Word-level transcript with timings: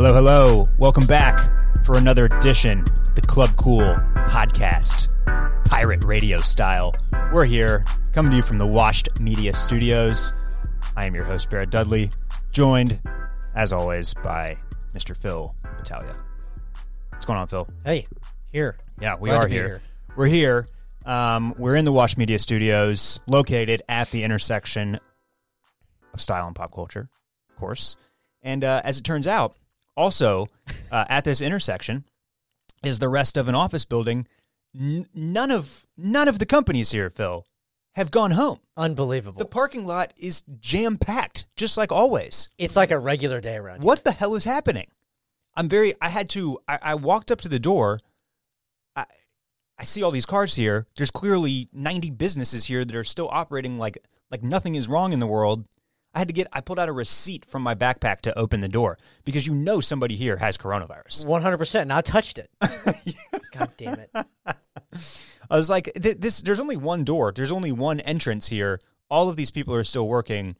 Hello, 0.00 0.14
hello. 0.14 0.62
Welcome 0.78 1.06
back 1.06 1.58
for 1.84 1.98
another 1.98 2.26
edition 2.26 2.82
of 2.82 3.14
the 3.16 3.20
Club 3.20 3.50
Cool 3.56 3.96
podcast, 4.28 5.12
pirate 5.64 6.04
radio 6.04 6.38
style. 6.38 6.94
We're 7.32 7.46
here 7.46 7.84
coming 8.12 8.30
to 8.30 8.36
you 8.36 8.44
from 8.44 8.58
the 8.58 8.66
Washed 8.66 9.08
Media 9.18 9.52
Studios. 9.52 10.32
I 10.96 11.04
am 11.04 11.16
your 11.16 11.24
host, 11.24 11.50
Barrett 11.50 11.70
Dudley, 11.70 12.12
joined, 12.52 13.00
as 13.56 13.72
always, 13.72 14.14
by 14.14 14.56
Mr. 14.94 15.16
Phil 15.16 15.52
Battaglia. 15.64 16.14
What's 17.10 17.24
going 17.24 17.40
on, 17.40 17.48
Phil? 17.48 17.66
Hey, 17.84 18.06
here. 18.52 18.76
Yeah, 19.00 19.16
we 19.18 19.30
Glad 19.30 19.42
are 19.42 19.48
here. 19.48 19.66
here. 19.66 19.82
We're 20.14 20.26
here. 20.26 20.68
Um, 21.06 21.56
we're 21.58 21.74
in 21.74 21.84
the 21.84 21.92
Wash 21.92 22.16
Media 22.16 22.38
Studios, 22.38 23.18
located 23.26 23.82
at 23.88 24.12
the 24.12 24.22
intersection 24.22 25.00
of 26.14 26.20
style 26.20 26.46
and 26.46 26.54
pop 26.54 26.72
culture, 26.72 27.08
of 27.50 27.56
course. 27.56 27.96
And 28.42 28.62
uh, 28.62 28.80
as 28.84 28.96
it 28.98 29.02
turns 29.02 29.26
out, 29.26 29.56
also 29.98 30.46
uh, 30.90 31.04
at 31.08 31.24
this 31.24 31.40
intersection 31.42 32.04
is 32.84 33.00
the 33.00 33.08
rest 33.08 33.36
of 33.36 33.48
an 33.48 33.54
office 33.54 33.84
building. 33.84 34.26
N- 34.78 35.08
none 35.12 35.50
of 35.50 35.86
none 35.96 36.28
of 36.28 36.38
the 36.38 36.46
companies 36.46 36.92
here, 36.92 37.10
Phil, 37.10 37.44
have 37.96 38.10
gone 38.10 38.30
home. 38.30 38.60
Unbelievable. 38.76 39.38
The 39.38 39.44
parking 39.44 39.84
lot 39.84 40.12
is 40.16 40.44
jam 40.60 40.96
packed, 40.96 41.46
just 41.56 41.76
like 41.76 41.90
always. 41.90 42.48
it's 42.56 42.76
like 42.76 42.92
a 42.92 42.98
regular 42.98 43.40
day 43.40 43.56
around. 43.56 43.82
What 43.82 44.04
the 44.04 44.12
hell 44.12 44.34
is 44.34 44.44
happening? 44.44 44.86
I'm 45.56 45.68
very. 45.68 45.94
I 46.00 46.08
had 46.08 46.30
to. 46.30 46.58
I, 46.68 46.78
I 46.80 46.94
walked 46.94 47.32
up 47.32 47.40
to 47.40 47.48
the 47.48 47.58
door. 47.58 47.98
I 48.94 49.04
I 49.78 49.84
see 49.84 50.02
all 50.02 50.12
these 50.12 50.26
cars 50.26 50.54
here. 50.54 50.86
There's 50.96 51.10
clearly 51.10 51.68
90 51.72 52.10
businesses 52.10 52.64
here 52.64 52.84
that 52.84 52.94
are 52.94 53.04
still 53.04 53.28
operating 53.32 53.76
like 53.76 53.98
like 54.30 54.42
nothing 54.42 54.76
is 54.76 54.86
wrong 54.86 55.12
in 55.12 55.18
the 55.18 55.26
world. 55.26 55.66
I 56.14 56.20
had 56.20 56.28
to 56.28 56.34
get. 56.34 56.48
I 56.52 56.60
pulled 56.60 56.78
out 56.78 56.88
a 56.88 56.92
receipt 56.92 57.44
from 57.44 57.62
my 57.62 57.74
backpack 57.74 58.22
to 58.22 58.38
open 58.38 58.60
the 58.60 58.68
door 58.68 58.98
because 59.24 59.46
you 59.46 59.54
know 59.54 59.80
somebody 59.80 60.16
here 60.16 60.36
has 60.36 60.56
coronavirus. 60.56 61.26
100%. 61.26 61.82
And 61.82 61.92
I 61.92 62.00
touched 62.00 62.38
it. 62.38 62.50
God 63.52 63.70
damn 63.76 64.00
it. 64.00 64.10
I 64.14 65.56
was 65.56 65.70
like, 65.70 65.92
th- 66.00 66.18
this. 66.18 66.40
There's 66.40 66.60
only 66.60 66.76
one 66.76 67.04
door. 67.04 67.32
There's 67.32 67.52
only 67.52 67.72
one 67.72 68.00
entrance 68.00 68.48
here. 68.48 68.80
All 69.10 69.28
of 69.28 69.36
these 69.36 69.50
people 69.50 69.74
are 69.74 69.84
still 69.84 70.08
working. 70.08 70.54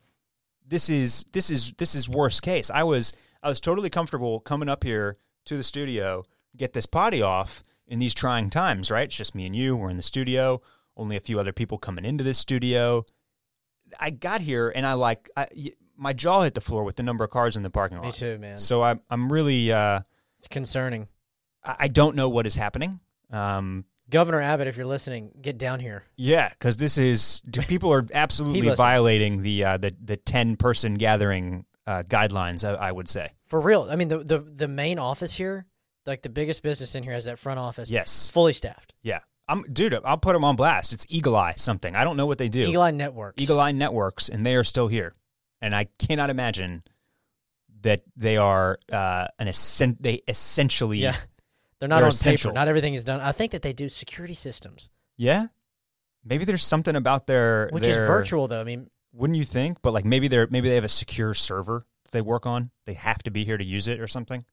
This 0.67 0.91
is 0.91 1.25
this 1.33 1.51
is 1.51 1.73
this 1.79 1.95
is 1.95 2.09
worst 2.09 2.43
case. 2.43 2.71
I 2.71 2.83
was 2.83 3.13
I 3.43 3.49
was 3.49 3.61
totally 3.61 3.91
comfortable 3.91 4.41
coming 4.41 4.69
up 4.69 4.85
here 4.85 5.17
to 5.47 5.57
the 5.57 5.63
studio, 5.63 6.25
get 6.57 6.73
this 6.73 6.87
potty 6.87 7.23
off 7.23 7.63
in 7.87 7.99
these 7.99 8.15
trying 8.15 8.51
times. 8.51 8.91
Right? 8.91 9.05
It's 9.05 9.17
just 9.17 9.35
me 9.35 9.47
and 9.47 9.57
you. 9.57 9.77
We're 9.77 9.91
in 9.91 9.97
the 9.97 10.03
studio. 10.03 10.61
Only 10.97 11.17
a 11.17 11.21
few 11.21 11.39
other 11.39 11.53
people 11.53 11.79
coming 11.79 12.05
into 12.05 12.25
this 12.25 12.39
studio. 12.39 13.05
I 13.99 14.11
got 14.11 14.41
here 14.41 14.73
and 14.75 14.87
I 14.87 14.95
like 14.95 15.29
I, 15.37 15.49
my 15.97 16.13
jaw 16.13 16.43
hit 16.43 16.55
the 16.55 16.61
floor 16.61 16.85
with 16.85 16.97
the 16.97 17.03
number 17.03 17.25
of 17.25 17.31
cars 17.31 17.57
in 17.57 17.63
the 17.63 17.71
parking 17.71 17.99
lot. 17.99 18.07
Me 18.07 18.13
too, 18.13 18.39
man. 18.39 18.59
So 18.59 18.83
I'm 18.83 19.01
I'm 19.11 19.33
really 19.33 19.73
uh, 19.73 20.01
It's 20.39 20.49
concerning. 20.49 21.09
I 21.65 21.77
I 21.81 21.89
don't 21.89 22.17
know 22.17 22.29
what 22.29 22.47
is 22.47 22.55
happening. 22.57 23.01
Um, 23.31 23.85
Governor 24.11 24.41
Abbott, 24.41 24.69
if 24.69 24.77
you're 24.79 24.87
listening, 24.87 25.33
get 25.43 25.59
down 25.59 25.81
here. 25.81 26.05
Yeah, 26.17 26.49
because 26.49 26.79
this 26.79 26.97
is 26.97 27.43
people 27.53 27.93
are 27.93 28.07
absolutely 28.15 28.75
violating 28.75 29.43
the 29.43 29.65
uh, 29.65 29.77
the 29.77 29.95
the 30.03 30.17
ten 30.17 30.57
person 30.57 30.95
gathering 30.95 31.67
uh, 31.87 32.05
guidelines. 32.05 32.65
I, 32.67 32.89
I 32.89 32.93
would 32.93 33.09
say 33.09 33.33
For 33.47 33.61
real. 33.61 33.87
I 33.91 33.97
mean, 33.97 34.09
the, 34.09 34.19
the, 34.19 34.39
the 34.39 34.69
main 34.69 34.99
office 34.99 35.35
here, 35.35 35.67
like 36.07 36.21
the 36.23 36.29
biggest 36.29 36.63
business 36.63 36.95
in 36.95 37.03
here, 37.03 37.15
has 37.15 37.25
that 37.25 37.39
front 37.39 37.59
office. 37.59 37.91
yes, 37.91 38.29
Fully 38.31 38.53
staffed. 38.53 38.93
yeah. 39.03 39.21
I'm 39.49 39.63
dude. 39.73 39.95
I'll 40.05 40.19
put 40.19 40.35
them 40.35 40.45
on 40.45 40.57
blast. 40.57 40.93
It's 40.93 41.07
Eagle 41.09 41.35
Eye 41.37 41.55
something. 41.57 41.97
I 41.97 42.05
don't 42.05 42.17
know 42.17 42.27
what 42.27 42.39
they 42.39 42.49
do. 42.49 42.61
Eagle 42.61 42.83
Eye 42.83 42.91
Networks. 42.91 43.43
Eagle 43.43 43.61
Eye 43.61 43.73
Networks, 43.73 44.29
and 44.29 44.45
they 44.45 44.55
are 44.57 44.65
still 44.65 44.89
here. 44.89 45.13
And 45.61 45.75
I 45.75 45.85
cannot 45.99 46.31
imagine 46.31 46.83
that 47.83 48.03
they 48.17 48.37
are 48.37 48.79
uh, 48.93 49.29
an 49.39 49.49
essen- 49.49 49.97
They 50.01 50.23
essentially 50.29 50.99
Yeah. 50.99 51.17
They're 51.79 51.89
not 51.89 51.97
They're 51.97 52.05
on 52.07 52.09
essential. 52.11 52.51
paper. 52.51 52.55
Not 52.55 52.69
everything 52.69 52.95
is 52.95 53.05
done. 53.05 53.21
I 53.21 53.31
think 53.33 53.53
that 53.53 53.63
they 53.63 53.73
do 53.73 53.89
security 53.89 54.35
systems, 54.35 54.91
yeah. 55.17 55.47
Maybe 56.25 56.45
there's 56.45 56.65
something 56.65 56.97
about 56.97 57.27
their 57.27 57.69
which 57.73 57.87
is 57.87 57.97
virtual, 57.97 58.49
though. 58.49 58.61
I 58.61 58.65
mean, 58.65 58.91
Wouldn't 59.13 59.37
you 59.37 59.45
think? 59.45 59.81
But 59.81 59.93
like 59.95 60.05
maybe 60.05 60.27
they're 60.29 60.49
maybe 60.51 60.69
they 60.69 60.75
have 60.75 60.85
a 60.85 60.89
secure 60.89 61.35
server 61.35 61.83
that 62.05 62.11
they 62.11 62.21
work 62.21 62.47
on. 62.47 62.71
They 62.85 62.95
have 62.95 63.23
to 63.23 63.31
be 63.31 63.45
here 63.45 63.57
to 63.57 63.65
use 63.65 63.87
it 63.89 64.01
or 64.01 64.09
something. 64.09 64.45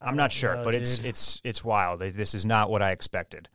I'm 0.00 0.16
not 0.16 0.32
sure, 0.32 0.56
know, 0.56 0.64
but 0.64 0.74
it's 0.74 0.98
it's 0.98 1.40
it's 1.44 1.64
wild. 1.64 2.00
This 2.00 2.34
is 2.34 2.44
not 2.44 2.68
what 2.70 2.82
I 2.82 2.90
expected. 2.90 3.48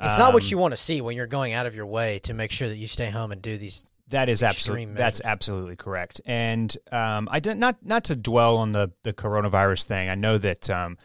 It's 0.00 0.18
not 0.18 0.32
what 0.32 0.42
Um, 0.44 0.48
you 0.50 0.58
want 0.58 0.72
to 0.72 0.76
see 0.76 1.00
when 1.00 1.16
you're 1.16 1.26
going 1.26 1.52
out 1.52 1.66
of 1.66 1.74
your 1.74 1.86
way 1.86 2.18
to 2.20 2.34
make 2.34 2.50
sure 2.52 2.68
that 2.68 2.76
you 2.76 2.86
stay 2.86 3.10
home 3.10 3.32
and 3.32 3.42
do 3.42 3.56
these. 3.56 3.84
That 4.08 4.28
is 4.28 4.42
absolutely 4.42 4.86
that's 4.86 5.20
absolutely 5.24 5.76
correct. 5.76 6.20
And 6.26 6.76
um, 6.90 7.28
I 7.30 7.38
did 7.38 7.56
not 7.56 7.76
not 7.84 8.04
to 8.04 8.16
dwell 8.16 8.56
on 8.56 8.72
the 8.72 8.90
the 9.04 9.12
coronavirus 9.12 9.84
thing. 9.84 10.08
I 10.08 10.16
know 10.16 10.36
that 10.38 10.68
um, 10.68 10.98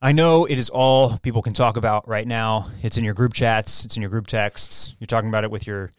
I 0.00 0.12
know 0.12 0.46
it 0.46 0.56
is 0.58 0.70
all 0.70 1.18
people 1.18 1.42
can 1.42 1.52
talk 1.52 1.76
about 1.76 2.08
right 2.08 2.26
now. 2.26 2.70
It's 2.82 2.96
in 2.96 3.04
your 3.04 3.14
group 3.14 3.32
chats. 3.34 3.84
It's 3.84 3.96
in 3.96 4.02
your 4.02 4.10
group 4.10 4.26
texts. 4.28 4.94
You're 5.00 5.06
talking 5.06 5.28
about 5.28 5.44
it 5.44 5.50
with 5.50 5.66
your 5.66 5.90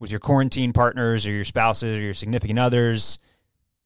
with 0.00 0.10
your 0.10 0.20
quarantine 0.20 0.72
partners 0.72 1.26
or 1.26 1.32
your 1.32 1.44
spouses 1.44 1.98
or 1.98 2.02
your 2.02 2.14
significant 2.14 2.58
others. 2.58 3.18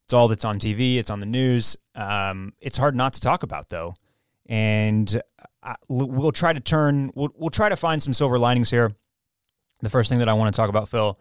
It's 0.05 0.15
all 0.15 0.29
that's 0.29 0.45
on 0.45 0.59
TV. 0.59 0.97
It's 0.99 1.11
on 1.11 1.21
the 1.21 1.27
news. 1.27 1.77
Um, 1.95 2.53
it's 2.61 2.77
hard 2.77 2.95
not 2.95 3.13
to 3.15 3.21
talk 3.21 3.43
about 3.43 3.69
though, 3.69 3.95
and 4.51 5.23
I, 5.63 5.77
we'll 5.89 6.33
try 6.33 6.53
to 6.53 6.61
turn. 6.61 7.13
We'll, 7.15 7.31
we'll 7.35 7.51
try 7.51 7.71
to 7.71 7.77
find 7.77 8.03
some 8.03 8.13
silver 8.13 8.39
linings 8.39 8.69
here. 8.69 8.93
The 9.81 9.89
first 9.89 10.11
thing 10.11 10.19
that 10.19 10.29
I 10.29 10.35
want 10.35 10.53
to 10.53 10.57
talk 10.57 10.69
about, 10.69 10.91
Phil, 10.91 11.19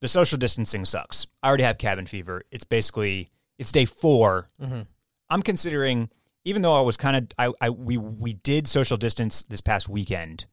the 0.00 0.08
social 0.08 0.38
distancing 0.38 0.86
sucks. 0.86 1.26
I 1.42 1.48
already 1.48 1.64
have 1.64 1.76
cabin 1.76 2.06
fever. 2.06 2.42
It's 2.50 2.64
basically 2.64 3.28
it's 3.58 3.72
day 3.72 3.84
4 3.84 4.48
Mm-hmm. 4.62 4.80
I'm 5.30 5.42
considering, 5.42 6.10
even 6.44 6.62
though 6.62 6.76
I 6.76 6.82
was 6.82 6.96
kind 6.96 7.16
of, 7.16 7.26
I, 7.38 7.52
I 7.66 7.70
we 7.70 7.96
we 7.96 8.34
did 8.34 8.68
social 8.68 8.96
distance 8.96 9.42
this 9.42 9.60
past 9.60 9.88
weekend. 9.88 10.46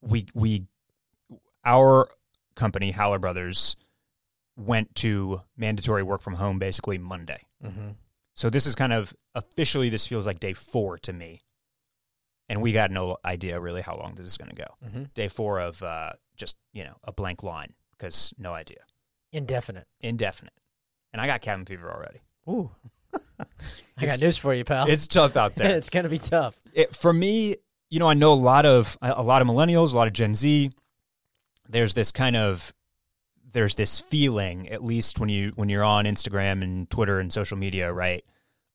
We 0.00 0.26
we 0.34 0.66
our 1.64 2.08
company 2.54 2.90
Howler 2.90 3.18
Brothers 3.18 3.76
went 4.56 4.94
to 4.96 5.40
mandatory 5.56 6.02
work 6.02 6.20
from 6.20 6.34
home 6.34 6.58
basically 6.58 6.98
Monday. 6.98 7.40
Mm-hmm. 7.64 7.88
So 8.34 8.50
this 8.50 8.66
is 8.66 8.74
kind 8.74 8.92
of 8.92 9.14
officially 9.34 9.88
this 9.88 10.06
feels 10.06 10.26
like 10.26 10.40
day 10.40 10.52
four 10.54 10.98
to 10.98 11.12
me, 11.12 11.42
and 12.48 12.62
we 12.62 12.72
got 12.72 12.90
no 12.90 13.16
idea 13.24 13.60
really 13.60 13.82
how 13.82 13.96
long 13.96 14.14
this 14.14 14.26
is 14.26 14.36
going 14.36 14.50
to 14.50 14.56
go. 14.56 14.74
Mm-hmm. 14.84 15.02
Day 15.14 15.28
four 15.28 15.60
of 15.60 15.82
uh, 15.82 16.12
just 16.36 16.56
you 16.72 16.84
know 16.84 16.96
a 17.04 17.12
blank 17.12 17.42
line 17.42 17.74
because 17.92 18.32
no 18.38 18.52
idea, 18.52 18.80
Indefinite. 19.32 19.86
indefinite, 20.00 20.54
and 21.12 21.20
I 21.20 21.26
got 21.26 21.40
cabin 21.42 21.66
fever 21.66 21.90
already. 21.90 22.22
Ooh. 22.48 22.70
I 23.98 24.06
got 24.06 24.20
news 24.20 24.38
for 24.38 24.54
you, 24.54 24.64
pal. 24.64 24.88
It's 24.88 25.06
tough 25.06 25.36
out 25.36 25.54
there. 25.54 25.76
it's 25.76 25.90
gonna 25.90 26.08
be 26.08 26.18
tough. 26.18 26.58
it, 26.72 26.96
for 26.96 27.12
me, 27.12 27.56
you 27.90 27.98
know, 27.98 28.06
I 28.06 28.14
know 28.14 28.32
a 28.32 28.34
lot 28.34 28.64
of 28.64 28.96
a 29.02 29.22
lot 29.22 29.42
of 29.42 29.48
millennials, 29.48 29.92
a 29.92 29.96
lot 29.96 30.06
of 30.06 30.14
Gen 30.14 30.34
Z. 30.34 30.70
There's 31.68 31.94
this 31.94 32.10
kind 32.12 32.36
of 32.36 32.72
there's 33.52 33.74
this 33.74 34.00
feeling, 34.00 34.68
at 34.68 34.82
least 34.82 35.20
when 35.20 35.28
you 35.28 35.52
when 35.54 35.68
you're 35.68 35.84
on 35.84 36.04
Instagram 36.04 36.62
and 36.62 36.88
Twitter 36.90 37.20
and 37.20 37.32
social 37.32 37.56
media, 37.56 37.92
right? 37.92 38.24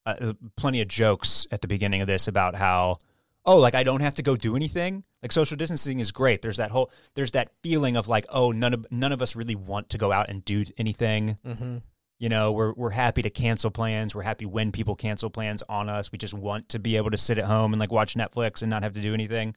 Uh, 0.05 0.33
plenty 0.55 0.81
of 0.81 0.87
jokes 0.87 1.45
at 1.51 1.61
the 1.61 1.67
beginning 1.67 2.01
of 2.01 2.07
this 2.07 2.27
about 2.27 2.55
how 2.55 2.97
oh, 3.45 3.57
like 3.57 3.73
I 3.73 3.83
don't 3.83 4.01
have 4.01 4.15
to 4.15 4.21
go 4.21 4.35
do 4.35 4.55
anything. 4.55 5.03
Like 5.23 5.31
social 5.31 5.57
distancing 5.57 5.99
is 5.99 6.11
great. 6.11 6.41
There's 6.41 6.57
that 6.57 6.69
whole 6.69 6.91
there's 7.15 7.31
that 7.31 7.49
feeling 7.63 7.95
of 7.95 8.07
like 8.07 8.25
oh, 8.29 8.51
none 8.51 8.73
of 8.73 8.85
none 8.91 9.11
of 9.11 9.21
us 9.21 9.35
really 9.35 9.55
want 9.55 9.89
to 9.89 9.97
go 9.97 10.11
out 10.11 10.29
and 10.29 10.45
do 10.45 10.63
anything. 10.77 11.37
Mm-hmm. 11.45 11.77
You 12.19 12.29
know, 12.29 12.51
we're 12.51 12.73
we're 12.73 12.89
happy 12.91 13.21
to 13.23 13.29
cancel 13.29 13.71
plans. 13.71 14.13
We're 14.13 14.23
happy 14.23 14.45
when 14.45 14.71
people 14.71 14.95
cancel 14.95 15.29
plans 15.29 15.63
on 15.69 15.89
us. 15.89 16.11
We 16.11 16.17
just 16.17 16.33
want 16.33 16.69
to 16.69 16.79
be 16.79 16.97
able 16.97 17.11
to 17.11 17.17
sit 17.17 17.37
at 17.37 17.45
home 17.45 17.73
and 17.73 17.79
like 17.79 17.91
watch 17.91 18.15
Netflix 18.15 18.61
and 18.61 18.69
not 18.69 18.83
have 18.83 18.93
to 18.93 19.01
do 19.01 19.13
anything. 19.13 19.55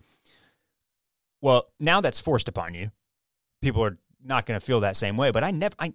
Well, 1.42 1.66
now 1.78 2.00
that's 2.00 2.20
forced 2.20 2.48
upon 2.48 2.74
you. 2.74 2.90
People 3.62 3.82
are 3.82 3.98
not 4.24 4.46
going 4.46 4.58
to 4.58 4.64
feel 4.64 4.80
that 4.80 4.96
same 4.96 5.16
way. 5.16 5.30
But 5.30 5.44
I 5.44 5.50
never. 5.50 5.74
I 5.78 5.92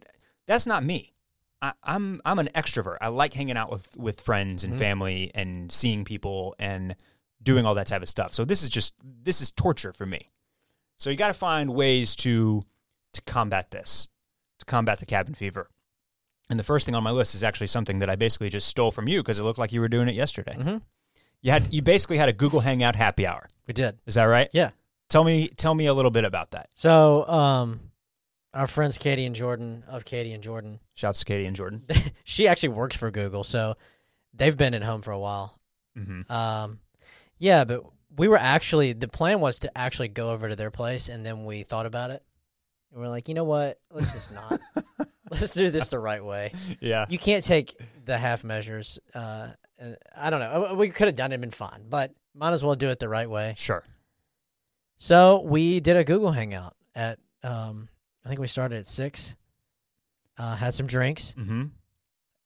that's 0.47 0.67
not 0.67 0.83
me. 0.83 1.13
I, 1.61 1.73
I'm 1.83 2.21
I'm 2.25 2.39
an 2.39 2.49
extrovert. 2.55 2.97
I 3.01 3.07
like 3.07 3.33
hanging 3.33 3.57
out 3.57 3.71
with 3.71 3.87
with 3.97 4.21
friends 4.21 4.63
and 4.63 4.73
Mhm. 4.75 4.79
family 4.79 5.31
and 5.33 5.71
seeing 5.71 6.03
people 6.05 6.55
and 6.59 6.95
doing 7.41 7.65
all 7.65 7.75
that 7.75 7.87
type 7.87 8.01
of 8.01 8.09
stuff. 8.09 8.33
So 8.33 8.45
this 8.45 8.63
is 8.63 8.69
just 8.69 8.93
this 9.03 9.41
is 9.41 9.51
torture 9.51 9.93
for 9.93 10.05
me. 10.05 10.31
So 10.97 11.09
you 11.09 11.15
got 11.15 11.27
to 11.29 11.33
find 11.33 11.73
ways 11.73 12.15
to 12.17 12.61
to 13.13 13.21
combat 13.21 13.71
this, 13.71 14.07
to 14.59 14.65
combat 14.65 14.99
the 14.99 15.05
cabin 15.05 15.33
fever. 15.35 15.69
And 16.49 16.59
the 16.59 16.63
first 16.63 16.85
thing 16.85 16.93
on 16.95 17.01
my 17.03 17.11
list 17.11 17.33
is 17.33 17.43
actually 17.43 17.67
something 17.67 17.99
that 17.99 18.09
I 18.09 18.15
basically 18.15 18.49
just 18.49 18.67
stole 18.67 18.91
from 18.91 19.07
you 19.07 19.23
because 19.23 19.39
it 19.39 19.43
looked 19.43 19.57
like 19.57 19.71
you 19.73 19.79
were 19.81 19.87
doing 19.87 20.07
it 20.07 20.15
yesterday. 20.15 20.55
Mm-hmm. 20.59 20.77
You 21.41 21.51
had 21.51 21.73
you 21.73 21.81
basically 21.81 22.17
had 22.17 22.29
a 22.29 22.33
Google 22.33 22.59
Hangout 22.59 22.95
happy 22.95 23.25
hour. 23.25 23.47
We 23.67 23.73
did. 23.73 23.97
Is 24.05 24.15
that 24.15 24.25
right? 24.25 24.49
Yeah. 24.51 24.71
Tell 25.09 25.23
me 25.23 25.47
tell 25.49 25.73
me 25.73 25.85
a 25.87 25.93
little 25.93 26.11
bit 26.11 26.25
about 26.25 26.51
that. 26.51 26.69
So, 26.75 27.27
um, 27.27 27.79
our 28.55 28.67
friends 28.67 28.97
Katie 28.97 29.25
and 29.25 29.35
Jordan 29.35 29.83
of 29.87 30.05
Katie 30.05 30.31
and 30.31 30.41
Jordan, 30.41 30.79
Shouts 30.95 31.19
to 31.19 31.25
Katie 31.25 31.45
and 31.45 31.55
Jordan. 31.55 31.83
she 32.23 32.47
actually 32.47 32.69
works 32.69 32.95
for 32.95 33.11
Google, 33.11 33.43
so 33.43 33.75
they've 34.33 34.55
been 34.55 34.73
at 34.73 34.81
home 34.83 35.01
for 35.01 35.11
a 35.11 35.19
while. 35.19 35.59
Mm-hmm. 35.97 36.31
Um, 36.31 36.79
yeah, 37.37 37.65
but 37.65 37.83
we 38.17 38.27
were 38.29 38.37
actually 38.37 38.93
the 38.93 39.09
plan 39.09 39.41
was 39.41 39.59
to 39.59 39.77
actually 39.77 40.07
go 40.07 40.29
over 40.31 40.49
to 40.49 40.55
their 40.55 40.71
place, 40.71 41.09
and 41.09 41.25
then 41.25 41.43
we 41.45 41.63
thought 41.63 41.85
about 41.85 42.11
it, 42.11 42.23
and 42.91 43.01
we're 43.01 43.09
like, 43.09 43.27
you 43.27 43.33
know 43.35 43.43
what? 43.43 43.79
Let's 43.91 44.13
just 44.13 44.33
not. 44.33 44.59
Let's 45.29 45.53
do 45.53 45.69
this 45.69 45.89
the 45.89 45.99
right 45.99 46.23
way. 46.23 46.53
Yeah. 46.79 47.05
You 47.09 47.17
can't 47.17 47.43
take 47.43 47.75
the 48.05 48.17
half 48.17 48.43
measures. 48.43 48.99
Uh, 49.13 49.47
uh, 49.81 49.91
I 50.15 50.29
don't 50.29 50.39
know. 50.39 50.67
Uh, 50.71 50.75
We 50.75 50.89
could 50.89 51.07
have 51.07 51.15
done 51.15 51.31
it 51.31 51.35
and 51.35 51.41
been 51.41 51.51
fine, 51.51 51.85
but 51.89 52.13
might 52.33 52.53
as 52.53 52.63
well 52.63 52.75
do 52.75 52.89
it 52.89 52.99
the 52.99 53.09
right 53.09 53.29
way. 53.29 53.55
Sure. 53.57 53.83
So 54.97 55.41
we 55.41 55.79
did 55.81 55.97
a 55.97 56.03
Google 56.03 56.31
Hangout 56.31 56.75
at. 56.93 57.19
Um, 57.43 57.89
I 58.25 58.29
think 58.29 58.39
we 58.41 58.47
started 58.47 58.79
at 58.79 58.87
six. 58.87 59.35
Uh, 60.37 60.55
had 60.55 60.73
some 60.73 60.87
drinks. 60.87 61.33
Mm-hmm. 61.37 61.65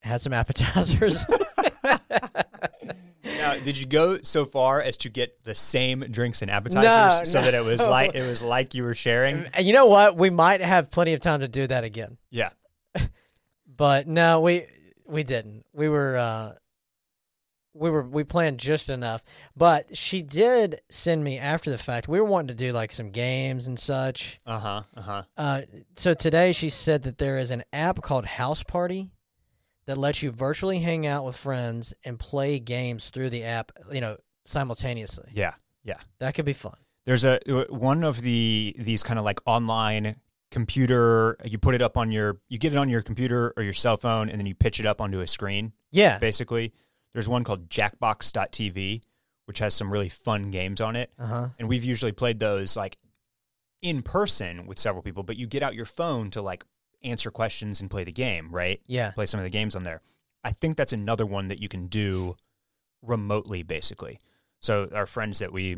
Had 0.02 0.22
some 0.22 0.34
appetizers. 0.34 1.26
Now, 3.24 3.58
did 3.58 3.78
you 3.78 3.86
go 3.86 4.20
so 4.22 4.46
far 4.46 4.82
as 4.82 4.98
to 4.98 5.10
get 5.10 5.44
the 5.46 5.56
same 5.56 6.02
drinks 6.12 6.42
and 6.42 6.52
appetizers 6.52 7.20
No, 7.20 7.24
so 7.24 7.42
that 7.42 7.54
it 7.54 7.64
was 7.64 7.86
like 7.86 8.14
it 8.14 8.28
was 8.28 8.44
like 8.44 8.74
you 8.76 8.84
were 8.84 8.94
sharing? 8.94 9.46
and 9.54 9.66
you 9.66 9.72
know 9.72 9.86
what? 9.86 10.18
We 10.18 10.30
might 10.30 10.60
have 10.62 10.92
plenty 10.92 11.14
of 11.14 11.22
time 11.22 11.40
to 11.40 11.48
do 11.48 11.66
that 11.68 11.84
again. 11.84 12.18
Yeah. 12.30 12.50
But 13.66 14.08
no, 14.10 14.42
we 14.42 14.66
we 15.08 15.24
didn't. 15.24 15.66
We 15.72 15.88
were 15.88 16.18
uh 16.18 16.54
we 17.80 17.90
were 17.90 18.04
we 18.04 18.24
planned 18.24 18.60
just 18.60 18.90
enough. 18.90 19.24
But 19.56 19.96
she 19.98 20.22
did 20.22 20.82
send 20.90 21.24
me 21.24 21.40
after 21.40 21.72
the 21.72 21.78
fact. 21.78 22.08
We 22.08 22.20
were 22.20 22.28
wanting 22.28 22.50
to 22.50 22.54
do 22.54 22.74
like 22.74 22.92
some 22.92 23.12
games 23.12 23.68
and 23.68 23.80
such. 23.80 24.40
Uh 24.46 24.60
huh. 24.60 24.82
Uh 24.96 25.02
huh. 25.02 25.24
Uh 25.38 25.62
so 25.96 26.14
today 26.14 26.52
she 26.54 26.70
said 26.70 27.04
that 27.04 27.18
there 27.18 27.38
is 27.38 27.52
an 27.52 27.64
app 27.74 28.02
called 28.02 28.26
House 28.26 28.64
Party 28.64 29.10
that 29.86 29.98
lets 29.98 30.22
you 30.22 30.32
virtually 30.32 30.80
hang 30.80 31.08
out 31.08 31.26
with 31.26 31.36
friends 31.36 31.94
and 32.04 32.20
play 32.20 32.60
games 32.60 33.10
through 33.10 33.32
the 33.32 33.44
app, 33.44 33.72
you 33.92 34.02
know, 34.02 34.18
simultaneously. 34.46 35.32
Yeah. 35.34 35.54
Yeah. 35.84 35.98
That 36.20 36.36
could 36.36 36.46
be 36.46 36.54
fun. 36.54 36.76
There's 37.06 37.24
a 37.24 37.40
one 37.70 38.04
of 38.04 38.22
the 38.22 38.76
these 38.78 39.02
kind 39.02 39.18
of 39.18 39.26
like 39.26 39.40
online 39.46 40.18
computer. 40.52 41.38
You 41.44 41.58
put 41.58 41.76
it 41.76 41.82
up 41.82 41.98
on 41.98 42.12
your, 42.12 42.40
you 42.50 42.58
get 42.58 42.74
it 42.74 42.78
on 42.78 42.90
your 42.90 43.02
computer 43.02 43.54
or 43.58 43.64
your 43.64 43.74
cell 43.74 43.98
phone, 43.98 44.30
and 44.30 44.40
then 44.40 44.46
you 44.46 44.56
pitch 44.56 44.80
it 44.80 44.86
up 44.86 45.02
onto 45.02 45.22
a 45.22 45.28
screen. 45.28 45.74
Yeah. 45.92 46.18
Basically, 46.20 46.74
there's 47.14 47.28
one 47.30 47.44
called 47.44 47.70
Jackbox.tv, 47.70 49.02
which 49.46 49.60
has 49.60 49.74
some 49.74 49.92
really 49.92 50.10
fun 50.10 50.52
games 50.52 50.80
on 50.82 50.96
it. 50.96 51.12
Uh-huh. 51.20 51.48
and 51.58 51.68
we've 51.68 51.84
usually 51.86 52.12
played 52.12 52.40
those 52.40 52.76
like 52.78 52.98
in 53.82 54.02
person 54.02 54.66
with 54.68 54.78
several 54.78 55.02
people 55.02 55.24
but 55.24 55.38
you 55.38 55.48
get 55.48 55.64
out 55.64 55.74
your 55.74 55.86
phone 55.86 56.30
to 56.30 56.42
like 56.42 56.66
answer 57.02 57.32
questions 57.32 57.80
and 57.80 57.90
play 57.90 58.04
the 58.04 58.12
game 58.12 58.50
right 58.52 58.82
Yeah. 58.88 59.12
play 59.12 59.26
some 59.26 59.40
of 59.40 59.46
the 59.46 59.50
games 59.50 59.74
on 59.74 59.84
there 59.84 60.02
i 60.44 60.52
think 60.52 60.76
that's 60.76 60.92
another 60.92 61.26
one 61.26 61.48
that 61.48 61.60
you 61.62 61.70
can 61.70 61.88
do 61.88 62.36
remotely 63.02 63.64
basically 63.64 64.20
so 64.60 64.90
our 64.94 65.06
friends 65.06 65.40
that 65.40 65.54
we 65.54 65.78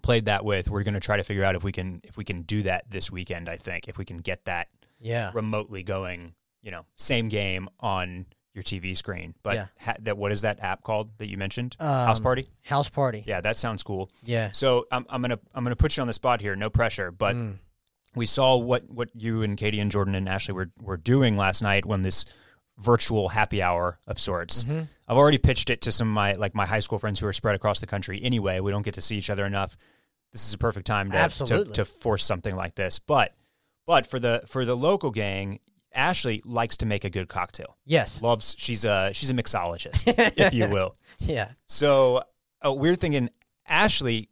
played 0.00 0.26
that 0.26 0.44
with 0.44 0.70
we're 0.70 0.84
going 0.84 0.94
to 0.94 1.00
try 1.00 1.16
to 1.16 1.24
figure 1.24 1.42
out 1.42 1.56
if 1.56 1.64
we 1.64 1.72
can 1.72 2.00
if 2.04 2.16
we 2.16 2.22
can 2.22 2.42
do 2.42 2.62
that 2.62 2.88
this 2.88 3.10
weekend 3.10 3.48
i 3.48 3.56
think 3.56 3.88
if 3.88 3.98
we 3.98 4.04
can 4.04 4.18
get 4.18 4.44
that 4.44 4.68
Yeah. 5.00 5.32
remotely 5.34 5.82
going 5.82 6.34
you 6.62 6.70
know 6.70 6.84
same 6.96 7.26
game 7.28 7.68
on 7.80 8.26
your 8.58 8.64
tv 8.64 8.96
screen 8.96 9.34
but 9.44 9.54
Yeah. 9.54 9.66
ha- 9.78 9.96
that 10.00 10.18
what 10.18 10.32
is 10.32 10.42
that 10.42 10.58
app 10.60 10.82
called 10.82 11.10
that 11.18 11.28
you 11.28 11.36
mentioned 11.36 11.76
house 11.78 12.18
Um, 12.18 12.22
party 12.24 12.46
House 12.64 12.88
Party. 12.88 13.22
yeah 13.26 13.40
that 13.40 13.56
sounds 13.56 13.82
cool 13.84 14.10
Yeah. 14.24 14.50
so 14.52 14.86
I'm, 14.90 15.06
I'm 15.08 15.22
gonna 15.22 15.38
I'm 15.54 15.62
gonna 15.64 15.76
put 15.76 15.96
you 15.96 16.00
on 16.00 16.06
the 16.08 16.12
spot 16.12 16.40
here, 16.40 16.56
no 16.56 16.68
pressure. 16.70 17.10
But 17.12 17.36
Mm. 17.36 17.58
we 18.14 18.26
saw 18.26 18.56
what 18.56 18.90
what 18.90 19.08
you 19.14 19.42
and 19.42 19.56
Katie 19.56 19.80
and 19.80 19.90
Jordan 19.92 20.14
and 20.16 20.28
Ashley 20.28 20.54
were 20.54 20.70
were 20.82 20.96
doing 20.96 21.36
last 21.36 21.62
night 21.62 21.86
when 21.86 22.02
this 22.02 22.24
virtual 22.78 23.28
happy 23.30 23.60
hour 23.62 23.98
of 24.06 24.18
sorts. 24.20 24.64
Mhm. 24.64 24.88
I've 25.08 25.16
already 25.16 25.38
pitched 25.38 25.68
it 25.70 25.80
to 25.82 25.92
some 25.92 26.08
of 26.08 26.14
my 26.14 26.32
like 26.34 26.54
my 26.54 26.66
high 26.66 26.78
school 26.80 26.98
friends 26.98 27.20
who 27.20 27.26
are 27.26 27.32
spread 27.32 27.54
across 27.54 27.80
the 27.80 27.86
country. 27.86 28.20
Anyway, 28.22 28.60
we 28.60 28.70
don't 28.70 28.82
get 28.82 28.94
to 28.94 29.02
see 29.02 29.16
each 29.16 29.30
other 29.30 29.46
enough. 29.46 29.76
This 30.32 30.46
is 30.46 30.54
a 30.54 30.58
perfect 30.58 30.86
time 30.86 31.10
to 31.10 31.28
to, 31.46 31.64
to 31.64 31.84
force 31.84 32.24
something 32.24 32.54
like 32.54 32.74
this. 32.74 32.98
But 32.98 33.34
but 33.86 34.06
for 34.06 34.18
the 34.20 34.42
for 34.46 34.64
the 34.64 34.76
local 34.76 35.10
gang, 35.10 35.60
Ashley 35.94 36.42
likes 36.44 36.76
to 36.78 36.86
make 36.86 37.04
a 37.04 37.10
good 37.10 37.28
cocktail. 37.28 37.76
Yes. 37.84 38.20
Loves 38.22 38.54
she's 38.58 38.84
a 38.84 39.10
she's 39.12 39.30
a 39.30 39.34
mixologist, 39.34 40.04
if 40.36 40.52
you 40.52 40.68
will. 40.68 40.94
Yeah. 41.18 41.52
So 41.66 42.22
uh, 42.64 42.72
we're 42.72 42.96
thinking 42.96 43.30
Ashley 43.66 44.28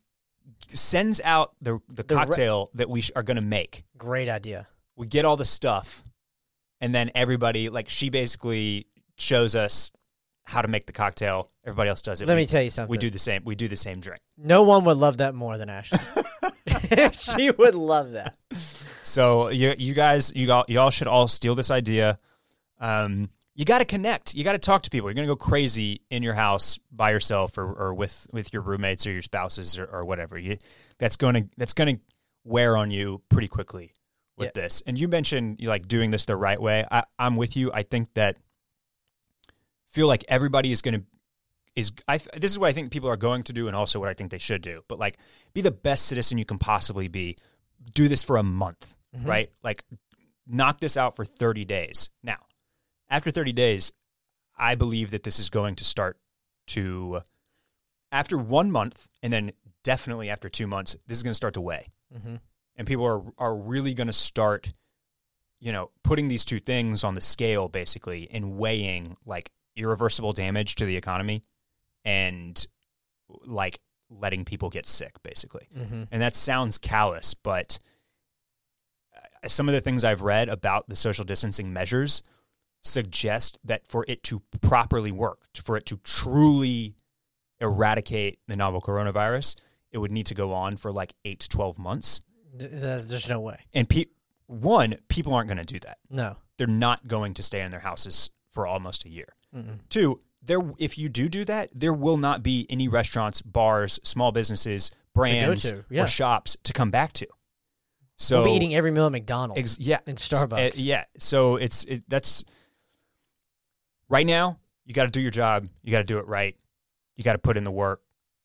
sends 0.69 1.21
out 1.23 1.55
the 1.61 1.79
the 1.89 2.03
The 2.03 2.15
re- 2.15 2.21
cocktail 2.21 2.71
that 2.75 2.89
we 2.89 3.01
sh- 3.03 3.11
are 3.17 3.23
going 3.23 3.37
to 3.37 3.43
make. 3.43 3.85
Great 3.97 4.29
idea. 4.29 4.69
We 4.97 5.07
get 5.07 5.25
all 5.25 5.37
the 5.37 5.45
stuff, 5.45 6.03
and 6.81 6.95
then 6.95 7.11
everybody 7.15 7.69
like 7.69 7.89
she 7.89 8.11
basically 8.11 8.87
shows 9.19 9.55
us 9.55 9.93
how 10.45 10.63
to 10.63 10.69
make 10.69 10.87
the 10.87 10.93
cocktail. 10.93 11.51
Everybody 11.65 11.91
else 11.91 12.03
does 12.03 12.23
it. 12.23 12.29
Let 12.29 12.35
we, 12.35 12.43
me 12.43 12.47
tell 12.47 12.63
you 12.63 12.71
something. 12.71 12.91
we 12.91 12.99
do 12.99 13.11
the 13.11 13.19
same. 13.19 13.43
We 13.45 13.55
do 13.57 13.69
the 13.69 13.77
same 13.77 14.01
drink. 14.01 14.21
No 14.39 14.63
one 14.63 14.85
would 14.85 14.97
love 14.97 15.19
that 15.19 15.35
more 15.35 15.59
than 15.59 15.69
Ashley. 15.69 15.99
she 17.13 17.51
would 17.51 17.75
love 17.75 18.13
that. 18.13 18.37
So 19.07 19.49
you 19.51 19.75
you 19.79 19.95
guys 19.95 20.33
you 20.35 20.51
all 20.53 20.65
you 20.69 20.81
all 20.81 20.91
should 20.91 21.07
all 21.07 21.29
steal 21.29 21.55
this 21.55 21.71
idea. 21.71 22.19
Um, 22.81 23.31
you 23.55 23.65
got 23.65 23.79
to 23.79 23.85
connect. 23.87 24.35
You 24.35 24.45
got 24.45 24.53
to 24.53 24.59
talk 24.59 24.83
to 24.83 24.91
people. 24.91 25.09
You're 25.09 25.15
going 25.15 25.27
to 25.27 25.33
go 25.33 25.37
crazy 25.37 26.03
in 26.11 26.23
your 26.23 26.35
house 26.35 26.79
by 26.93 27.11
yourself 27.11 27.57
or, 27.57 27.73
or 27.73 27.95
with 27.95 28.27
with 28.33 28.53
your 28.53 28.63
roommates 28.63 29.07
or 29.07 29.13
your 29.13 29.23
spouses 29.23 29.79
or, 29.79 29.87
or 29.87 30.05
whatever. 30.05 30.37
You 30.37 30.59
that's 30.99 31.17
going 31.17 31.35
to 31.35 31.49
that's 31.57 31.73
going 31.73 31.97
to 31.97 32.03
wear 32.45 32.77
on 32.77 32.91
you 32.91 33.23
pretty 33.29 33.49
quickly 33.49 33.93
with 34.37 34.53
Yeah. 34.55 34.63
this. 34.63 34.83
And 34.87 34.99
you 34.99 35.09
mentioned 35.09 35.61
you 35.61 35.69
like 35.69 35.89
doing 35.89 36.11
this 36.11 36.25
the 36.27 36.37
right 36.37 36.61
way. 36.61 36.85
I, 36.91 37.05
I'm 37.19 37.37
with 37.37 37.57
you. 37.57 37.73
I 37.73 37.83
think 37.85 38.13
that 38.15 38.39
feel 39.89 40.07
like 40.09 40.25
everybody 40.29 40.73
is 40.73 40.83
going 40.83 41.01
to 41.01 41.07
is 41.77 41.93
I 42.09 42.19
this 42.37 42.51
is 42.51 42.59
what 42.59 42.69
I 42.69 42.73
think 42.73 42.91
people 42.91 43.09
are 43.09 43.17
going 43.17 43.45
to 43.45 43.53
do 43.53 43.69
and 43.69 43.77
also 43.77 44.01
what 44.01 44.09
I 44.09 44.15
think 44.15 44.31
they 44.33 44.39
should 44.39 44.63
do. 44.63 44.83
But 44.89 44.99
like 44.99 45.19
be 45.55 45.61
the 45.61 45.71
best 45.71 46.07
citizen 46.07 46.39
you 46.39 46.45
can 46.45 46.59
possibly 46.59 47.09
be. 47.09 47.37
Do 47.95 48.09
this 48.09 48.23
for 48.23 48.37
a 48.37 48.43
month, 48.43 48.97
Mhm. 49.15 49.27
right? 49.27 49.53
Like 49.63 49.85
knock 50.47 50.81
this 50.81 50.97
out 50.97 51.17
for 51.17 51.25
30 51.25 51.65
days. 51.65 52.11
Now, 52.23 52.47
after 53.09 53.31
30 53.31 53.53
days, 53.53 53.93
I 54.57 54.75
believe 54.75 55.11
that 55.11 55.23
this 55.23 55.39
is 55.39 55.51
going 55.51 55.77
to 55.77 55.85
start 55.85 56.19
to 56.69 57.23
after 58.13 58.39
1 58.39 58.71
month 58.71 59.09
and 59.23 59.33
then 59.33 59.53
definitely 59.83 60.31
after 60.31 60.49
2 60.49 60.67
months, 60.67 60.97
this 61.07 61.19
is 61.19 61.23
going 61.23 61.33
to 61.33 61.37
start 61.37 61.55
to 61.55 61.61
weigh. 61.61 61.89
Mm-hmm. 62.15 62.37
And 62.77 62.87
people 62.87 63.05
are 63.07 63.23
are 63.39 63.57
really 63.57 63.95
going 63.95 64.07
to 64.09 64.13
start 64.13 64.73
you 65.59 65.73
know, 65.73 65.91
putting 66.05 66.29
these 66.29 66.45
two 66.45 66.61
things 66.61 67.03
on 67.03 67.15
the 67.15 67.21
scale 67.21 67.67
basically 67.67 68.29
and 68.31 68.59
weighing 68.59 69.17
like 69.25 69.51
irreversible 69.75 70.35
damage 70.35 70.75
to 70.75 70.85
the 70.85 70.97
economy 70.99 71.41
and 72.05 72.67
like 73.47 73.81
letting 74.11 74.45
people 74.45 74.71
get 74.71 74.87
sick 74.87 75.23
basically. 75.23 75.69
Mm-hmm. 75.75 76.05
And 76.11 76.23
that 76.23 76.35
sounds 76.35 76.79
callous, 76.79 77.35
but 77.35 77.79
some 79.47 79.69
of 79.69 79.75
the 79.75 79.81
things 79.81 80.05
I've 80.05 80.23
read 80.23 80.49
about 80.49 80.89
the 80.89 80.97
social 80.97 81.25
distancing 81.25 81.73
measures 81.73 82.23
suggest 82.83 83.59
that 83.65 83.87
for 83.89 84.05
it 84.09 84.23
to 84.25 84.41
properly 84.61 85.13
work, 85.13 85.41
for 85.63 85.77
it 85.77 85.87
to 85.87 85.97
truly 85.99 86.97
eradicate 87.61 88.39
the 88.47 88.57
novel 88.57 88.81
coronavirus, 88.81 89.57
it 89.91 89.99
would 89.99 90.13
need 90.13 90.27
to 90.27 90.35
go 90.35 90.53
on 90.53 90.77
for 90.77 90.93
like 90.93 91.15
8 91.25 91.41
to 91.41 91.49
12 91.49 91.79
months. 91.79 92.21
There's 92.53 93.29
no 93.29 93.41
way. 93.41 93.59
And 93.73 93.89
pe- 93.89 94.07
one, 94.47 94.97
people 95.09 95.35
aren't 95.35 95.49
going 95.49 95.59
to 95.59 95.65
do 95.65 95.81
that. 95.81 95.99
No. 96.11 96.37
They're 96.59 96.67
not 96.67 97.07
going 97.07 97.35
to 97.35 97.43
stay 97.43 97.61
in 97.61 97.71
their 97.71 97.81
houses 97.81 98.31
for 98.51 98.67
almost 98.67 99.05
a 99.05 99.09
year. 99.09 99.35
Mm-mm. 99.55 99.81
Two, 99.89 100.21
there 100.47 100.61
if 100.79 100.99
you 100.99 101.09
do 101.09 101.29
do 101.29 101.45
that, 101.45 101.71
there 101.75 101.93
will 101.93 102.17
not 102.17 102.43
be 102.43 102.67
any 102.71 102.89
restaurants, 102.89 103.43
bars, 103.43 104.01
small 104.03 104.33
businesses, 104.33 104.91
brands, 105.15 105.71
to, 105.71 105.85
yeah. 105.91 106.05
or 106.05 106.07
shops 106.07 106.57
to 106.65 106.73
come 106.73 106.91
back 106.91 107.13
to. 107.15 107.27
So 108.17 108.37
we'll 108.37 108.53
be 108.53 108.57
eating 108.57 108.75
every 108.75 108.91
meal 108.91 109.07
at 109.07 109.13
McDonald's 109.13 109.61
ex- 109.61 109.79
yeah, 109.79 109.99
and 110.07 110.19
S- 110.19 110.33
uh, 110.33 110.47
Starbucks. 110.47 110.75
yeah, 110.77 111.05
so 111.19 111.57
it's 111.57 111.85
it, 111.85 112.03
that's 112.09 112.45
right 114.09 114.27
now. 114.27 114.59
You 114.85 114.95
got 114.95 115.05
to 115.05 115.11
do 115.11 115.21
your 115.21 115.31
job. 115.31 115.67
You 115.83 115.91
got 115.91 115.99
to 115.99 116.05
do 116.05 116.19
it 116.19 116.27
right. 116.27 116.57
You 117.17 117.25
got 117.25 117.33
to 117.33 117.39
put 117.39 117.57
in 117.57 117.65
the 117.65 117.71
work 117.71 118.03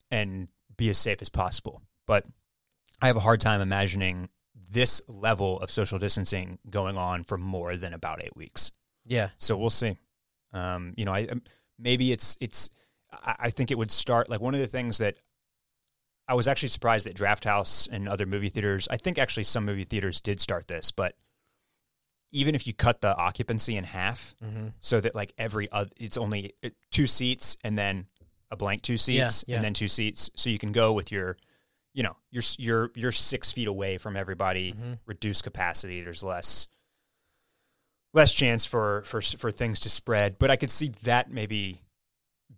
and 0.10 0.50
be 0.76 0.90
as 0.90 0.98
safe 0.98 1.22
as 1.22 1.30
possible. 1.30 1.82
But 2.08 2.26
I 3.02 3.08
have 3.08 3.16
a 3.16 3.22
hard 3.22 3.40
time 3.40 3.62
imagining 3.62 4.30
this 4.72 5.02
level 5.08 5.60
of 5.60 5.70
social 5.70 6.00
distancing 6.00 6.58
going 6.70 6.98
on 6.98 7.24
for 7.24 7.38
more 7.38 7.78
than 7.78 7.94
about 7.94 8.24
eight 8.24 8.36
weeks. 8.36 8.72
yeah. 9.06 9.30
So 9.38 9.58
we'll 9.58 9.70
see. 9.70 9.98
Um, 10.54 10.94
you 10.98 11.06
know, 11.06 11.14
I 11.14 11.26
um, 11.26 11.42
maybe 11.82 12.12
it's 12.12 12.38
it's. 12.40 12.70
I, 13.24 13.50
think 13.50 13.72
it 13.72 13.78
would 13.78 13.92
start 13.92 14.30
like 14.30 14.40
one 14.40 14.54
of 14.54 14.62
the 14.62 14.68
things 14.68 15.00
that 15.00 15.18
I 16.30 16.34
was 16.34 16.48
actually 16.48 16.70
surprised 16.70 17.06
that 17.06 17.14
Draft 17.14 17.44
House 17.44 17.90
and 17.92 18.08
other 18.08 18.26
movie 18.26 18.48
theaters. 18.48 18.88
I 18.90 18.96
think 18.96 19.20
actually 19.20 19.44
some 19.44 19.66
movie 19.66 19.84
theaters 19.84 20.22
did 20.22 20.40
start 20.40 20.68
this, 20.70 20.92
but 20.92 21.16
even 22.32 22.56
if 22.56 22.66
you 22.66 22.74
cut 22.74 23.02
the 23.02 23.14
occupancy 23.16 23.76
in 23.76 23.84
half, 23.84 24.34
Mm-hmm. 24.44 24.68
so 24.80 25.02
that 25.02 25.14
like 25.14 25.34
every 25.38 25.70
other, 25.74 25.90
it's 26.00 26.18
only 26.18 26.54
uh, 26.64 26.70
two 26.92 27.06
seats 27.06 27.58
and 27.66 27.78
then 27.78 28.06
a 28.50 28.56
blank 28.56 28.82
two 28.82 28.96
seats 28.98 29.44
yeah. 29.48 29.58
and 29.58 29.66
then 29.66 29.74
two 29.74 29.90
seats, 29.90 30.30
so 30.36 30.50
you 30.50 30.58
can 30.58 30.72
go 30.72 30.94
with 30.94 31.12
your, 31.12 31.36
you 31.94 32.04
know, 32.04 32.16
you're 32.32 32.44
you're 32.58 32.92
you're 32.96 33.12
six 33.12 33.52
feet 33.52 33.68
away 33.68 33.98
from 33.98 34.16
everybody 34.16 34.72
Mhm. 34.74 35.00
reduced 35.06 35.44
capacity. 35.44 36.02
There's 36.02 36.24
less 36.24 36.68
less 38.14 38.34
chance 38.34 38.66
for 38.66 39.04
for 39.06 39.22
for 39.22 39.52
things 39.52 39.80
to 39.82 39.90
spread. 39.90 40.38
But 40.40 40.52
I 40.52 40.56
could 40.56 40.72
see 40.72 40.90
that 41.04 41.32
maybe 41.32 41.82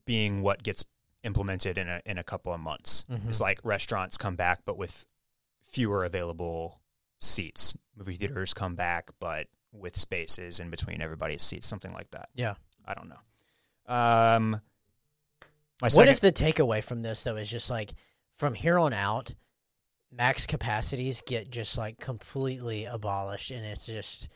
being 0.05 0.41
what 0.41 0.63
gets 0.63 0.83
implemented 1.24 1.77
in 1.77 1.88
a 1.88 2.01
in 2.05 2.17
a 2.17 2.24
couple 2.24 2.53
of 2.53 2.60
months. 2.60 3.05
Mhm. 3.10 3.27
It's 3.29 3.39
like 3.41 3.60
restaurants 3.63 4.17
come 4.17 4.36
back, 4.36 4.62
but 4.65 4.77
with 4.77 5.05
fewer 5.63 6.03
available 6.03 6.81
seats. 7.19 7.75
Movie 7.95 8.15
theaters 8.15 8.53
come 8.53 8.75
back, 8.75 9.10
but 9.19 9.48
with 9.72 9.98
spaces 9.98 10.60
in 10.60 10.69
between 10.69 11.01
everybody's 11.01 11.41
seats, 11.43 11.67
something 11.67 11.93
like 11.93 12.12
that. 12.12 12.29
Yeah. 12.36 12.55
I 12.86 12.93
don't 12.93 13.10
know. 13.10 13.93
Um, 13.93 14.62
my 15.81 15.89
What 15.93 16.07
if 16.07 16.19
the 16.19 16.31
takeaway 16.31 16.83
from 16.83 17.01
this 17.01 17.24
though 17.24 17.38
is 17.38 17.50
just 17.50 17.69
like 17.69 17.93
from 18.33 18.53
here 18.53 18.77
on 18.77 18.93
out, 18.93 19.33
max 20.12 20.45
capacities 20.45 21.22
get 21.25 21.50
just 21.50 21.77
like 21.77 22.00
completely 22.00 22.86
abolished, 22.86 23.51
and 23.51 23.65
it's 23.65 23.86
just 23.86 24.27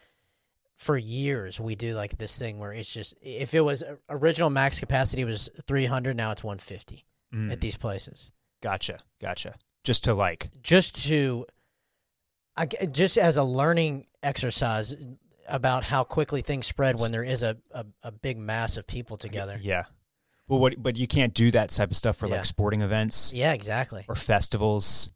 for 0.78 0.98
years 0.98 1.60
we 1.60 1.76
do 1.76 1.96
like 1.96 2.18
this 2.18 2.38
thing 2.38 2.60
where 2.60 2.72
it's 2.72 2.94
just 2.94 3.16
if 3.22 3.54
it 3.54 3.62
was 3.62 3.84
original 4.10 4.50
max 4.50 4.80
capacity 4.80 5.24
was 5.26 5.50
300, 5.68 6.16
now 6.16 6.32
it's 6.32 6.44
150 6.44 7.04
Mm, 7.34 7.52
at 7.52 7.60
these 7.60 7.76
places, 7.76 8.32
gotcha, 8.62 9.00
gotcha. 9.22 9.56
Just 9.84 10.06
to 10.06 10.14
like, 10.14 10.50
just 10.64 11.06
to, 11.08 11.46
I 12.56 12.66
just 12.68 13.18
as 13.18 13.36
a 13.38 13.44
learning 13.44 14.08
exercise 14.24 14.96
about 15.48 15.84
how 15.84 16.04
quickly 16.06 16.42
things 16.42 16.68
spread 16.68 17.00
when 17.00 17.12
there 17.12 17.24
is 17.24 17.44
a, 17.44 17.58
a, 17.72 17.86
a 18.04 18.12
big 18.12 18.38
mass 18.38 18.78
of 18.78 18.88
people 18.88 19.18
together. 19.18 19.60
yeah. 19.62 19.84
Well, 20.48 20.60
what? 20.60 20.82
But 20.82 20.96
you 20.96 21.08
can't 21.08 21.34
do 21.34 21.52
that 21.52 21.70
type 21.72 21.92
of 21.92 21.98
stuff 21.98 22.16
for 22.16 22.28
Yeah. 22.28 22.36
like 22.38 22.46
sporting 22.46 22.82
events 22.82 23.34
Yeah, 23.36 23.52
exactly. 23.52 24.06
or 24.08 24.16
festivals. 24.16 25.12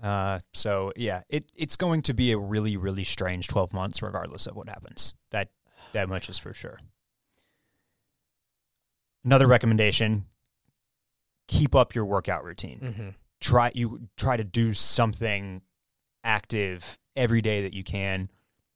Uh, 0.00 0.40
so 0.52 0.92
yeah, 0.96 1.22
it 1.28 1.50
it's 1.56 1.76
going 1.76 2.02
to 2.02 2.14
be 2.14 2.32
a 2.32 2.38
really 2.38 2.76
really 2.76 3.04
strange 3.04 3.48
twelve 3.48 3.72
months, 3.72 4.02
regardless 4.02 4.46
of 4.46 4.54
what 4.56 4.68
happens. 4.68 5.14
That 5.30 5.48
that 5.92 6.08
much 6.08 6.28
is 6.28 6.38
for 6.38 6.52
sure. 6.52 6.78
Another 9.24 9.46
recommendation: 9.46 10.26
keep 11.48 11.74
up 11.74 11.94
your 11.94 12.04
workout 12.04 12.44
routine. 12.44 12.94
hmm 12.96 13.08
try 13.42 13.72
you 13.74 14.08
try 14.16 14.36
to 14.36 14.44
do 14.44 14.72
something 14.72 15.60
active 16.24 16.96
every 17.16 17.42
day 17.42 17.62
that 17.62 17.74
you 17.74 17.82
can. 17.82 18.24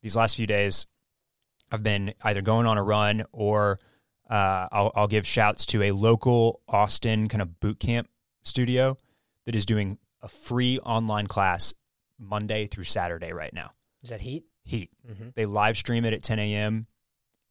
These 0.03 0.17
last 0.17 0.37
few 0.37 0.47
days, 0.47 0.87
I've 1.71 1.83
been 1.83 2.15
either 2.25 2.43
going 2.43 2.67
on 2.67 2.77
a 2.77 2.83
run 2.83 3.25
or 3.33 3.79
uh, 4.29 4.67
I'll, 4.73 4.93
I'll 4.97 5.07
give 5.07 5.27
shouts 5.27 5.67
to 5.67 5.85
a 5.85 5.93
local 5.93 6.61
Austin 6.69 7.29
kind 7.29 7.41
of 7.43 7.61
boot 7.61 7.79
camp 7.79 8.09
studio 8.43 8.97
that 9.45 9.55
is 9.55 9.65
doing 9.65 9.99
a 10.23 10.29
free 10.29 10.79
online 10.81 11.27
class 11.27 11.75
Monday 12.19 12.67
through 12.67 12.85
Saturday 12.85 13.33
right 13.33 13.53
now. 13.53 13.73
Is 14.03 14.11
that 14.11 14.21
heat? 14.21 14.45
Heat. 14.65 14.91
Mm-hmm. 15.09 15.29
They 15.35 15.47
live 15.47 15.77
stream 15.77 16.05
it 16.05 16.13
at 16.13 16.23
10 16.23 16.39
a.m. 16.39 16.85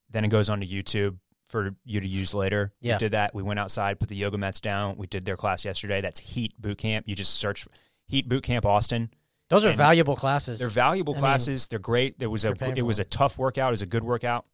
Then 0.09 0.25
it 0.25 0.29
goes 0.29 0.49
onto 0.49 0.67
YouTube 0.67 1.17
for 1.45 1.75
you 1.83 1.99
to 1.99 2.07
use 2.07 2.33
later. 2.33 2.73
Yeah. 2.81 2.95
We 2.95 2.99
did 2.99 3.11
that. 3.13 3.33
We 3.33 3.43
went 3.43 3.59
outside, 3.59 3.99
put 3.99 4.09
the 4.09 4.15
yoga 4.15 4.37
mats 4.37 4.59
down. 4.59 4.97
We 4.97 5.07
did 5.07 5.25
their 5.25 5.37
class 5.37 5.63
yesterday. 5.63 6.01
That's 6.01 6.19
Heat 6.19 6.53
Boot 6.59 6.77
Camp. 6.77 7.07
You 7.07 7.15
just 7.15 7.35
search 7.35 7.67
Heat 8.07 8.27
Boot 8.27 8.43
Camp 8.43 8.65
Austin. 8.65 9.09
Those 9.49 9.63
are 9.63 9.73
valuable 9.73 10.15
classes. 10.15 10.59
They're 10.59 10.69
valuable 10.69 11.13
I 11.13 11.17
mean, 11.17 11.21
classes. 11.21 11.67
They're 11.67 11.77
great. 11.79 12.17
There 12.17 12.29
was 12.29 12.45
a 12.45 12.53
it 12.75 12.81
was 12.81 12.99
a 12.99 13.03
tough 13.03 13.37
workout. 13.37 13.69
It 13.69 13.71
was 13.71 13.81
a 13.83 13.87
good 13.87 14.03
workout, 14.03 14.45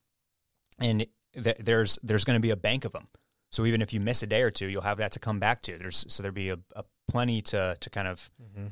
and 0.79 1.05
th- 1.33 1.57
there's 1.59 1.97
there's 2.03 2.25
going 2.25 2.35
to 2.35 2.41
be 2.41 2.49
a 2.49 2.57
bank 2.57 2.83
of 2.83 2.91
them. 2.91 3.05
So 3.51 3.65
even 3.65 3.81
if 3.81 3.91
you 3.93 3.99
miss 3.99 4.23
a 4.23 4.27
day 4.27 4.41
or 4.41 4.51
two, 4.51 4.67
you'll 4.67 4.81
have 4.81 4.97
that 4.99 5.11
to 5.13 5.19
come 5.19 5.39
back 5.39 5.61
to. 5.63 5.77
There's 5.77 6.05
so 6.07 6.23
there'll 6.23 6.33
be 6.33 6.49
a, 6.49 6.57
a 6.75 6.83
plenty 7.09 7.41
to 7.43 7.75
to 7.79 7.89
kind 7.89 8.07
of 8.07 8.29
Mm-hmm. 8.41 8.67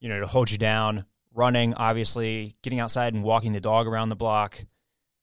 you 0.00 0.08
know 0.08 0.20
to 0.20 0.26
hold 0.26 0.50
you 0.50 0.58
down. 0.58 1.04
Running, 1.32 1.74
obviously, 1.74 2.56
getting 2.62 2.80
outside 2.80 3.14
and 3.14 3.22
walking 3.22 3.52
the 3.52 3.60
dog 3.60 3.86
around 3.86 4.08
the 4.08 4.16
block. 4.16 4.64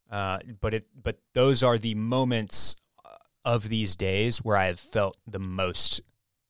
Uh, 0.09 0.39
but 0.61 0.73
it 0.73 0.87
but 1.01 1.19
those 1.33 1.63
are 1.63 1.77
the 1.77 1.95
moments 1.95 2.77
uh, 3.05 3.09
of 3.43 3.67
these 3.67 3.95
days 3.97 4.37
where 4.39 4.55
I've 4.55 4.79
felt 4.79 5.17
the 5.27 5.39
most 5.39 5.99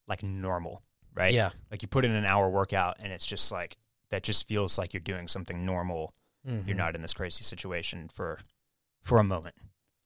like 0.08 0.22
normal, 0.22 0.84
right? 1.16 1.34
Yeah. 1.34 1.50
Like 1.72 1.82
you 1.82 1.88
put 1.88 2.06
in 2.06 2.12
an 2.12 2.24
hour 2.24 2.50
workout 2.50 2.98
and 3.00 3.12
it's 3.12 3.25
just 3.25 3.51
like 3.51 3.77
that 4.12 4.22
just 4.24 4.48
feels 4.48 4.77
like 4.77 4.94
you're 4.94 5.01
doing 5.01 5.27
something 5.27 5.66
normal. 5.66 6.13
Mhm. 6.48 6.68
You're 6.68 6.77
not 6.77 6.96
in 6.96 7.01
this 7.01 7.16
crazy 7.16 7.44
situation 7.44 8.08
for 8.10 8.39
for 9.01 9.18
a 9.20 9.24
moment. 9.24 9.56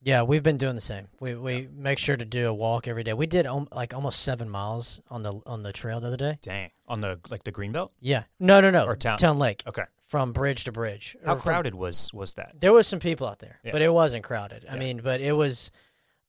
Yeah, 0.04 0.22
we've 0.22 0.42
been 0.42 0.56
doing 0.56 0.74
the 0.74 0.80
same. 0.80 1.06
We 1.20 1.34
we 1.36 1.68
make 1.72 1.98
sure 1.98 2.16
to 2.16 2.24
do 2.24 2.48
a 2.48 2.52
walk 2.54 2.88
every 2.88 3.04
day. 3.04 3.12
We 3.14 3.26
did 3.26 3.46
um, 3.46 3.68
like 3.72 3.94
almost 3.94 4.22
seven 4.22 4.50
miles 4.50 5.00
on 5.08 5.22
the 5.22 5.40
on 5.46 5.62
the 5.62 5.72
trail 5.72 6.00
the 6.00 6.08
other 6.08 6.16
day. 6.16 6.38
Dang. 6.42 6.70
On 6.88 7.00
the 7.00 7.20
like 7.30 7.44
the 7.44 7.52
greenbelt? 7.52 7.90
Yeah. 8.00 8.24
No, 8.40 8.60
no, 8.60 8.70
no. 8.70 8.84
Or 8.84 8.96
town- 8.96 9.18
Town 9.18 9.38
Lake. 9.38 9.62
Okay. 9.66 9.84
From 10.08 10.32
bridge 10.32 10.64
to 10.64 10.72
bridge. 10.72 11.16
How 11.24 11.34
Or 11.34 11.38
from- 11.38 11.42
crowded 11.42 11.74
was 11.76 12.12
was 12.12 12.34
that? 12.34 12.60
There 12.60 12.72
was 12.72 12.86
some 12.88 12.98
people 12.98 13.26
out 13.28 13.38
there, 13.38 13.60
Yeah. 13.64 13.70
but 13.72 13.80
it 13.80 13.92
wasn't 13.92 14.24
crowded. 14.24 14.66
I 14.68 14.76
mean, 14.76 15.00
but 15.02 15.20
it 15.20 15.32
was, 15.32 15.70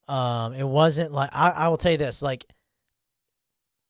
um, 0.08 0.54
it 0.54 0.68
wasn't 0.68 1.12
like 1.12 1.32
I, 1.34 1.50
I 1.50 1.68
will 1.70 1.78
tell 1.78 1.92
you 1.92 1.98
this, 1.98 2.22
like, 2.22 2.46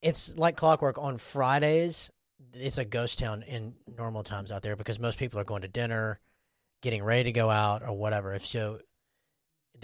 it's 0.01 0.35
like 0.37 0.55
clockwork 0.57 0.97
on 0.97 1.17
Fridays. 1.17 2.11
It's 2.53 2.77
a 2.77 2.85
ghost 2.85 3.19
town 3.19 3.43
in 3.43 3.73
normal 3.97 4.23
times 4.23 4.51
out 4.51 4.61
there 4.61 4.75
because 4.75 4.99
most 4.99 5.17
people 5.17 5.39
are 5.39 5.43
going 5.45 5.61
to 5.63 5.67
dinner, 5.67 6.19
getting 6.81 7.03
ready 7.03 7.23
to 7.23 7.31
go 7.31 7.49
out 7.49 7.83
or 7.83 7.93
whatever. 7.97 8.33
If 8.33 8.45
so, 8.45 8.79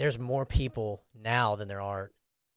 there's 0.00 0.18
more 0.18 0.46
people 0.46 1.04
now 1.14 1.56
than 1.56 1.68
there 1.68 1.82
are 1.82 2.10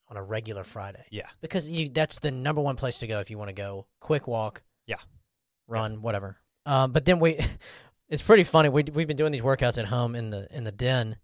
on 0.08 0.16
a 0.16 0.24
regular 0.24 0.64
Friday. 0.64 1.04
Yeah. 1.12 1.28
because 1.42 1.70
you 1.70 1.90
that's 1.90 2.20
the 2.20 2.32
number 2.32 2.62
one 2.62 2.78
place 2.78 3.00
to 3.00 3.08
go 3.08 3.20
if 3.20 3.30
you 3.30 3.38
want 3.38 3.50
to 3.50 3.54
go 3.54 3.86
quick 4.00 4.28
walk. 4.28 4.64
Yeah. 4.88 4.96
run 5.68 6.02
whatever. 6.02 6.38
Um, 6.66 6.94
but 6.94 7.04
then 7.04 7.20
we, 7.20 7.38
it's 8.10 8.22
pretty 8.22 8.46
funny. 8.46 8.70
We 8.70 8.84
we've 8.84 9.08
been 9.08 9.18
doing 9.18 9.34
these 9.34 9.42
workouts 9.42 9.78
at 9.78 9.86
home 9.86 10.16
in 10.16 10.30
the 10.30 10.48
in 10.56 10.64
the 10.64 10.72
den, 10.72 11.18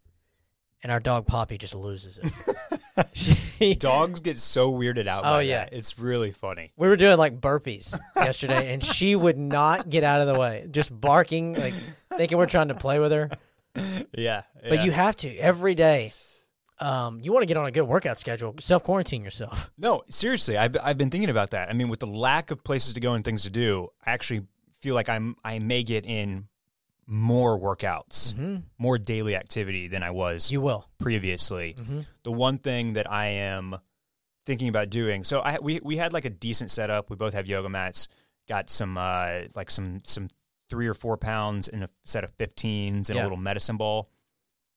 and 0.83 0.91
our 0.91 0.99
dog 0.99 1.25
Poppy 1.25 1.57
just 1.57 1.73
loses 1.73 2.17
it. 2.19 2.33
She- 3.13 3.75
Dogs 3.79 4.19
get 4.19 4.37
so 4.37 4.73
weirded 4.73 5.07
out. 5.07 5.23
Oh, 5.25 5.39
yeah. 5.39 5.63
that. 5.65 5.73
It's 5.73 5.97
really 5.97 6.33
funny. 6.33 6.73
we 6.75 6.89
were 6.89 6.97
doing 6.97 7.17
like 7.17 7.39
burpees 7.39 7.97
yesterday, 8.17 8.73
and 8.73 8.83
she 8.83 9.15
would 9.15 9.37
not 9.37 9.89
get 9.89 10.03
out 10.03 10.19
of 10.19 10.27
the 10.27 10.37
way, 10.37 10.67
just 10.69 10.89
barking, 10.99 11.53
like 11.53 11.73
thinking 12.17 12.37
we're 12.37 12.45
trying 12.45 12.67
to 12.67 12.75
play 12.75 12.99
with 12.99 13.13
her. 13.13 13.29
Yeah. 14.17 14.41
But 14.67 14.83
you 14.83 14.91
have 14.91 15.15
to 15.17 15.35
every 15.37 15.75
day. 15.75 16.13
Um, 16.79 17.19
you 17.21 17.33
want 17.33 17.41
to 17.43 17.45
get 17.45 17.57
on 17.57 17.65
a 17.65 17.71
good 17.71 17.83
workout 17.83 18.17
schedule. 18.17 18.55
Self 18.59 18.83
quarantine 18.83 19.23
yourself. 19.23 19.69
No, 19.77 20.03
seriously, 20.09 20.57
I've 20.57 20.75
I've 20.81 20.97
been 20.97 21.09
thinking 21.09 21.29
about 21.29 21.51
that. 21.51 21.69
I 21.69 21.73
mean, 21.73 21.89
with 21.89 21.99
the 21.99 22.07
lack 22.07 22.51
of 22.51 22.63
places 22.63 22.93
to 22.93 22.99
go 22.99 23.13
and 23.13 23.23
things 23.23 23.43
to 23.43 23.49
do, 23.49 23.89
I 24.05 24.11
actually 24.11 24.43
feel 24.81 24.95
like 24.95 25.09
I'm 25.09 25.35
I 25.43 25.59
may 25.59 25.83
get 25.83 26.05
in 26.05 26.47
more 27.05 27.59
workouts, 27.59 28.33
Mm-hmm. 28.35 28.57
more 28.77 28.97
daily 28.97 29.35
activity 29.35 29.87
than 29.87 30.03
I 30.03 30.11
was 30.11 30.51
You 30.51 30.61
will. 30.61 30.87
previously. 30.99 31.75
Mm-hmm. 31.77 31.99
The 32.23 32.31
one 32.31 32.59
thing 32.59 32.93
that 32.93 33.11
I 33.11 33.27
am 33.27 33.75
thinking 34.45 34.69
about 34.69 34.89
doing, 34.89 35.23
so 35.25 35.39
I 35.41 35.57
we 35.61 35.79
we 35.83 35.97
had 35.97 36.13
like 36.13 36.25
a 36.25 36.29
decent 36.29 36.71
setup. 36.71 37.09
We 37.09 37.15
both 37.15 37.33
have 37.33 37.45
yoga 37.47 37.67
mats. 37.69 38.07
Got 38.47 38.69
some 38.69 38.97
uh 38.97 39.41
like 39.55 39.69
some 39.69 39.99
some 40.05 40.29
three 40.69 40.87
or 40.87 40.93
four 40.93 41.17
pounds 41.17 41.67
in 41.67 41.83
a 41.83 41.89
set 42.05 42.23
of 42.23 42.35
15s 42.37 43.09
and 43.09 43.15
Yeah. 43.17 43.21
a 43.21 43.23
little 43.23 43.37
medicine 43.37 43.77
ball. 43.77 44.07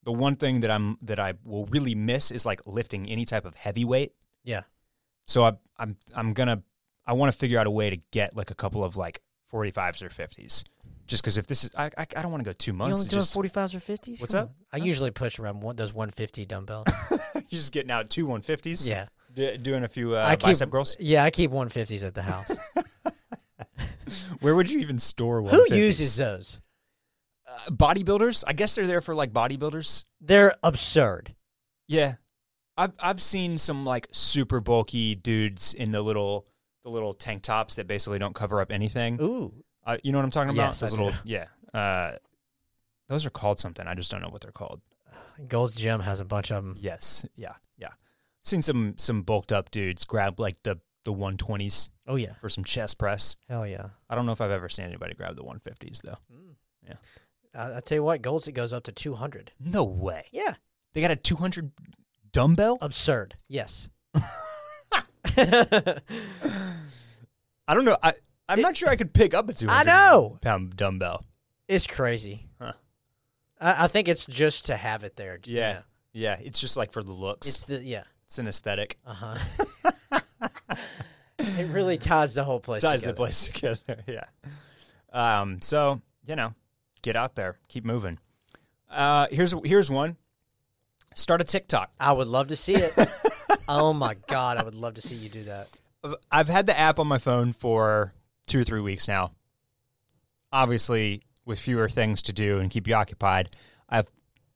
The 0.05 0.13
one 0.13 0.35
thing 0.37 0.61
that 0.61 0.71
I'm 0.71 0.99
that 1.03 1.21
I 1.21 1.35
will 1.45 1.67
really 1.67 1.95
miss 1.95 2.31
is 2.31 2.45
like 2.45 2.61
lifting 2.67 3.09
any 3.09 3.25
type 3.25 3.45
of 3.45 3.55
heavy 3.55 3.85
weight. 3.85 4.13
Yeah. 4.43 4.63
So 5.27 5.45
I, 5.45 5.53
I'm 5.79 5.97
I'm 6.15 6.33
gonna 6.33 6.63
I 7.07 7.13
want 7.13 7.33
to 7.33 7.39
figure 7.39 7.59
out 7.61 7.67
a 7.67 7.71
way 7.71 7.91
to 7.91 7.99
get 8.11 8.35
like 8.37 8.51
a 8.51 8.55
couple 8.55 8.83
of 8.83 8.97
like 8.97 9.21
45s 9.53 10.03
or 10.03 10.09
50s. 10.09 10.65
Just 11.07 11.23
because 11.23 11.37
if 11.37 11.47
this 11.47 11.63
is 11.65 11.71
I 11.77 11.87
I, 11.97 12.07
I 12.17 12.23
don't 12.23 12.31
want 12.33 12.43
to 12.43 12.49
go 12.49 12.53
two 12.53 12.71
You 12.73 12.77
months. 12.79 12.91
only 12.93 13.01
It's 13.03 13.11
doing 13.11 13.21
just, 13.21 13.35
forty 13.35 13.49
fives 13.49 13.75
or 13.75 13.81
fifties? 13.81 14.21
What's 14.21 14.35
up? 14.35 14.53
I 14.73 14.79
usually 14.79 15.11
push 15.13 15.39
around 15.39 15.61
one, 15.61 15.77
those 15.77 15.93
one 15.93 16.11
fifty 16.11 16.45
dumbbells. 16.47 16.87
you're 17.35 17.43
just 17.51 17.73
getting 17.73 17.91
out 17.91 18.09
two 18.11 18.27
150s. 18.27 18.89
yeah, 18.89 19.07
D- 19.35 19.57
doing 19.59 19.85
a 19.85 19.89
few 19.89 20.17
uh, 20.17 20.25
I 20.25 20.35
keep 20.37 20.47
bicep 20.49 20.71
curls. 20.71 20.97
yeah, 20.99 21.23
I 21.23 21.31
keep 21.31 21.51
one 21.51 21.69
fifties 21.69 22.03
at 22.03 22.15
the 22.15 22.23
house. 22.23 22.51
Where 24.40 24.54
would 24.54 24.71
you 24.71 24.81
even 24.81 24.99
store 24.99 25.42
one? 25.42 25.54
Who 25.54 25.66
uses 25.75 26.16
those? 26.16 26.61
uh, 27.49 27.71
bodybuilders? 27.71 28.45
I 28.47 28.52
guess 28.52 28.75
they're 28.75 28.87
there 28.87 29.00
for 29.00 29.14
like 29.14 29.33
bodybuilders. 29.33 30.04
They're 30.21 30.54
absurd. 30.62 31.35
Yeah, 31.88 32.14
I've 32.76 32.92
I've 33.00 33.21
seen 33.21 33.59
some 33.59 33.85
like 33.85 34.09
super 34.12 34.61
bulky 34.61 35.14
dudes 35.14 35.75
in 35.75 35.92
the 35.92 36.00
little 36.02 36.47
the 36.83 36.90
little 36.90 37.14
tank 37.14 37.42
tops 37.42 37.75
that 37.76 37.87
basically 37.87 38.19
don't 38.19 38.35
cover 38.35 38.61
up 38.61 38.73
anything. 38.73 39.21
Ooh, 39.21 39.52
Uh, 39.85 39.99
you 40.02 40.12
know 40.12 40.19
what 40.19 40.25
I'm 40.25 40.31
talking 40.31 40.50
about? 40.50 40.69
Yes, 40.69 40.83
I 40.83 40.87
Those 40.87 40.95
do. 40.95 41.02
little 41.04 41.21
yeah. 41.25 41.47
Uh, 41.75 42.16
those 43.09 43.26
are 43.26 43.31
called 43.31 43.59
something. 43.61 43.87
I 43.87 43.95
just 43.95 44.11
don't 44.11 44.23
know 44.23 44.28
what 44.31 44.40
they're 44.42 44.52
called. 44.52 44.81
Gold's 45.49 45.75
Gym 45.75 46.00
has 46.00 46.21
a 46.21 46.25
bunch 46.25 46.50
of 46.52 46.64
them. 46.64 46.76
Yes, 46.78 47.25
yeah, 47.37 47.54
yeah. 47.76 47.88
Seen 48.45 48.62
some 48.62 48.95
some 48.97 49.23
bulked 49.23 49.52
up 49.52 49.71
dudes 49.71 50.04
grab 50.04 50.38
like 50.40 50.62
the 50.62 50.78
the 51.04 51.12
120s 51.12 51.88
Oh 52.06 52.16
yeah, 52.16 52.35
for 52.40 52.49
some 52.49 52.64
chest 52.64 52.99
press. 52.99 53.37
hell 53.49 53.66
yeah. 53.66 53.87
I 54.11 54.14
don't 54.14 54.26
know 54.26 54.32
if 54.32 54.40
I've 54.40 54.50
ever 54.50 54.68
seen 54.68 54.85
anybody 54.87 55.14
grab 55.14 55.37
the 55.37 55.44
150s 55.44 56.02
though. 56.02 56.18
Yeah. 56.87 56.94
I, 57.54 57.76
I 57.76 57.80
tell 57.80 57.97
you 57.97 58.02
what, 58.04 58.23
Gold's 58.23 58.47
it 58.49 58.52
goes 58.52 58.73
up 58.73 58.85
to 58.85 58.92
two 58.92 59.14
hundred. 59.14 59.52
No 59.61 59.85
way. 59.85 60.25
Yeah, 60.32 60.54
They 60.94 61.00
got 61.00 61.11
a 61.11 61.16
200 61.16 61.71
dumbbell? 62.32 62.78
absurd. 62.80 63.37
Yes. 63.49 63.88
I 67.66 67.75
don't 67.75 67.85
know. 67.85 67.97
I 68.02 68.12
I'm 68.49 68.61
not 68.61 68.76
sure 68.76 68.88
I 68.88 68.97
could 68.97 69.12
pick 69.14 69.35
up 69.35 69.49
a 69.49 69.52
200 69.54 69.80
I 69.80 69.82
know. 69.85 70.38
pound 70.40 70.76
dumbbell. 70.76 71.25
It's 71.68 71.87
crazy. 71.87 72.49
Huh. 72.61 72.73
I, 73.61 73.85
I 73.85 73.88
think 73.88 74.09
it's 74.09 74.26
just 74.26 74.66
to 74.66 74.76
have 74.76 75.04
it 75.04 75.16
there. 75.16 75.38
you 75.44 75.56
Yeah. 75.59 75.80
Yeah, 76.12 76.37
it's 76.42 76.61
just 76.61 76.76
like 76.76 76.92
for 76.92 77.02
the 77.02 77.12
looks. 77.12 77.47
It's 77.49 77.56
It's, 77.61 77.64
the 77.66 77.82
yeah. 77.82 78.02
an 78.38 78.47
aesthetic. 78.49 78.99
Uh 79.06 79.14
huh. 79.14 79.38
it 81.43 81.69
really 81.73 81.99
ties 81.99 82.35
the 82.35 82.45
whole 82.45 82.61
place. 82.61 82.83
Together. 82.83 82.97
Ties 82.99 83.03
the 83.03 83.13
place 83.15 83.49
together. 83.53 84.05
Yeah. 84.07 84.25
Um. 85.13 85.61
So 85.61 86.01
you 86.27 86.37
know, 86.37 86.55
get 87.03 87.17
out 87.17 87.35
there, 87.35 87.57
keep 87.69 87.85
moving. 87.85 88.19
Uh. 88.91 89.27
Here's 89.31 89.55
here's 89.65 89.91
one. 89.91 90.17
Start 91.15 91.41
a 91.41 91.45
TikTok. 91.45 91.91
I 92.01 92.13
would 92.13 92.29
love 92.29 92.49
to 92.49 92.57
see 92.57 92.75
it. 92.75 92.95
oh 93.69 93.93
my 93.93 94.15
god, 94.27 94.57
I 94.57 94.63
would 94.63 94.75
love 94.75 94.95
to 94.95 95.03
see 95.03 95.15
you 95.15 95.29
do 95.29 95.45
that. 95.45 95.69
I've 96.31 96.49
had 96.49 96.67
the 96.67 96.79
app 96.79 96.99
on 96.99 97.07
my 97.07 97.19
phone 97.19 97.53
for 97.53 98.13
two 98.47 98.61
or 98.61 98.65
three 98.65 98.81
weeks 98.81 99.09
now. 99.09 99.31
Obviously, 100.53 101.23
with 101.45 101.59
fewer 101.59 101.89
things 101.89 102.23
to 102.23 102.33
do 102.33 102.59
and 102.59 102.71
keep 102.71 102.89
you 102.89 102.95
occupied, 102.95 103.57
I've 103.89 104.11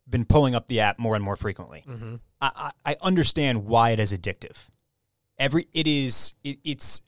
been 0.08 0.24
pulling 0.24 0.54
up 0.54 0.66
the 0.66 0.80
app 0.80 0.98
more 0.98 1.14
and 1.14 1.24
more 1.24 1.36
frequently. 1.36 1.84
Mm-hmm. 1.88 2.16
I, 2.40 2.70
I, 2.84 2.92
I 2.92 2.96
understand 3.00 3.64
why 3.66 3.90
it 3.90 4.00
is 4.00 4.12
addictive. 4.12 4.66
Every 5.38 5.68
it 5.72 5.86
is 5.86 6.34
it, 6.42 6.58
it's 6.64 7.02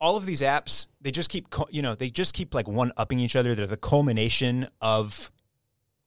all 0.00 0.16
of 0.16 0.26
these 0.26 0.42
apps. 0.42 0.86
They 1.00 1.10
just 1.10 1.30
keep 1.30 1.48
you 1.70 1.82
know 1.82 1.94
they 1.94 2.10
just 2.10 2.34
keep 2.34 2.54
like 2.54 2.68
one 2.68 2.92
upping 2.96 3.18
each 3.18 3.36
other. 3.36 3.54
They're 3.54 3.66
the 3.66 3.76
culmination 3.76 4.68
of 4.80 5.30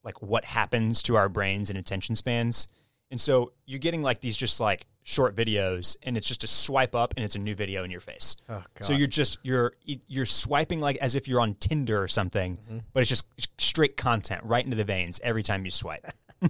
like 0.04 0.22
what 0.22 0.46
happens 0.46 1.04
to 1.04 1.16
our 1.16 1.30
brains 1.30 1.70
and 1.70 1.77
attention 1.77 2.16
spans. 2.16 2.68
And 3.10 3.20
so 3.20 3.54
you're 3.66 3.80
getting 3.80 4.01
like 4.01 4.20
these 4.20 4.36
just 4.36 4.60
like 4.60 4.86
short 5.04 5.36
videos 5.36 5.96
and 6.04 6.18
it's 6.18 6.27
just 6.27 6.44
a 6.44 6.48
swipe 6.48 6.94
up 6.94 7.13
and 7.16 7.24
it's 7.24 7.36
a 7.36 7.39
new 7.39 7.56
video 7.56 7.84
in 7.84 7.92
your 7.92 8.01
face. 8.01 8.36
Oh 8.50 8.63
god. 8.74 8.86
So 8.86 8.94
you're 8.94 9.08
just 9.08 9.39
you're 9.44 9.74
you're 9.86 10.25
swiping 10.25 10.80
like 10.82 10.98
as 10.98 11.16
if 11.16 11.27
you're 11.27 11.39
on 11.39 11.56
Tinder 11.56 12.01
or 12.01 12.08
something, 12.08 12.58
mm-hmm. 12.58 12.80
but 12.94 13.01
it's 13.01 13.10
just 13.10 13.25
straight 13.58 13.98
content 13.98 14.42
right 14.44 14.63
into 14.63 14.75
the 14.75 14.84
veins 14.84 15.20
every 15.24 15.44
time 15.44 15.66
you 15.66 15.72
swipe. 15.72 16.06
I, 16.42 16.50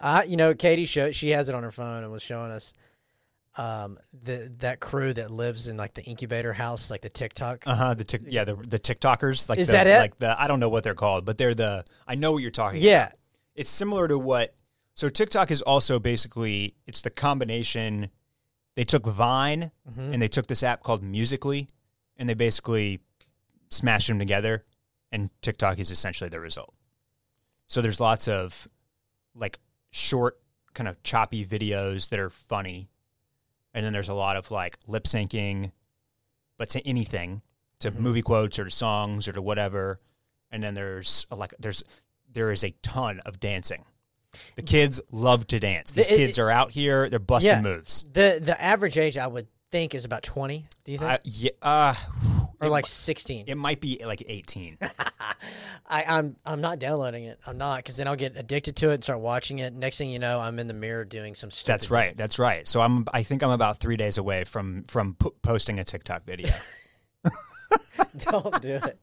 uh, 0.00 0.22
you 0.22 0.36
know, 0.36 0.54
Katie 0.54 0.86
showed 0.86 1.14
she 1.14 1.30
has 1.30 1.48
it 1.48 1.54
on 1.54 1.64
her 1.64 1.72
phone 1.72 2.04
and 2.04 2.12
was 2.12 2.22
showing 2.22 2.50
us 2.50 2.72
um 3.56 3.98
the 4.24 4.50
that 4.58 4.80
crew 4.80 5.12
that 5.12 5.30
lives 5.30 5.66
in 5.68 5.76
like 5.76 5.94
the 5.94 6.02
incubator 6.04 6.52
house, 6.52 6.90
like 6.90 7.02
the 7.02 7.08
TikTok. 7.10 7.64
Uh 7.66 7.74
huh. 7.74 7.94
The 7.94 8.04
tic- 8.04 8.22
yeah 8.26 8.44
the 8.44 8.54
the 8.56 8.78
TikTokers 8.78 9.48
like 9.48 9.58
Is 9.58 9.66
the, 9.66 9.72
that 9.74 9.86
it? 9.86 9.98
like 9.98 10.18
the 10.18 10.40
I 10.40 10.46
don't 10.46 10.58
know 10.60 10.68
what 10.70 10.84
they're 10.84 10.94
called, 10.94 11.24
but 11.24 11.36
they're 11.38 11.54
the 11.54 11.84
I 12.06 12.14
know 12.14 12.32
what 12.32 12.38
you're 12.38 12.50
talking. 12.50 12.80
yeah. 12.80 13.06
about. 13.06 13.18
it's 13.54 13.70
similar 13.70 14.08
to 14.08 14.18
what. 14.18 14.54
So 14.94 15.08
TikTok 15.08 15.50
is 15.50 15.60
also 15.62 15.98
basically 15.98 16.74
it's 16.86 17.02
the 17.02 17.10
combination. 17.10 18.10
They 18.74 18.84
took 18.84 19.04
Vine 19.06 19.70
Mhm. 19.90 20.14
and 20.14 20.22
they 20.22 20.28
took 20.28 20.46
this 20.46 20.62
app 20.62 20.82
called 20.82 21.02
Musically, 21.02 21.68
and 22.16 22.28
they 22.28 22.34
basically 22.34 23.00
smashed 23.70 24.08
them 24.08 24.18
together, 24.18 24.64
and 25.10 25.28
TikTok 25.42 25.78
is 25.78 25.90
essentially 25.90 26.30
the 26.30 26.40
result. 26.40 26.74
So 27.66 27.82
there's 27.82 28.00
lots 28.00 28.28
of 28.28 28.66
like 29.34 29.58
short, 29.90 30.40
kind 30.74 30.88
of 30.88 31.02
choppy 31.02 31.44
videos 31.44 32.08
that 32.10 32.18
are 32.18 32.30
funny, 32.30 32.88
and 33.74 33.84
then 33.84 33.92
there's 33.92 34.08
a 34.08 34.14
lot 34.14 34.36
of 34.36 34.50
like 34.50 34.78
lip 34.86 35.04
syncing, 35.04 35.72
but 36.58 36.68
to 36.70 36.86
anything, 36.86 37.42
to 37.80 37.90
Mhm. 37.90 37.98
movie 37.98 38.22
quotes 38.22 38.58
or 38.58 38.64
to 38.64 38.70
songs 38.70 39.26
or 39.28 39.32
to 39.32 39.42
whatever, 39.42 40.00
and 40.50 40.62
then 40.62 40.74
there's 40.74 41.26
a, 41.30 41.36
like 41.36 41.54
there's 41.58 41.82
there 42.30 42.50
is 42.52 42.64
a 42.64 42.70
ton 42.82 43.20
of 43.26 43.38
dancing. 43.40 43.84
The 44.56 44.62
kids 44.62 44.98
love 45.10 45.46
to 45.48 45.60
dance. 45.60 45.92
These 45.92 46.06
The- 46.08 46.14
it- 46.14 46.16
kids 46.16 46.38
are 46.38 46.50
out 46.50 46.70
here; 46.70 47.10
they're 47.10 47.18
busting 47.18 47.50
Yeah. 47.52 47.60
moves. 47.60 48.04
The 48.04 48.38
the 48.42 48.60
average 48.60 48.96
age 48.98 49.18
I 49.18 49.26
would 49.26 49.48
think 49.70 49.94
is 49.94 50.04
about 50.04 50.22
twenty. 50.22 50.66
Do 50.84 50.92
you 50.92 50.98
think, 50.98 51.10
I, 51.10 51.18
yeah, 51.24 51.50
uh, 51.60 51.94
or 52.62 52.68
it 52.68 52.70
like 52.70 52.86
sixteen? 52.86 53.44
it 53.48 53.56
might 53.56 53.80
be 53.80 54.00
like 54.04 54.22
18. 54.26 54.78
I, 55.86 56.04
I'm 56.06 56.36
I'm 56.46 56.60
not 56.60 56.78
downloading 56.78 57.24
it. 57.24 57.38
I'm 57.46 57.58
not 57.58 57.78
because 57.78 57.96
then 57.96 58.08
I'll 58.08 58.16
get 58.16 58.36
addicted 58.36 58.76
to 58.76 58.90
it 58.90 58.94
and 58.94 59.04
start 59.04 59.20
watching 59.20 59.58
it. 59.58 59.74
Next 59.74 59.98
thing 59.98 60.10
you 60.10 60.18
know, 60.18 60.40
I'm 60.40 60.58
in 60.58 60.66
the 60.68 60.74
mirror 60.74 61.04
doing 61.04 61.34
some 61.34 61.50
stupid. 61.50 61.72
That's 61.72 61.90
right. 61.90 62.06
dance. 62.06 62.18
That's 62.18 62.38
right. 62.38 62.66
So 62.66 62.80
I'm. 62.80 63.04
I 63.12 63.22
think 63.24 63.42
I'm 63.42 63.50
about 63.50 63.78
three 63.78 63.96
days 63.96 64.16
away 64.16 64.44
from 64.44 64.84
from 64.84 65.14
p- 65.14 65.30
posting 65.42 65.78
a 65.78 65.84
TikTok 65.84 66.24
video. 66.24 66.50
Don't 68.18 68.60
do 68.62 68.80
it. 68.84 68.98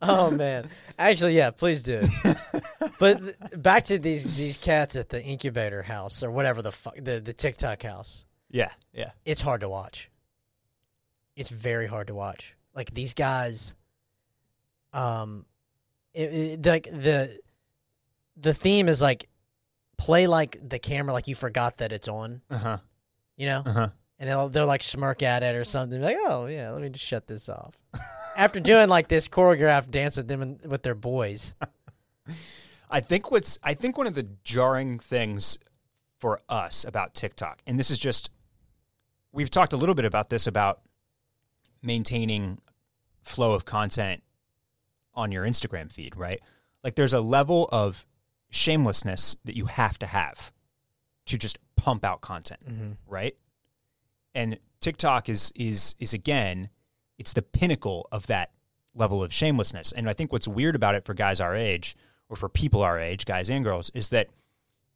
Oh 0.00 0.30
man. 0.30 0.68
Actually, 0.98 1.36
yeah, 1.36 1.50
please 1.50 1.82
do. 1.82 2.02
but 3.00 3.18
th- 3.18 3.34
back 3.56 3.84
to 3.86 3.98
these 3.98 4.36
these 4.36 4.58
cats 4.58 4.94
at 4.96 5.08
the 5.08 5.22
incubator 5.22 5.82
house 5.82 6.22
or 6.22 6.30
whatever 6.30 6.62
the 6.62 6.72
fuck 6.72 6.94
the 6.96 7.20
the 7.20 7.32
TikTok 7.32 7.82
house. 7.82 8.24
yeah. 8.50 8.70
Yeah. 8.92 9.10
It's 9.24 9.40
hard 9.40 9.62
to 9.62 9.68
watch. 9.68 10.10
It's 11.34 11.50
very 11.50 11.86
hard 11.86 12.06
to 12.06 12.14
watch. 12.14 12.55
Like 12.76 12.92
these 12.94 13.14
guys 13.14 13.74
um 14.92 15.44
it, 16.14 16.32
it- 16.32 16.66
like 16.66 16.84
the 16.84 17.36
the 18.36 18.54
theme 18.54 18.88
is 18.88 19.00
like 19.02 19.28
play 19.96 20.26
like 20.26 20.56
the 20.66 20.78
camera 20.78 21.12
like 21.14 21.26
you 21.26 21.34
forgot 21.34 21.78
that 21.78 21.90
it's 21.90 22.06
on, 22.08 22.42
Uh 22.50 22.58
huh. 22.58 22.78
you 23.36 23.46
know? 23.46 23.62
Uh 23.64 23.72
huh. 23.72 23.88
and 24.18 24.28
they'll 24.28 24.48
they'll 24.50 24.66
like 24.66 24.82
smirk 24.82 25.22
at 25.22 25.42
it 25.42 25.56
or 25.56 25.64
something. 25.64 26.00
Like, 26.02 26.16
oh 26.20 26.46
yeah, 26.46 26.70
let 26.70 26.82
me 26.82 26.90
just 26.90 27.04
shut 27.04 27.26
this 27.26 27.48
off. 27.48 27.74
After 28.36 28.60
doing 28.60 28.88
like 28.90 29.08
this 29.08 29.26
choreographed 29.28 29.90
dance 29.90 30.18
with 30.18 30.28
them 30.28 30.42
and 30.42 30.60
with 30.66 30.82
their 30.82 30.94
boys. 30.94 31.54
I 32.90 33.00
think 33.00 33.30
what's. 33.30 33.58
I 33.62 33.72
think 33.74 33.96
one 33.98 34.06
of 34.06 34.14
the 34.14 34.28
jarring 34.44 34.98
things 34.98 35.58
for 36.20 36.40
us 36.48 36.84
about 36.84 37.14
TikTok, 37.14 37.60
and 37.66 37.78
this 37.78 37.90
is 37.90 37.98
just. 37.98 38.30
We've 39.32 39.50
talked 39.50 39.72
a 39.72 39.76
little 39.76 39.94
bit 39.94 40.04
about 40.04 40.28
this 40.30 40.46
about 40.46 40.80
maintaining 41.82 42.58
flow 43.26 43.52
of 43.52 43.64
content 43.64 44.22
on 45.14 45.32
your 45.32 45.44
Instagram 45.44 45.90
feed, 45.90 46.16
right? 46.16 46.40
Like 46.84 46.94
there's 46.94 47.12
a 47.12 47.20
level 47.20 47.68
of 47.72 48.06
shamelessness 48.50 49.36
that 49.44 49.56
you 49.56 49.66
have 49.66 49.98
to 49.98 50.06
have 50.06 50.52
to 51.26 51.36
just 51.36 51.58
pump 51.76 52.04
out 52.04 52.20
content. 52.20 52.60
Mm-hmm. 52.66 52.92
right? 53.06 53.36
And 54.34 54.58
TikTok 54.80 55.28
is 55.28 55.52
is 55.56 55.94
is 55.98 56.12
again, 56.12 56.68
it's 57.18 57.32
the 57.32 57.42
pinnacle 57.42 58.08
of 58.12 58.26
that 58.28 58.52
level 58.94 59.22
of 59.22 59.32
shamelessness. 59.32 59.92
And 59.92 60.08
I 60.08 60.12
think 60.12 60.32
what's 60.32 60.48
weird 60.48 60.76
about 60.76 60.94
it 60.94 61.04
for 61.04 61.14
guys 61.14 61.40
our 61.40 61.54
age 61.54 61.96
or 62.28 62.36
for 62.36 62.48
people 62.48 62.82
our 62.82 62.98
age, 62.98 63.24
guys 63.24 63.50
and 63.50 63.64
girls, 63.64 63.90
is 63.90 64.10
that 64.10 64.28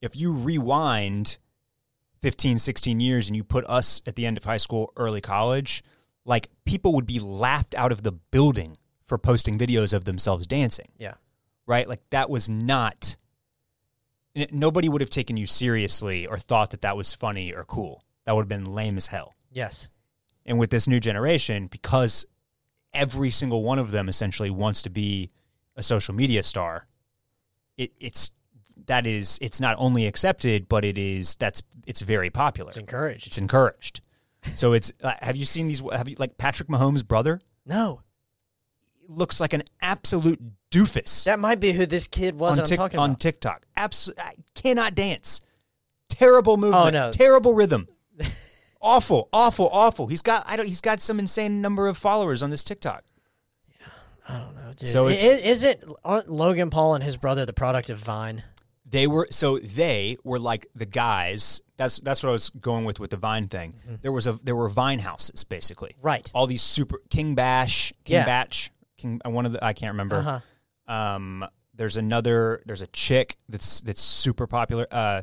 if 0.01 0.17
you 0.17 0.33
rewind 0.33 1.39
15, 2.23 2.59
16 2.59 3.01
years 3.01 3.29
and 3.29 3.37
you 3.37 3.45
put 3.45 3.65
us 3.67 4.01
at 4.07 4.15
the 4.15 4.27
end 4.27 4.37
of 4.37 4.45
high 4.45 4.57
school, 4.57 4.93
early 4.97 5.21
college, 5.21 5.83
like 6.25 6.49
people 6.65 6.95
would 6.95 7.07
be 7.07 7.19
laughed 7.19 7.75
out 7.75 7.93
of 7.93 8.03
the 8.03 8.13
building 8.13 8.77
for 9.07 9.19
posting 9.19 9.59
videos 9.59 9.93
of 9.93 10.05
themselves 10.05 10.47
dancing. 10.47 10.89
Yeah. 10.99 11.15
Right? 11.67 11.89
Like 11.89 12.03
that 12.11 12.31
was 12.31 12.49
not 12.49 13.17
nobody 14.53 14.89
would 14.89 15.01
have 15.01 15.11
taken 15.11 15.37
you 15.37 15.47
seriously 15.47 16.27
or 16.27 16.39
thought 16.39 16.71
that 16.71 16.83
that 16.83 16.97
was 16.97 17.13
funny 17.13 17.53
or 17.53 17.65
cool. 17.65 18.05
That 18.25 18.35
would 18.37 18.43
have 18.43 18.49
been 18.49 18.75
lame 18.75 18.97
as 18.97 19.09
hell. 19.09 19.35
Yes. 19.51 19.89
And 20.47 20.59
with 20.59 20.71
this 20.71 20.87
new 20.87 21.01
generation, 21.01 21.67
because 21.67 22.25
every 22.93 23.31
single 23.31 23.63
one 23.63 23.79
of 23.79 23.91
them 23.91 24.09
essentially 24.09 24.51
wants 24.51 24.83
to 24.83 24.91
be 24.91 25.31
a 25.77 25.83
social 25.83 26.15
media 26.15 26.43
star, 26.43 26.87
it, 27.77 27.93
it's 27.99 28.31
that 28.87 29.07
is 29.07 29.39
it's 29.43 29.61
not 29.61 29.77
only 29.79 30.07
accepted, 30.07 30.69
but 30.69 30.85
it 30.85 30.99
is 30.99 31.35
that's 31.37 31.63
it's 31.87 32.01
very 32.01 32.31
popular. 32.31 32.71
It's 32.71 32.79
encouraged. 32.79 33.27
It's 33.27 33.39
encouraged. 33.39 34.01
So 34.55 34.73
it's 34.73 34.93
uh, 35.03 35.13
have 35.21 35.37
you 35.37 35.45
seen 35.45 35.67
these? 35.67 35.83
Have 35.93 36.09
you 36.09 36.17
like 36.19 36.39
Patrick 36.39 36.69
Mahomes' 36.69 37.07
brother? 37.07 37.41
no. 37.67 38.01
Looks 39.13 39.41
like 39.41 39.53
an 39.53 39.65
absolute 39.83 40.39
doofus 40.71 41.25
That 41.25 41.41
might 41.41 41.59
be 41.59 41.73
who 41.73 41.85
this 41.85 42.07
kid 42.07 42.39
was 42.39 42.53
on, 42.53 42.57
that 42.65 42.71
I'm 42.71 42.77
talking 42.77 43.01
on 43.01 43.11
about. 43.11 43.21
TikTok. 43.21 43.67
Absolutely, 43.77 44.23
cannot 44.55 44.95
dance. 44.95 45.41
Terrible 46.09 46.57
movement. 46.57 46.87
Oh, 46.87 46.91
no. 46.91 47.11
terrible 47.11 47.53
rhythm. 47.53 47.89
awful, 48.81 49.29
awful, 49.33 49.69
awful. 49.73 50.07
He's 50.07 50.23
got 50.23 50.45
I 50.47 50.57
don't. 50.57 50.67
He's 50.67 50.81
got 50.81 51.01
some 51.01 51.19
insane 51.19 51.61
number 51.61 51.89
of 51.89 51.99
followers 51.99 52.41
on 52.41 52.51
this 52.51 52.63
TikTok. 52.63 53.03
Yeah, 53.81 53.87
I 54.29 54.39
don't 54.39 54.55
know, 54.55 54.73
dude. 54.77 54.89
So 54.89 55.09
I- 55.09 55.13
it's- 55.13 55.43
i- 55.43 55.45
is 55.45 55.65
it 55.65 55.85
aren't 56.05 56.31
Logan 56.31 56.71
Paul 56.71 56.95
and 56.95 57.03
his 57.03 57.17
brother 57.17 57.45
the 57.45 57.53
product 57.53 57.91
of 57.91 57.99
Vine? 57.99 58.45
They 58.91 59.07
were 59.07 59.29
so 59.31 59.59
they 59.59 60.17
were 60.25 60.39
like 60.41 60.67
the 60.75 60.87
guys. 60.87 61.61
That's 61.77 62.01
that's 62.01 62.23
what 62.23 62.31
I 62.31 62.33
was 62.33 62.51
going 62.51 62.85
with 62.85 62.99
with 63.01 63.11
the 63.11 63.17
Vine 63.17 63.47
thing. 63.49 63.73
Mm-hmm. 63.73 63.95
There 64.03 64.13
was 64.13 64.27
a 64.27 64.39
there 64.43 64.57
were 64.57 64.69
Vine 64.69 64.99
houses 64.99 65.45
basically. 65.45 65.95
Right. 66.03 66.29
All 66.35 66.47
these 66.47 66.63
super 66.63 67.01
King 67.09 67.35
Bach, 67.35 67.69
King 67.69 67.93
Yeah. 68.17 68.25
Bach, 68.27 68.53
King. 68.97 69.21
uh, 69.25 69.31
One 69.31 69.47
of 69.47 69.53
the 69.53 69.65
I 69.65 69.73
can't 69.73 69.93
remember. 69.93 70.17
Uh-huh. 70.17 70.93
Um, 70.93 71.47
there's 71.75 71.97
another. 71.97 72.63
There's 72.67 72.83
a 72.83 72.89
chick 72.89 73.37
that's 73.49 73.81
that's 73.83 74.01
super 74.03 74.47
popular. 74.49 74.87
Uh, 74.91 75.23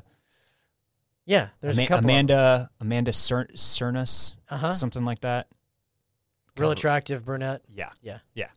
Yeah, 1.25 1.49
there's 1.59 1.77
Ama- 1.77 1.85
a 1.85 1.87
couple 1.87 2.05
Amanda 2.05 2.69
Amanda 2.79 3.11
Cer- 3.13 3.49
Cernus, 3.55 4.33
Uh-huh. 4.49 4.73
something 4.73 5.03
like 5.05 5.19
that. 5.21 5.47
real 6.57 6.71
attractive 6.71 7.23
brunette. 7.23 7.61
Yeah, 7.71 7.91
Yeah. 8.01 8.17
yeah. 8.33 8.47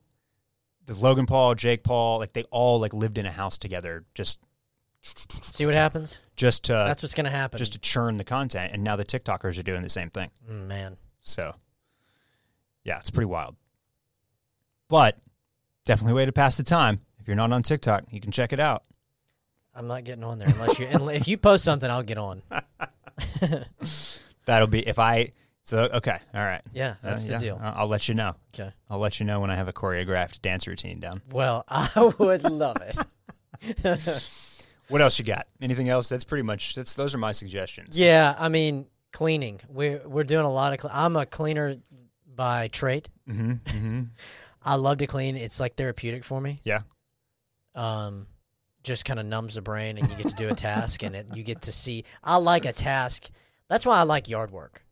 The 0.87 0.95
Logan 0.95 1.27
Paul, 1.27 1.55
Jake 1.55 1.83
Paul, 1.85 2.19
like 2.21 2.33
they 2.33 2.45
all 2.45 2.81
like 2.81 2.95
lived 2.95 3.19
in 3.19 3.27
a 3.27 3.31
house 3.33 3.59
together, 3.59 4.07
just 4.15 4.39
See 5.03 5.65
what 5.67 5.75
happens? 5.75 6.19
just 6.37 6.65
to 6.65 6.73
That's 6.73 7.03
what's 7.03 7.15
gonna 7.15 7.31
happen. 7.31 7.59
just 7.59 7.73
to 7.75 7.79
churn 7.79 8.17
the 8.17 8.25
content. 8.25 8.73
And 8.73 8.83
now 8.85 8.97
the 8.97 9.05
TikTokers 9.05 9.59
are 9.59 9.63
doing 9.63 9.83
the 9.83 9.89
same 9.91 10.11
thing. 10.11 10.29
Mm, 10.51 10.67
man. 10.67 10.97
So, 11.21 11.55
yeah, 12.85 12.99
it's 12.99 13.11
pretty 13.11 13.27
wild. 13.27 13.57
But 14.89 15.19
definitely 15.85 16.13
a 16.13 16.17
way 16.17 16.25
to 16.27 16.33
pass 16.33 16.57
the 16.57 16.63
time. 16.63 16.99
If 17.19 17.27
you're 17.29 17.37
not 17.37 17.53
on 17.53 17.63
TikTok, 17.63 18.05
you 18.11 18.21
can 18.21 18.33
check 18.33 18.53
it 18.53 18.61
out. 18.61 18.85
I'm 19.75 19.87
not 19.87 20.05
getting 20.05 20.25
on 20.25 20.39
there 20.39 20.49
unless 20.49 20.79
you. 20.79 20.87
if 20.87 21.29
you 21.29 21.37
post 21.39 21.65
something, 21.65 21.91
I'll 21.91 22.03
get 22.03 22.19
on. 22.19 22.43
That'll 24.47 24.67
be 24.67 24.87
if 24.87 24.99
I. 24.99 25.31
So 25.63 25.83
okay, 25.95 26.19
all 26.35 26.41
right. 26.43 26.63
Yeah, 26.75 26.91
Uh, 27.05 27.11
that's 27.11 27.27
yeah, 27.31 27.39
the 27.39 27.45
deal. 27.45 27.61
I'll 27.63 27.75
I'll 27.83 27.87
let 27.89 28.09
you 28.09 28.15
know. 28.15 28.35
Okay. 28.55 28.73
I'll 28.89 28.99
let 28.99 29.21
you 29.21 29.27
know 29.27 29.41
when 29.41 29.51
I 29.51 29.55
have 29.57 29.69
a 29.69 29.73
choreographed 29.73 30.43
dance 30.43 30.67
routine 30.67 30.99
down. 30.99 31.23
Well, 31.31 31.65
I 31.69 32.13
would 32.19 32.43
love 32.45 32.77
it. 32.81 32.97
What 34.91 35.01
else 35.01 35.19
you 35.19 35.25
got? 35.25 35.47
Anything 35.63 35.89
else? 35.89 36.09
That's 36.09 36.25
pretty 36.25 36.43
much 36.43 36.75
that's 36.75 36.95
those 36.95 37.15
are 37.15 37.19
my 37.19 37.33
suggestions. 37.33 37.99
Yeah, 37.99 38.35
I 38.39 38.49
mean 38.49 38.87
cleaning. 39.13 39.61
We're 39.69 40.01
we're 40.07 40.25
doing 40.25 40.45
a 40.45 40.53
lot 40.53 40.73
of. 40.73 40.81
Cle- 40.81 40.91
I'm 40.93 41.17
a 41.17 41.27
cleaner 41.27 41.77
by 42.35 42.69
trade. 42.69 43.09
Mm-hmm. 43.29 43.53
mm-hmm. 43.53 44.03
I 44.63 44.75
love 44.75 44.99
to 44.99 45.07
clean. 45.07 45.37
It's 45.37 45.59
like 45.59 45.77
therapeutic 45.77 46.23
for 46.23 46.39
me. 46.39 46.61
Yeah. 46.65 46.81
Um, 47.75 48.27
just 48.83 49.07
kind 49.07 49.19
of 49.19 49.25
numbs 49.25 49.55
the 49.55 49.63
brain, 49.63 49.97
and 49.97 50.11
you 50.11 50.17
get 50.17 50.29
to 50.29 50.35
do 50.35 50.49
a 50.51 50.55
task, 50.55 51.03
and 51.03 51.17
it, 51.17 51.35
you 51.35 51.43
get 51.43 51.63
to 51.63 51.73
see. 51.73 52.05
I 52.23 52.37
like 52.37 52.67
a 52.67 52.73
task. 52.73 53.31
That's 53.69 53.87
why 53.87 53.99
I 53.99 54.03
like 54.03 54.29
yard 54.29 54.51
work. 54.51 54.85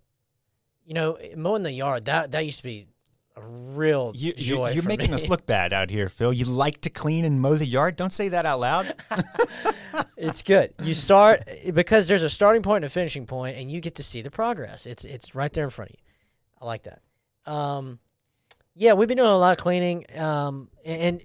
You 0.87 0.95
know, 0.95 1.19
mowing 1.37 1.65
the 1.65 1.73
yard 1.73 2.07
that 2.07 2.31
that 2.31 2.47
used 2.47 2.59
to 2.59 2.63
be 2.63 2.87
a 3.43 3.47
real 3.47 4.13
You, 4.15 4.33
joy. 4.35 4.71
you, 4.73 4.79
are 4.81 4.83
for 4.83 4.89
making 4.89 5.11
me. 5.11 5.15
us 5.15 5.29
look 5.29 5.47
bad 5.47 5.73
out 5.73 5.91
here, 5.91 6.09
Phil. 6.09 6.33
You 6.33 6.45
like 6.45 6.81
to 6.83 6.91
clean 6.91 7.25
and 7.25 7.41
mow 7.41 7.55
the 7.57 7.67
yard? 7.67 7.97
Don't 7.97 8.13
say 8.13 8.29
that 8.31 8.47
out 8.47 8.61
loud. 8.61 8.95
it's 10.17 10.43
good. 10.43 10.75
You 10.83 10.95
start 10.95 11.49
because 11.73 12.09
there's 12.09 12.23
a 12.23 12.31
starting 12.31 12.63
point 12.63 12.79
and 12.85 12.87
a 12.87 12.91
finishing 12.91 13.27
point, 13.27 13.57
and 13.57 13.71
you 13.71 13.81
get 13.81 13.95
to 13.97 14.03
see 14.03 14.23
the 14.23 14.31
progress. 14.31 14.87
It's 14.87 15.05
it's 15.05 15.35
right 15.35 15.53
there 15.53 15.65
in 15.65 15.71
front 15.71 15.91
of 15.91 15.97
you. 15.99 16.05
I 16.61 16.67
like 16.67 16.85
that. 16.85 17.51
Um, 17.51 17.99
yeah, 18.75 18.93
we've 18.95 19.09
been 19.09 19.17
doing 19.17 19.31
a 19.31 19.37
lot 19.39 19.53
of 19.53 19.59
cleaning. 19.63 20.05
Um, 20.17 20.69
and 20.85 21.23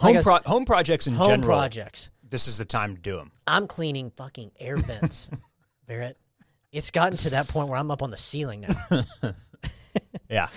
home 0.00 0.14
Like 0.14 0.24
pro- 0.24 0.38
home 0.50 0.64
projects 0.64 1.06
in 1.06 1.14
home 1.14 1.28
general. 1.28 1.48
projects. 1.58 2.10
This 2.28 2.46
is 2.46 2.58
the 2.58 2.64
time 2.64 2.94
to 2.96 3.00
do 3.02 3.16
them. 3.16 3.32
I'm 3.46 3.66
cleaning 3.66 4.10
fucking 4.10 4.52
air 4.60 4.76
vents, 4.76 5.30
Barrett. 5.86 6.16
It's 6.72 6.92
gotten 6.92 7.16
to 7.18 7.30
that 7.30 7.48
point 7.48 7.68
where 7.68 7.76
I'm 7.78 7.90
up 7.90 8.02
on 8.02 8.10
the 8.10 8.16
ceiling 8.16 8.60
now. 8.62 9.04
Yeah. 10.28 10.48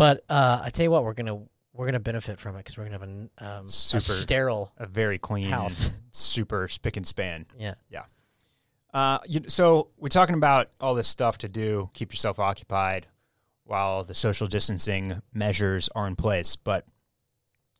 But 0.00 0.24
uh, 0.30 0.62
I 0.62 0.70
tell 0.70 0.84
you 0.84 0.90
what, 0.90 1.04
we're 1.04 1.12
gonna 1.12 1.40
we're 1.74 1.84
gonna 1.84 2.00
benefit 2.00 2.38
from 2.38 2.54
it 2.56 2.60
because 2.60 2.78
we're 2.78 2.84
gonna 2.88 2.98
have 2.98 3.02
a, 3.46 3.58
um, 3.58 3.66
a 3.66 3.68
Super. 3.68 4.00
sterile 4.00 4.72
A 4.78 4.86
very 4.86 5.18
clean 5.18 5.50
House. 5.50 5.90
super 6.10 6.68
spick 6.68 6.96
and 6.96 7.06
span. 7.06 7.44
yeah. 7.58 7.74
Uh, 8.94 9.18
you, 9.28 9.42
so 9.46 9.88
we're 9.98 10.08
talking 10.08 10.36
about 10.36 10.68
all 10.80 10.94
this 10.94 11.06
stuff 11.06 11.36
to 11.38 11.50
do, 11.50 11.90
keep 11.92 12.14
yourself 12.14 12.38
occupied 12.38 13.08
while 13.64 14.02
the 14.02 14.14
social 14.14 14.46
distancing 14.46 15.20
measures 15.34 15.90
are 15.94 16.06
in 16.06 16.16
place. 16.16 16.56
But 16.56 16.86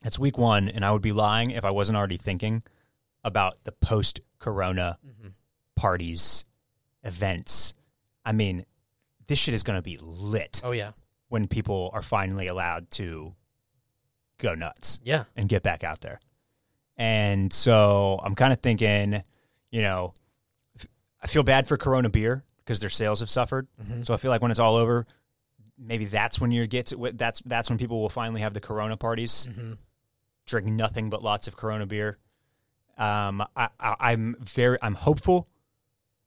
it's 0.04 0.18
week 0.18 0.36
one, 0.36 0.68
and 0.68 0.84
I 0.84 0.92
would 0.92 1.00
be 1.00 1.12
lying 1.12 1.52
if 1.52 1.64
I 1.64 1.70
wasn't 1.70 1.96
already 1.96 2.18
thinking 2.18 2.62
about 3.24 3.64
the 3.64 3.72
post-corona 3.72 4.98
Mhm. 5.06 5.32
parties, 5.74 6.44
events. 7.02 7.72
I 8.26 8.32
mean, 8.32 8.66
this 9.26 9.38
shit 9.38 9.54
is 9.54 9.62
going 9.62 9.78
to 9.78 9.82
be 9.82 9.96
lit 9.98 10.60
Oh 10.62 10.72
yeah. 10.72 10.90
When 11.30 11.48
people 11.48 11.90
are 11.94 12.02
finally 12.02 12.46
allowed 12.48 12.90
to 12.90 13.34
go 14.38 14.54
nuts 14.54 14.98
Yeah. 15.04 15.24
and 15.36 15.48
get 15.48 15.62
back 15.62 15.82
out 15.84 16.00
there. 16.02 16.20
And 16.96 17.52
so 17.52 18.20
I'm 18.22 18.34
kind 18.34 18.52
of 18.52 18.60
thinking, 18.60 19.22
you 19.70 19.80
know, 19.82 20.12
I 21.22 21.26
feel 21.26 21.42
bad 21.42 21.66
for 21.66 21.76
Corona 21.78 22.10
beer 22.10 22.44
because 22.58 22.80
their 22.80 22.90
sales 22.90 23.20
have 23.20 23.30
suffered. 23.30 23.68
Mhm. 23.82 24.04
So 24.06 24.12
I 24.12 24.16
feel 24.18 24.30
like 24.30 24.42
when 24.42 24.50
it's 24.50 24.60
all 24.60 24.74
over, 24.76 25.06
maybe 25.78 26.04
that's 26.04 26.40
when 26.40 26.50
you 26.50 26.66
get 26.66 26.86
to 26.86 27.10
that's 27.14 27.40
that's 27.46 27.70
when 27.70 27.78
people 27.78 28.00
will 28.02 28.08
finally 28.10 28.40
have 28.42 28.52
the 28.52 28.60
Corona 28.60 28.96
parties, 28.96 29.46
Mhm. 29.50 29.78
drink 30.46 30.66
nothing 30.66 31.08
but 31.10 31.22
lots 31.22 31.46
of 31.48 31.56
Corona 31.56 31.86
beer. 31.86 32.18
Um, 32.98 33.40
I, 33.56 33.68
I, 33.78 33.96
I'm 34.00 34.36
very 34.40 34.78
I'm 34.82 34.94
hopeful. 34.94 35.46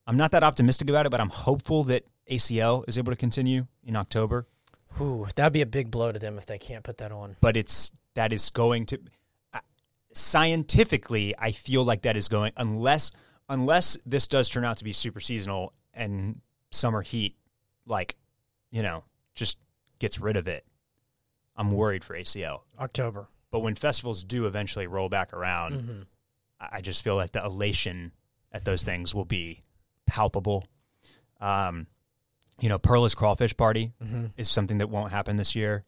I'm 0.07 0.17
not 0.17 0.31
that 0.31 0.43
optimistic 0.43 0.89
about 0.89 1.05
it, 1.05 1.09
but 1.09 1.21
I'm 1.21 1.29
hopeful 1.29 1.83
that 1.85 2.09
ACL 2.31 2.83
is 2.87 2.97
able 2.97 3.11
to 3.11 3.15
continue 3.17 3.67
in 3.83 3.95
October. 3.95 4.47
Ooh, 5.01 5.25
that'd 5.35 5.53
be 5.53 5.61
a 5.61 5.65
big 5.65 5.89
blow 5.91 6.11
to 6.11 6.19
them 6.19 6.37
if 6.37 6.45
they 6.45 6.57
can't 6.57 6.83
put 6.83 6.97
that 6.99 7.11
on. 7.11 7.35
but 7.41 7.57
it's 7.57 7.91
that 8.15 8.31
is 8.31 8.49
going 8.51 8.85
to 8.87 8.99
uh, 9.53 9.59
scientifically 10.13 11.33
i 11.39 11.51
feel 11.51 11.83
like 11.83 12.03
that 12.03 12.15
is 12.17 12.27
going 12.27 12.51
unless 12.57 13.11
unless 13.49 13.97
this 14.05 14.27
does 14.27 14.49
turn 14.49 14.63
out 14.65 14.77
to 14.77 14.83
be 14.83 14.93
super 14.93 15.19
seasonal 15.19 15.73
and 15.93 16.39
summer 16.71 17.01
heat 17.01 17.35
like 17.85 18.15
you 18.71 18.81
know 18.83 19.03
just 19.35 19.57
gets 19.99 20.19
rid 20.19 20.37
of 20.37 20.47
it 20.47 20.65
i'm 21.55 21.71
worried 21.71 22.03
for 22.03 22.15
acl 22.15 22.61
October. 22.79 23.27
but 23.51 23.59
when 23.59 23.75
festivals 23.75 24.23
do 24.23 24.45
eventually 24.45 24.87
roll 24.87 25.09
back 25.09 25.33
around 25.33 25.81
hmm 25.81 26.01
I 26.59 26.77
I 26.77 26.81
just 26.81 27.03
feel 27.03 27.15
like 27.15 27.31
the 27.33 27.43
elation 27.43 28.11
at 28.53 28.63
those 28.63 28.83
things 28.83 29.13
will 29.13 29.25
be 29.25 29.59
palpable. 30.05 30.63
Um, 31.41 31.87
you 32.63 32.69
know, 32.69 32.79
Perla's 32.79 33.13
crawfish 33.13 33.55
party 33.57 33.91
hmm 34.01 34.27
is 34.37 34.49
something 34.49 34.77
that 34.77 34.87
won't 34.89 35.11
happen 35.11 35.35
this 35.35 35.53
year, 35.53 35.83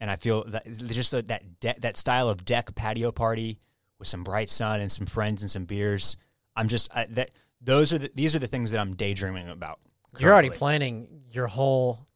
and 0.00 0.10
I 0.10 0.16
feel 0.16 0.44
that 0.48 0.64
just 0.66 1.10
that 1.10 1.26
that, 1.28 1.60
de- 1.60 1.80
that 1.80 1.96
style 1.98 2.30
of 2.30 2.46
deck 2.46 2.74
patio 2.74 3.12
party 3.12 3.58
with 3.98 4.08
some 4.08 4.24
bright 4.24 4.48
sun 4.48 4.80
and 4.80 4.90
some 4.90 5.04
friends 5.06 5.42
and 5.42 5.50
some 5.50 5.66
beers. 5.66 6.16
I'm 6.56 6.68
just 6.68 6.90
I, 6.96 7.04
that 7.10 7.30
those 7.60 7.92
are 7.92 7.98
the, 7.98 8.10
these 8.14 8.34
are 8.34 8.38
the 8.38 8.46
things 8.46 8.70
that 8.70 8.80
I'm 8.80 8.96
daydreaming 8.96 9.50
about. 9.50 9.80
You're 10.18 10.32
already 10.32 10.48
planning 10.50 11.24
your 11.30 11.46
whole 11.46 12.06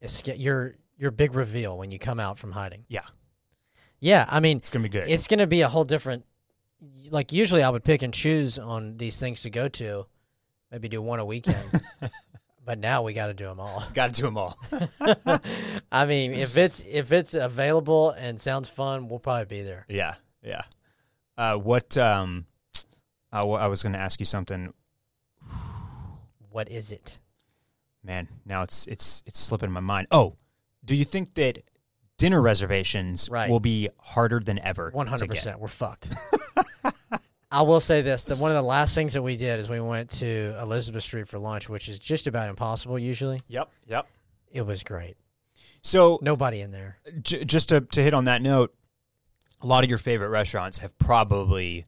escape, 0.00 0.36
your 0.38 0.76
your 0.96 1.10
big 1.10 1.34
reveal 1.34 1.76
when 1.76 1.90
you 1.90 1.98
come 1.98 2.20
out 2.20 2.38
from 2.38 2.52
hiding. 2.52 2.84
Yeah. 2.88 3.02
Yeah, 3.98 4.24
I 4.28 4.38
mean, 4.40 4.58
It's 4.58 4.70
gonna 4.70 4.84
be 4.84 4.88
good. 4.88 5.08
it's 5.10 5.26
going 5.26 5.40
to 5.40 5.46
be 5.46 5.60
a 5.62 5.68
whole 5.68 5.84
different 5.84 6.24
like 7.10 7.32
usually 7.32 7.62
I 7.62 7.68
would 7.68 7.84
pick 7.84 8.02
and 8.02 8.14
choose 8.14 8.58
on 8.58 8.96
these 8.96 9.18
things 9.20 9.42
to 9.42 9.50
go 9.50 9.68
to, 9.68 10.06
maybe 10.70 10.88
do 10.88 11.02
one 11.02 11.18
a 11.18 11.24
weekend. 11.24 11.58
but 12.64 12.78
now 12.78 13.02
we 13.02 13.12
got 13.12 13.28
to 13.28 13.34
do 13.34 13.44
them 13.46 13.58
all. 13.60 13.82
Got 13.94 14.14
to 14.14 14.20
do 14.20 14.26
them 14.26 14.36
all. 14.36 14.58
I 15.92 16.06
mean, 16.06 16.32
if 16.32 16.56
it's 16.56 16.82
if 16.88 17.10
it's 17.12 17.34
available 17.34 18.10
and 18.10 18.40
sounds 18.40 18.68
fun, 18.68 19.08
we'll 19.08 19.18
probably 19.18 19.46
be 19.46 19.62
there. 19.62 19.86
yeah, 19.88 20.14
yeah. 20.42 20.62
Uh, 21.38 21.56
what? 21.56 21.96
Um, 21.96 22.46
uh, 23.32 23.44
wh- 23.46 23.60
I 23.60 23.66
was 23.68 23.82
going 23.82 23.92
to 23.94 23.98
ask 23.98 24.20
you 24.20 24.26
something. 24.26 24.72
What 26.50 26.68
is 26.70 26.92
it? 26.92 27.18
man 28.02 28.26
now 28.46 28.62
it's 28.62 28.86
it's 28.86 29.22
it's 29.26 29.38
slipping 29.38 29.70
my 29.70 29.78
mind 29.78 30.06
oh 30.10 30.34
do 30.86 30.96
you 30.96 31.04
think 31.04 31.34
that 31.34 31.58
dinner 32.16 32.40
reservations 32.40 33.28
Right. 33.30 33.50
will 33.50 33.60
be 33.60 33.90
harder 33.98 34.40
than 34.40 34.58
ever 34.60 34.90
to 34.90 34.96
hundred 34.96 35.26
get? 35.26 35.30
percent. 35.36 35.60
We're 35.60 35.68
fucked. 35.68 36.08
I 37.50 37.62
will 37.62 37.80
say 37.80 38.02
this: 38.02 38.24
that 38.24 38.38
one 38.38 38.50
of 38.50 38.54
the 38.56 38.62
last 38.62 38.94
things 38.94 39.14
that 39.14 39.22
we 39.22 39.36
did 39.36 39.58
is 39.60 39.68
we 39.68 39.80
went 39.80 40.10
to 40.18 40.54
Elizabeth 40.60 41.02
Street 41.02 41.28
for 41.28 41.38
lunch, 41.38 41.68
which 41.68 41.88
is 41.88 41.98
just 41.98 42.26
about 42.26 42.48
impossible. 42.48 42.98
Usually, 42.98 43.38
yep 43.48 43.70
yep 43.86 44.06
it 44.52 44.62
was 44.62 44.82
great. 44.82 45.16
so 45.82 46.18
Nobody 46.22 46.60
in 46.60 46.70
there. 46.72 46.98
j- 47.22 47.44
just 47.44 47.68
to, 47.70 47.80
to 47.82 48.02
hit 48.02 48.14
on 48.14 48.24
that 48.24 48.42
note 48.42 48.74
a 49.62 49.66
lot 49.66 49.84
of 49.84 49.90
your 49.90 49.98
favorite 49.98 50.28
restaurants 50.28 50.78
have 50.78 50.96
probably 50.98 51.84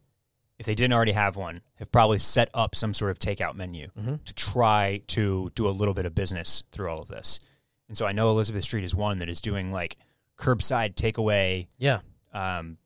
if 0.59 0.67
they 0.67 0.75
didn't 0.75 0.93
already 0.93 1.13
have 1.13 1.35
one 1.37 1.61
have 1.77 1.91
probably 1.91 2.19
set 2.19 2.49
up 2.55 2.75
some 2.77 2.93
sort 2.95 3.11
of 3.11 3.19
takeout 3.19 3.55
menu 3.57 3.89
Mhm. 3.99 4.23
to 4.25 4.35
try 4.35 5.01
to 5.09 5.51
do 5.55 5.67
a 5.69 5.71
little 5.71 5.95
bit 5.95 6.07
of 6.07 6.15
business 6.15 6.63
through 6.71 6.89
all 6.91 7.01
of 7.01 7.09
this 7.09 7.41
and 7.89 7.97
so 7.97 8.07
i 8.07 8.13
know 8.13 8.29
elizabeth 8.31 8.63
street 8.63 8.85
is 8.85 8.95
one 8.95 9.19
that 9.21 9.29
is 9.31 9.41
doing 9.41 9.73
like 9.73 9.97
curbside 10.39 10.95
takeaway 10.95 11.67
Yeah, 11.79 12.01
um, 12.33 12.77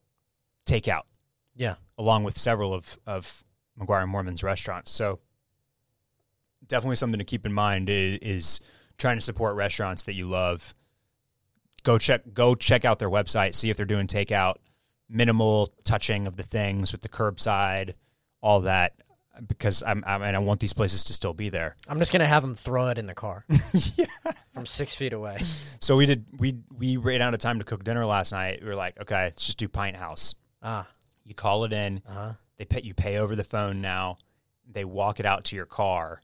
takeout 0.67 1.03
yeah. 1.55 1.75
Along 1.99 2.25
with 2.25 2.39
several 2.39 2.75
of 2.75 2.99
of 3.07 3.45
McGuire 3.79 4.03
and 4.03 4.13
Moorman's 4.13 4.43
restaurants. 4.43 4.91
So 4.91 5.19
definitely 6.67 6.97
something 6.97 7.19
to 7.19 7.25
keep 7.25 7.47
in 7.47 7.53
mind 7.53 7.89
is, 7.91 8.19
is 8.23 8.61
trying 8.99 9.17
to 9.17 9.23
support 9.23 9.57
restaurants 9.57 10.05
that 10.05 10.15
you 10.15 10.27
love. 10.27 10.75
Go 11.83 11.99
check 11.99 12.23
go 12.35 12.55
check 12.55 12.85
out 12.85 12.99
their 12.99 13.11
website, 13.11 13.55
see 13.55 13.71
if 13.71 13.77
they're 13.77 13.87
doing 13.87 14.07
takeout, 14.07 14.57
minimal 15.09 15.73
touching 15.85 16.27
of 16.27 16.37
the 16.37 16.43
things 16.43 16.93
with 16.93 17.03
the 17.03 17.09
curbside, 17.09 17.95
all 18.41 18.63
that 18.63 18.95
because 19.47 19.83
I'm, 19.87 20.03
I 20.07 20.19
mean 20.19 20.35
I 20.35 20.39
want 20.39 20.61
these 20.61 20.73
places 20.73 21.05
to 21.05 21.13
still 21.13 21.35
be 21.35 21.49
there. 21.49 21.77
I'm 21.87 21.99
just 21.99 22.13
gonna 22.13 22.27
have 22.27 22.43
them 22.43 22.55
throw 22.55 22.89
it 22.89 22.99
in 22.99 23.07
the 23.07 23.15
car 23.15 23.45
yeah. 23.97 24.07
from 24.55 24.67
six 24.67 24.95
feet 24.95 25.13
away. 25.13 25.39
So 25.81 25.97
we 25.97 26.07
did 26.07 26.27
we 26.39 26.57
we 26.77 26.97
ran 26.97 27.23
out 27.23 27.35
of 27.35 27.41
time 27.41 27.59
to 27.59 27.65
cook 27.65 27.85
dinner 27.85 28.05
last 28.05 28.33
night. 28.33 28.61
We 28.63 28.69
were 28.69 28.77
like, 28.77 29.01
okay, 29.01 29.25
let's 29.25 29.47
just 29.47 29.59
do 29.59 29.69
Pint 29.69 29.97
House. 29.97 30.35
Ah, 30.63 30.89
You 31.27 31.35
call 31.35 31.65
it 31.65 31.73
in. 31.73 32.03
uh 32.09 32.13
huh. 32.13 32.33
they 32.57 32.65
pay 32.65 32.81
you 32.83 32.95
pay 32.95 33.19
over 33.19 33.35
the 33.37 33.45
phone 33.45 33.81
now 33.81 34.17
they 34.71 34.85
walk 34.85 35.21
it 35.21 35.27
out 35.27 35.45
to 35.47 35.57
your 35.57 35.67
car 35.67 36.21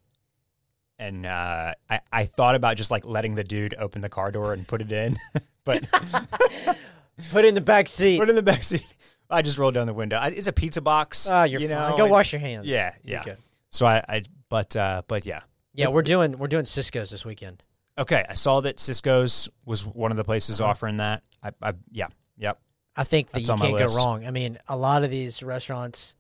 and 0.99 1.27
uh, 1.27 1.75
I, 1.91 2.01
I 2.13 2.25
thought 2.27 2.55
about 2.55 2.77
just 2.77 2.91
like 2.91 3.05
letting 3.05 3.35
the 3.35 3.45
dude 3.45 3.75
open 3.79 4.01
the 4.03 4.09
car 4.09 4.31
door 4.31 4.53
and 4.53 4.67
put 4.67 4.81
it 4.81 4.93
in 4.93 5.17
but 5.65 5.85
Put 7.31 7.45
it 7.45 7.49
in 7.49 7.55
the 7.55 7.61
back 7.61 7.89
seat. 7.89 8.19
put 8.19 8.29
it 8.29 8.31
in 8.31 8.37
the 8.37 8.43
back 8.43 8.63
seat 8.63 8.85
i 9.31 9.43
just 9.43 9.59
rolled 9.59 9.75
down 9.75 9.87
the 9.87 9.95
window 9.95 10.17
I, 10.17 10.29
it's 10.29 10.47
a 10.47 10.53
pizza 10.53 10.81
box 10.81 11.31
Ah, 11.31 11.45
you're 11.45 11.61
you 11.61 11.69
fine. 11.69 11.91
know, 11.91 11.97
Go 11.97 12.05
and- 12.05 12.13
wash 12.13 12.33
your 12.33 12.41
hands. 12.41 12.67
yeah 12.67 12.95
yeah 13.05 13.23
so 13.71 13.87
I, 13.87 14.03
I 14.09 14.23
but 14.49 14.75
uh 14.77 15.03
but 15.09 15.25
yeah 15.27 15.41
Yeah, 15.75 15.89
we're 15.89 16.03
doing 16.03 16.39
we're 16.39 16.49
doing 16.49 16.65
Cisco's 16.65 17.11
this 17.11 17.25
weekend. 17.25 17.63
okay 17.99 18.25
i 18.29 18.35
saw 18.35 18.61
that 18.61 18.81
cisco's 18.81 19.49
was 19.67 19.87
one 19.87 20.11
of 20.11 20.17
the 20.17 20.25
places 20.25 20.61
Uh-huh. 20.61 20.71
offering 20.71 20.97
that 20.99 21.23
i, 21.43 21.51
I 21.63 21.73
yeah 21.91 22.09
yep 22.37 22.59
I 22.97 23.05
think 23.05 23.29
that 23.29 23.35
That's 23.35 23.49
you 23.49 23.53
on 23.55 23.59
my 23.61 23.67
can't 23.67 23.79
go 23.79 23.85
list. 23.85 23.97
wrong. 23.97 24.27
I 24.27 24.31
mean, 24.31 24.59
a 24.69 24.77
lot 24.77 25.03
of 25.05 25.11
these 25.11 25.43
restaurants, 25.43 26.15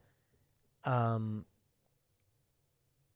um, 0.84 1.44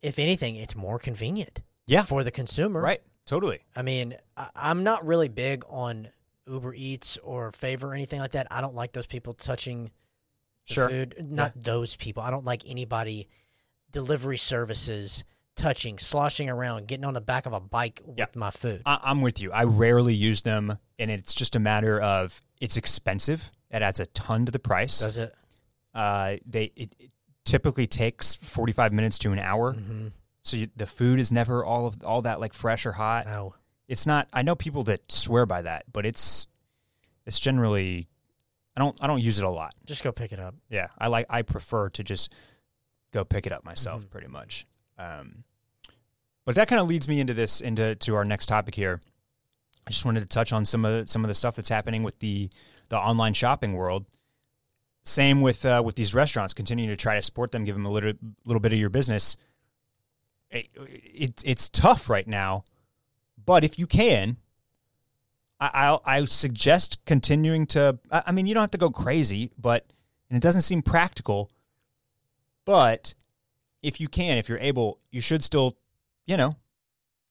if 0.03 0.19
anything, 0.19 0.57
it's 0.57 0.77
more 0.77 0.99
convenient. 0.99 1.63
Yeah. 1.87 2.03
For 2.03 2.25
the 2.25 2.31
consumer. 2.31 2.81
right 2.81 3.01
totally 3.27 3.61
I 3.75 3.83
mean, 3.83 4.15
I, 4.37 4.49
I'm 4.55 4.85
not 4.85 5.05
really 5.07 5.29
big 5.29 5.65
on 5.69 6.09
Uber 6.47 6.75
Eats 6.75 7.17
or 7.25 7.51
Favor 7.51 7.89
or 7.89 7.95
anything 7.95 8.21
like 8.21 8.33
that. 8.33 8.47
I 8.53 8.61
don't 8.61 8.75
like 8.75 8.93
those 8.93 9.07
people 9.07 9.35
touching 9.35 9.91
the 10.69 10.75
Sure. 10.75 10.89
food. 10.89 11.17
Not 11.29 11.53
those 11.61 11.97
people. 11.97 12.23
I 12.23 12.31
don't 12.31 12.45
like 12.45 12.63
anybody 12.67 13.29
delivery 13.91 14.37
services 14.37 15.25
touching, 15.57 15.99
sloshing 15.99 16.49
around, 16.49 16.87
getting 16.87 17.05
on 17.05 17.15
the 17.15 17.21
back 17.21 17.47
of 17.47 17.53
a 17.53 17.61
bike 17.61 18.01
with 18.05 18.19
Yeah. 18.19 18.27
my 18.35 18.51
food. 18.51 18.83
I, 18.87 18.99
I'm 19.03 19.21
with 19.23 19.41
you. 19.41 19.51
I 19.53 19.65
rarely 19.65 20.15
use 20.15 20.43
them, 20.43 20.79
and 20.99 21.11
it's 21.11 21.35
just 21.35 21.57
a 21.57 21.59
matter 21.59 22.01
of 22.01 22.41
it's 22.61 22.77
expensive. 22.77 23.51
It 23.71 23.83
adds 23.83 23.99
a 24.01 24.07
ton 24.07 24.47
to 24.47 24.53
the 24.53 24.59
price. 24.59 25.01
Does 25.01 25.19
it? 25.19 25.35
Uh, 25.95 26.37
they 26.47 26.73
it, 26.77 26.93
it 26.99 27.11
typically 27.45 27.87
takes 27.87 28.37
45 28.37 28.93
minutes 28.93 29.19
to 29.19 29.33
an 29.33 29.39
hour, 29.39 29.75
Mm-hmm. 29.75 30.09
so 30.43 30.57
you, 30.59 30.69
the 30.77 30.87
food 30.87 31.19
is 31.19 31.33
never 31.33 31.65
all 31.65 31.87
of 31.87 32.03
all 32.05 32.23
that 32.23 32.39
like 32.39 32.53
fresh 32.55 32.85
or 32.87 32.93
hot. 32.93 33.27
No. 33.27 33.55
It's 33.89 34.07
not. 34.07 34.29
I 34.33 34.43
know 34.43 34.55
people 34.55 34.83
that 34.85 35.11
swear 35.11 35.47
by 35.47 35.63
that, 35.63 35.85
but 35.93 36.05
it's 36.07 36.47
it's 37.25 37.41
generally. 37.41 38.09
I 38.77 38.81
don't. 38.81 38.97
I 39.01 39.07
don't 39.07 39.23
use 39.23 39.39
it 39.39 39.45
a 39.45 39.49
lot. 39.51 39.75
Just 39.87 40.05
go 40.05 40.13
pick 40.13 40.33
it 40.33 40.39
up. 40.41 40.55
Yeah, 40.69 40.89
I 40.99 41.07
like. 41.09 41.27
I 41.31 41.43
prefer 41.43 41.89
to 41.91 42.05
just 42.05 42.35
go 43.13 43.25
pick 43.25 43.47
it 43.47 43.53
up 43.53 43.65
myself, 43.65 44.05
Mhm. 44.05 44.11
pretty 44.11 44.27
much. 44.27 44.67
Um, 44.99 45.45
but 46.45 46.55
that 46.55 46.69
kind 46.69 46.81
of 46.81 46.87
leads 46.89 47.09
me 47.09 47.21
into 47.21 47.35
this 47.35 47.61
into 47.61 47.95
to 47.97 48.15
our 48.15 48.25
next 48.25 48.47
topic 48.47 48.75
here. 48.75 49.01
I 49.87 49.91
just 49.91 50.05
wanted 50.05 50.21
to 50.21 50.27
touch 50.27 50.53
on 50.53 50.65
some 50.65 50.85
of 50.85 51.09
some 51.09 51.25
of 51.25 51.29
the 51.29 51.35
stuff 51.35 51.57
that's 51.57 51.69
happening 51.69 52.03
with 52.03 52.19
the 52.21 52.49
the 52.89 52.97
online 52.97 53.35
shopping 53.35 53.75
world. 53.75 54.07
Same 55.05 55.41
with 55.41 55.65
uh, 55.65 55.83
with 55.85 55.97
these 55.97 56.15
restaurants, 56.15 56.55
continuing 56.55 56.91
to 56.91 56.97
try 56.97 57.17
to 57.17 57.23
support 57.23 57.53
them, 57.53 57.65
give 57.65 57.75
them 57.75 57.87
a 57.87 57.91
little 57.91 58.13
little 58.45 58.61
bit 58.61 58.73
of 58.73 58.79
your 58.79 58.91
business. 58.91 59.37
It, 60.51 60.69
it 60.77 61.43
it's 61.45 61.69
tough 61.69 62.09
right 62.09 62.27
now, 62.27 62.65
but 63.45 63.63
if 63.65 63.79
you 63.79 63.87
can, 63.87 64.37
I 65.61 65.99
I, 66.05 66.17
I 66.17 66.25
suggest 66.25 67.05
continuing 67.05 67.67
to. 67.67 67.99
I, 68.11 68.25
I 68.27 68.33
mean, 68.33 68.47
you 68.47 68.55
don't 68.55 68.63
have 68.63 68.71
to 68.73 68.79
go 68.79 68.91
crazy, 68.91 69.53
but 69.59 69.93
and 70.31 70.37
it 70.37 70.43
doesn't 70.43 70.63
seem 70.63 70.83
practical. 70.83 71.51
But 72.65 73.15
if 73.87 74.01
you 74.01 74.09
can, 74.09 74.37
if 74.39 74.49
you're 74.49 74.59
able, 74.59 74.99
you 75.11 75.21
should 75.21 75.45
still, 75.45 75.77
you 76.27 76.37
know, 76.37 76.55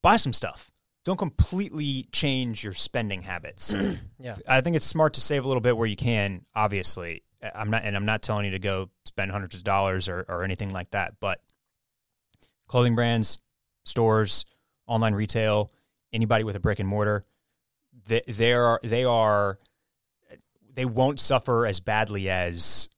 buy 0.02 0.16
some 0.16 0.32
stuff. 0.32 0.70
Don't 1.04 1.18
completely 1.18 2.08
change 2.12 2.64
your 2.64 2.72
spending 2.72 3.22
habits. 3.22 3.74
Yeah. 4.18 4.36
I 4.48 4.62
think 4.62 4.74
it's 4.76 4.86
smart 4.86 5.12
to 5.14 5.20
save 5.20 5.44
a 5.44 5.46
little 5.48 5.60
bit 5.60 5.76
where 5.76 5.86
you 5.86 5.94
can. 5.94 6.46
Obviously, 6.54 7.22
I'm 7.54 7.70
not, 7.70 7.82
and 7.84 7.94
I'm 7.94 8.06
not 8.06 8.22
telling 8.22 8.46
you 8.46 8.52
to 8.52 8.58
go 8.58 8.88
spend 9.04 9.30
hundreds 9.30 9.54
of 9.56 9.62
dollars 9.62 10.08
or, 10.08 10.24
or 10.26 10.42
anything 10.42 10.72
like 10.72 10.90
that. 10.92 11.20
But 11.20 11.40
clothing 12.66 12.94
brands, 12.94 13.38
stores, 13.84 14.46
online 14.86 15.14
retail, 15.14 15.70
anybody 16.14 16.44
with 16.44 16.56
a 16.56 16.60
brick 16.60 16.78
and 16.78 16.88
mortar, 16.88 17.24
they, 18.06 18.22
they 18.26 18.52
are 18.54 18.80
they 18.82 19.04
are 19.04 19.58
they 20.74 20.86
won't 20.86 21.20
suffer 21.20 21.66
as 21.66 21.78
badly 21.78 22.28
as 22.30 22.88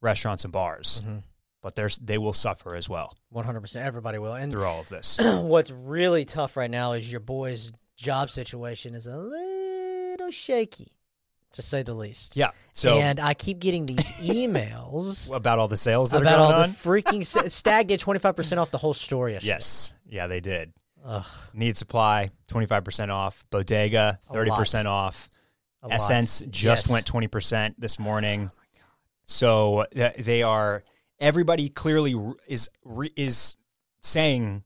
restaurants 0.00 0.44
and 0.44 0.52
bars, 0.52 1.02
Mhm. 1.04 1.22
But 1.66 1.74
there's 1.74 1.96
they 1.96 2.16
will 2.16 2.32
suffer 2.32 2.76
as 2.76 2.88
well 2.88 3.12
One 3.28 3.44
hundred 3.44 3.62
percent. 3.62 3.84
Everybody 3.84 4.18
will. 4.18 4.34
And 4.34 4.52
through 4.52 4.66
all 4.66 4.78
of 4.78 4.88
this. 4.88 5.18
what's 5.20 5.72
really 5.72 6.24
tough 6.24 6.56
right 6.56 6.70
now 6.70 6.92
is 6.92 7.10
your 7.10 7.18
boy's 7.18 7.72
job 7.96 8.30
situation 8.30 8.94
is 8.94 9.08
a 9.08 9.16
little 9.16 10.30
shaky, 10.30 10.92
to 11.54 11.62
say 11.62 11.82
the 11.82 11.92
least. 11.92 12.36
Yeah. 12.36 12.52
So 12.72 13.00
and 13.00 13.18
I 13.18 13.34
keep 13.34 13.58
getting 13.58 13.84
these 13.84 13.98
emails 14.20 15.34
about 15.34 15.58
all 15.58 15.66
the 15.66 15.76
sales 15.76 16.10
that 16.10 16.22
about 16.22 16.38
are 16.38 16.42
all 16.42 16.52
going 16.52 16.70
the 16.70 16.76
freaking 16.76 17.26
sa- 17.26 17.48
Stag 17.48 17.88
did 17.88 17.98
twenty 17.98 18.20
five 18.20 18.36
percent 18.36 18.60
off 18.60 18.70
the 18.70 18.78
whole 18.78 18.94
store 18.94 19.28
yesterday. 19.28 19.48
Yes. 19.54 19.92
Yeah, 20.08 20.28
they 20.28 20.38
did. 20.38 20.72
Ugh, 21.04 21.26
Need 21.52 21.76
supply, 21.76 22.30
25% 22.48 23.10
off. 23.10 23.44
Bodega, 23.50 24.20
30% 24.30 24.86
off. 24.86 25.28
a 25.82 25.88
lot. 25.88 25.98
SSENSE 26.00 26.48
just 26.48 26.62
Yes. 26.62 26.90
Oh 26.90 26.92
went 26.92 27.06
20% 27.06 27.74
this 27.76 27.98
morning. 27.98 28.52
Oh 28.52 28.58
so 29.24 29.86
th- 29.92 30.14
they 30.18 30.44
are 30.44 30.84
everybody 31.18 31.68
clearly 31.68 32.14
is 32.46 32.68
is 33.16 33.56
saying 34.02 34.62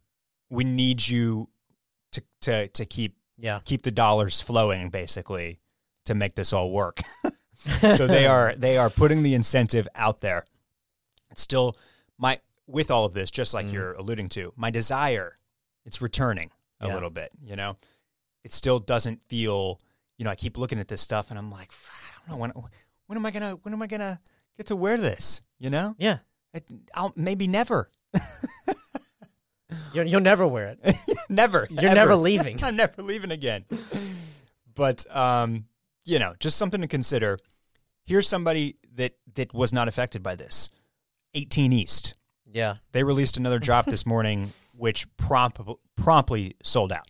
we 0.49 0.65
need 0.65 1.07
you 1.07 1.49
to 2.13 2.23
to 2.43 2.69
to 2.69 2.85
keep 2.85 3.17
Yeah. 3.39 3.61
keep 3.65 3.83
the 3.83 3.91
dollars 3.91 4.41
flowing 4.41 4.89
basically 4.91 5.61
to 6.07 6.15
make 6.15 6.35
this 6.35 6.53
all 6.53 6.71
work. 6.71 7.01
so 7.95 8.07
they 8.07 8.27
are 8.27 8.55
they 8.57 8.79
are 8.79 8.89
putting 8.91 9.23
the 9.23 9.35
incentive 9.35 9.87
out 9.95 10.21
there. 10.23 10.45
It's 11.31 11.43
still 11.43 11.77
my 12.19 12.41
with 12.67 12.91
all 12.91 13.05
of 13.05 13.13
this, 13.15 13.31
just 13.31 13.53
like 13.55 13.67
Mm. 13.67 13.73
you're 13.73 13.93
alluding 13.95 14.29
to, 14.31 14.53
my 14.57 14.71
desire, 14.71 15.39
it's 15.85 16.01
returning 16.01 16.51
a 16.81 16.87
Yeah. 16.89 16.95
little 16.95 17.11
bit. 17.11 17.33
You 17.43 17.57
know, 17.57 17.77
it 18.45 18.53
still 18.55 18.79
doesn't 18.79 19.23
feel. 19.25 19.79
You 20.17 20.25
know, 20.25 20.31
I 20.31 20.37
keep 20.37 20.57
looking 20.59 20.79
at 20.79 20.89
this 20.89 21.01
stuff 21.01 21.31
and 21.31 21.39
I'm 21.39 21.51
like, 21.51 21.71
I 22.17 22.21
don't 22.21 22.37
know 22.37 22.41
when. 22.41 22.53
When 23.07 23.17
am 23.19 23.27
I 23.27 23.31
gonna? 23.31 23.53
When 23.63 23.75
am 23.75 23.83
I 23.83 23.87
gonna 23.87 24.21
get 24.57 24.67
to 24.67 24.77
wear 24.77 24.97
this? 24.97 25.41
You 25.59 25.69
know, 25.71 25.95
Yeah. 25.99 26.19
I'll 26.95 27.13
maybe 27.17 27.47
never, 27.47 27.91
You'll, 29.93 30.07
you'll 30.07 30.21
never 30.21 30.47
wear 30.47 30.77
it. 30.83 30.97
never. 31.29 31.67
You're 31.71 31.87
ever. 31.87 31.95
never 31.95 32.17
leaving. 32.17 32.63
I'm 32.65 32.77
never 32.77 33.03
leaving 33.03 33.31
again. 33.31 33.65
But 34.75 35.05
um, 35.15 35.67
you 36.05 36.19
know, 36.19 36.35
just 36.41 36.57
something 36.57 36.81
to 36.81 36.89
consider. 36.89 37.39
Here's 38.05 38.29
somebody 38.29 38.77
that 38.97 39.15
that 39.35 39.53
was 39.55 39.73
not 39.73 39.89
affected 39.89 40.23
by 40.23 40.35
this. 40.35 40.71
18 41.35 41.73
East. 41.73 42.15
Yeah. 42.53 42.77
They 42.93 43.05
released 43.05 43.37
another 43.37 43.61
drop 43.61 43.87
this 43.87 44.05
morning, 44.05 44.53
which 44.77 45.07
prompt, 45.17 45.61
promptly 45.97 46.57
sold 46.65 46.91
out. 46.91 47.07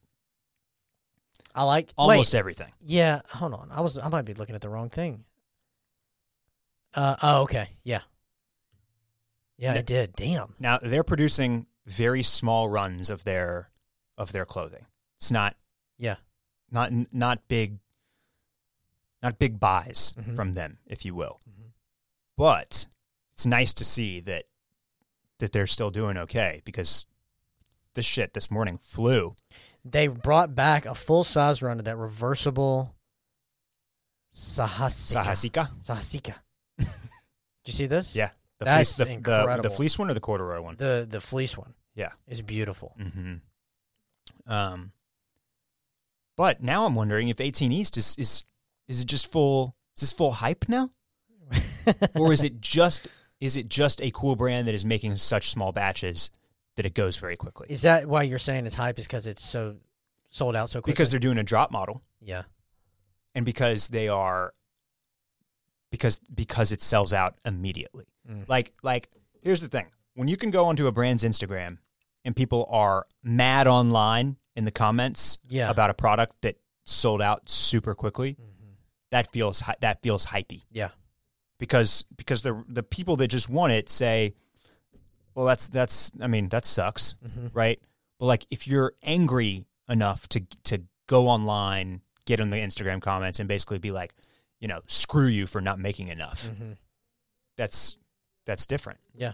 I 1.55 1.63
like 1.65 1.91
Almost 1.97 2.35
Wait, 2.35 2.39
everything. 2.39 2.71
yeah. 2.81 3.23
Hold 3.31 3.55
on. 3.55 3.69
I 3.73 3.81
was. 3.81 3.97
I 3.99 4.09
might 4.09 4.27
be 4.27 4.35
looking 4.35 4.55
at 4.55 4.61
the 4.61 4.69
wrong 4.69 4.91
thing. 4.91 5.25
Uh. 6.95 7.17
Oh. 7.23 7.43
Okay. 7.43 7.69
Yeah. 7.83 8.01
Yeah. 9.61 9.75
I 9.75 9.83
did. 9.83 10.15
Damn. 10.17 10.55
Now 10.59 10.79
they're 10.79 11.05
producing 11.05 11.67
very 11.87 12.23
small 12.23 12.69
runs 12.69 13.11
of 13.11 13.25
their 13.25 13.71
of 14.17 14.33
their 14.33 14.47
clothing. 14.47 14.87
It's 15.19 15.31
not 15.31 15.55
Yeah. 15.99 16.17
not 16.71 16.91
not 17.13 17.47
big 17.47 17.79
not 19.23 19.39
big 19.39 19.61
buys 19.61 20.13
Mhm. 20.13 20.35
from 20.35 20.55
them, 20.55 20.79
if 20.87 21.05
you 21.05 21.15
will. 21.15 21.41
Mhm. 21.49 21.73
But 22.37 22.87
it's 23.35 23.45
nice 23.45 23.75
to 23.75 23.85
see 23.85 24.19
that 24.21 24.47
that 25.39 25.53
they're 25.53 25.67
still 25.67 25.91
doing 25.91 26.17
okay 26.17 26.63
because 26.65 27.05
this 27.95 28.07
shit 28.07 28.33
this 28.33 28.51
morning 28.51 28.79
flew. 28.79 29.37
They 29.85 30.07
brought 30.07 30.55
back 30.55 30.87
a 30.87 30.95
full 30.95 31.23
size 31.25 31.61
run 31.61 31.79
of 31.79 31.85
that 31.85 31.97
reversible 31.99 32.95
Sahasika. 34.33 35.25
Sahasika, 35.25 35.83
Sahasika. 35.83 36.35
Did 36.79 36.89
you 37.67 37.73
see 37.73 37.87
this? 37.87 38.15
Yeah. 38.17 38.31
The 38.61 38.67
That's 38.67 38.97
fleece, 38.97 39.09
the, 39.09 39.21
the, 39.21 39.61
the 39.63 39.71
fleece 39.71 39.99
one 39.99 40.11
or 40.11 40.15
the 40.15 40.21
corduroy 40.21 40.61
one. 40.61 40.77
The 40.77 41.07
the 41.09 41.21
fleece 41.21 41.57
one. 41.59 41.75
Yeah. 41.95 42.13
Is 42.29 42.43
beautiful. 42.43 42.95
hmm 42.99 43.37
Um, 44.47 44.93
but 46.37 46.63
now 46.63 46.85
I'm 46.87 46.95
wondering 46.95 47.29
if 47.29 47.41
18 47.41 47.73
East 47.73 47.97
is 47.97 48.15
is 48.19 48.45
is 48.87 49.01
it 49.03 49.07
just 49.07 49.31
full? 49.33 49.75
Is 49.97 50.03
this 50.03 50.13
full 50.13 50.33
hype 50.33 50.67
now, 50.69 50.91
or 52.15 52.33
is 52.33 52.43
it 52.43 52.61
just 52.61 53.09
is 53.41 53.57
it 53.57 53.69
just 53.69 54.01
a 54.03 54.11
cool 54.13 54.37
brand 54.37 54.69
that 54.69 54.75
is 54.75 54.85
making 54.85 55.17
such 55.17 55.51
small 55.51 55.73
batches 55.73 56.31
that 56.77 56.85
it 56.87 56.95
goes 56.95 57.17
very 57.17 57.37
quickly? 57.37 57.67
Is 57.71 57.83
that 57.83 58.07
why 58.07 58.23
you're 58.25 58.39
saying 58.39 58.67
it's 58.67 58.75
hype? 58.75 58.99
Is 58.99 59.07
because 59.07 59.27
it's 59.27 59.43
so 59.43 59.77
sold 60.31 60.55
out 60.55 60.69
so 60.71 60.81
quickly? 60.81 60.93
Because 60.93 61.11
they're 61.11 61.19
doing 61.19 61.39
a 61.39 61.43
drop 61.43 61.71
model, 61.71 62.03
yeah. 62.21 62.43
and 63.35 63.45
because 63.45 63.89
they 63.89 64.09
are 64.09 64.53
because 65.91 66.19
because 66.35 66.73
it 66.73 66.83
sells 66.83 67.13
out 67.13 67.35
immediately. 67.45 68.07
Mm. 68.29 68.49
Like 68.49 68.73
like 68.83 69.09
here's 69.43 69.61
the 69.61 69.69
thing. 69.69 69.87
When 70.15 70.29
you 70.29 70.37
can 70.37 70.51
go 70.51 70.67
onto 70.67 70.87
a 70.87 70.93
brand's 70.93 71.25
Instagram 71.25 71.79
and 72.25 72.35
people 72.37 72.67
are 72.71 73.07
mad 73.23 73.67
online 73.67 74.37
in 74.57 74.65
the 74.65 74.71
comments 74.71 75.39
Yeah. 75.49 75.71
about 75.71 75.91
a 75.91 75.95
product 75.95 76.41
that 76.43 76.57
sold 76.85 77.23
out 77.23 77.49
super 77.49 77.95
quickly, 77.95 78.35
Mhm. 78.35 78.75
that 79.11 79.33
feels 79.33 79.63
that 79.81 80.03
feels 80.03 80.27
hypey 80.27 80.63
Yeah. 80.71 80.91
because 81.59 82.05
because 82.17 82.43
the 82.43 82.63
the 82.69 82.83
people 82.83 83.17
that 83.17 83.29
just 83.29 83.49
want 83.49 83.73
it 83.73 83.89
say, 83.89 84.35
well 85.35 85.47
that's 85.47 85.69
that's 85.69 86.13
I 86.21 86.27
mean 86.27 86.49
that 86.51 86.65
sucks, 86.67 87.15
Mhm. 87.27 87.51
right? 87.55 87.81
But 88.19 88.27
like 88.27 88.47
if 88.51 88.67
you're 88.67 88.95
angry 89.03 89.67
enough 89.89 90.29
to 90.31 90.41
to 90.65 90.83
go 91.07 91.29
online, 91.29 92.03
get 92.27 92.39
in 92.41 92.51
the 92.51 92.57
Instagram 92.57 93.01
comments 93.01 93.41
and 93.41 93.49
basically 93.49 93.79
be 93.79 93.91
like, 93.91 94.15
you 94.61 94.69
know, 94.69 94.83
screw 94.87 95.27
you 95.27 95.47
for 95.47 95.61
not 95.61 95.79
making 95.79 96.09
enough. 96.09 96.51
Mhm. 96.51 96.77
That's 97.57 97.97
that's 98.51 98.67
different. 98.67 98.99
Yeah. 99.15 99.33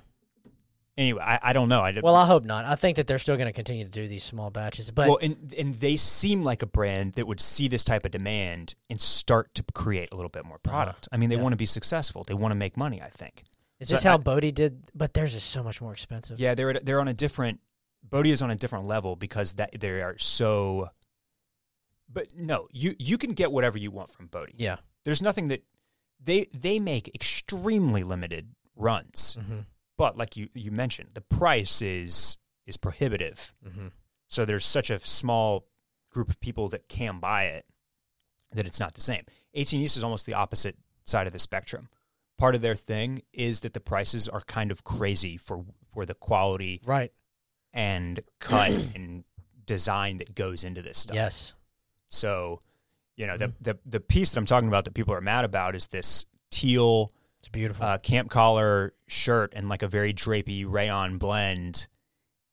Anyway, 0.98 1.20
I, 1.22 1.38
I 1.42 1.52
don't 1.52 1.68
know. 1.68 1.80
I 1.82 1.92
did, 1.92 2.02
Well, 2.02 2.14
I 2.14 2.24
hope 2.26 2.44
not. 2.44 2.64
I 2.64 2.74
think 2.74 2.96
that 2.96 3.06
they're 3.06 3.18
still 3.18 3.36
going 3.36 3.48
to 3.48 3.52
continue 3.52 3.84
to 3.84 3.90
do 3.90 4.08
these 4.08 4.24
small 4.24 4.50
batches, 4.50 4.90
but 4.90 5.08
well, 5.08 5.18
and 5.20 5.54
and 5.58 5.74
they 5.74 5.96
seem 5.96 6.42
like 6.42 6.62
a 6.62 6.66
brand 6.66 7.14
that 7.14 7.26
would 7.26 7.40
see 7.40 7.68
this 7.68 7.84
type 7.84 8.04
of 8.06 8.12
demand 8.12 8.74
and 8.88 8.98
start 9.00 9.54
to 9.56 9.64
create 9.74 10.08
a 10.12 10.16
little 10.16 10.30
bit 10.30 10.44
more 10.46 10.58
product. 10.58 11.06
I 11.12 11.16
mean, 11.18 11.28
they 11.28 11.36
Uh-huh. 11.36 11.40
Yeah. 11.40 11.42
want 11.44 11.52
to 11.52 11.56
be 11.58 11.66
successful. 11.66 12.24
They 12.24 12.34
want 12.34 12.52
to 12.52 12.56
make 12.56 12.76
money. 12.78 13.00
I 13.02 13.08
think. 13.08 13.44
is 13.78 13.88
so 13.88 13.94
this 13.96 14.04
how 14.04 14.14
I- 14.14 14.18
Bode 14.18 14.54
did? 14.54 14.84
But 14.94 15.12
theirs 15.12 15.34
is 15.34 15.42
so 15.42 15.62
much 15.62 15.82
more 15.82 15.92
expensive. 15.92 16.38
Yeah, 16.40 16.54
they're 16.54 16.72
they're 16.74 17.00
on 17.00 17.08
a 17.08 17.14
different. 17.14 17.60
Bode 18.02 18.26
is 18.28 18.40
on 18.40 18.50
a 18.50 18.56
different 18.56 18.86
level 18.86 19.16
because 19.16 19.54
that 19.54 19.78
they 19.78 20.00
are 20.00 20.16
so. 20.18 20.88
But 22.08 22.28
no, 22.34 22.68
you 22.72 22.94
you 22.98 23.18
can 23.18 23.32
get 23.32 23.52
whatever 23.52 23.76
you 23.76 23.90
want 23.90 24.08
from 24.10 24.28
Bode. 24.28 24.52
Yeah. 24.56 24.76
There's 25.04 25.20
nothing 25.20 25.48
that 25.48 25.62
they 26.24 26.46
they 26.54 26.78
make 26.78 27.14
extremely 27.14 28.02
limited 28.02 28.54
runs, 28.76 29.36
Mm-hmm. 29.40 29.60
but 29.96 30.16
like 30.16 30.36
you 30.36 30.48
you 30.54 30.70
mentioned, 30.70 31.10
the 31.14 31.20
price 31.22 31.82
is 31.82 32.36
is 32.66 32.76
prohibitive. 32.76 33.52
Mm-hmm. 33.66 33.88
So 34.28 34.44
there's 34.44 34.64
such 34.66 34.90
a 34.90 34.98
small 35.00 35.66
group 36.10 36.28
of 36.30 36.40
people 36.40 36.68
that 36.70 36.88
can 36.88 37.18
buy 37.20 37.44
it 37.44 37.64
that 38.52 38.66
it's 38.66 38.80
not 38.80 38.94
the 38.94 39.00
same. 39.00 39.22
18 39.54 39.80
East 39.80 39.96
is 39.96 40.04
almost 40.04 40.26
the 40.26 40.34
opposite 40.34 40.76
side 41.04 41.26
of 41.26 41.32
the 41.32 41.38
spectrum. 41.38 41.88
Part 42.38 42.54
of 42.54 42.60
their 42.60 42.74
thing 42.74 43.22
is 43.32 43.60
that 43.60 43.72
the 43.74 43.80
prices 43.80 44.28
are 44.28 44.40
kind 44.40 44.70
of 44.70 44.84
crazy 44.84 45.36
for 45.36 45.64
for 45.92 46.04
the 46.04 46.14
quality 46.14 46.80
Right. 46.86 47.12
and 47.72 48.20
cut 48.40 48.70
and 48.94 49.24
design 49.64 50.18
that 50.18 50.34
goes 50.34 50.64
into 50.64 50.82
this 50.82 50.98
stuff. 50.98 51.14
Yes. 51.14 51.54
So, 52.08 52.60
you 53.16 53.26
know, 53.26 53.36
the, 53.36 53.52
the 53.60 53.78
the 53.86 54.00
piece 54.00 54.30
that 54.32 54.38
I'm 54.38 54.46
talking 54.46 54.68
about 54.68 54.84
that 54.84 54.94
people 54.94 55.14
are 55.14 55.20
mad 55.20 55.44
about 55.44 55.74
is 55.76 55.86
this 55.86 56.26
teal 56.50 57.10
It's 57.46 57.52
beautiful. 57.52 57.86
uh, 57.86 57.98
camp 57.98 58.28
collar 58.28 58.92
shirt 59.06 59.52
and 59.54 59.68
like 59.68 59.82
a 59.82 59.88
very 59.88 60.12
drapey 60.12 60.64
rayon 60.68 61.16
blend, 61.18 61.86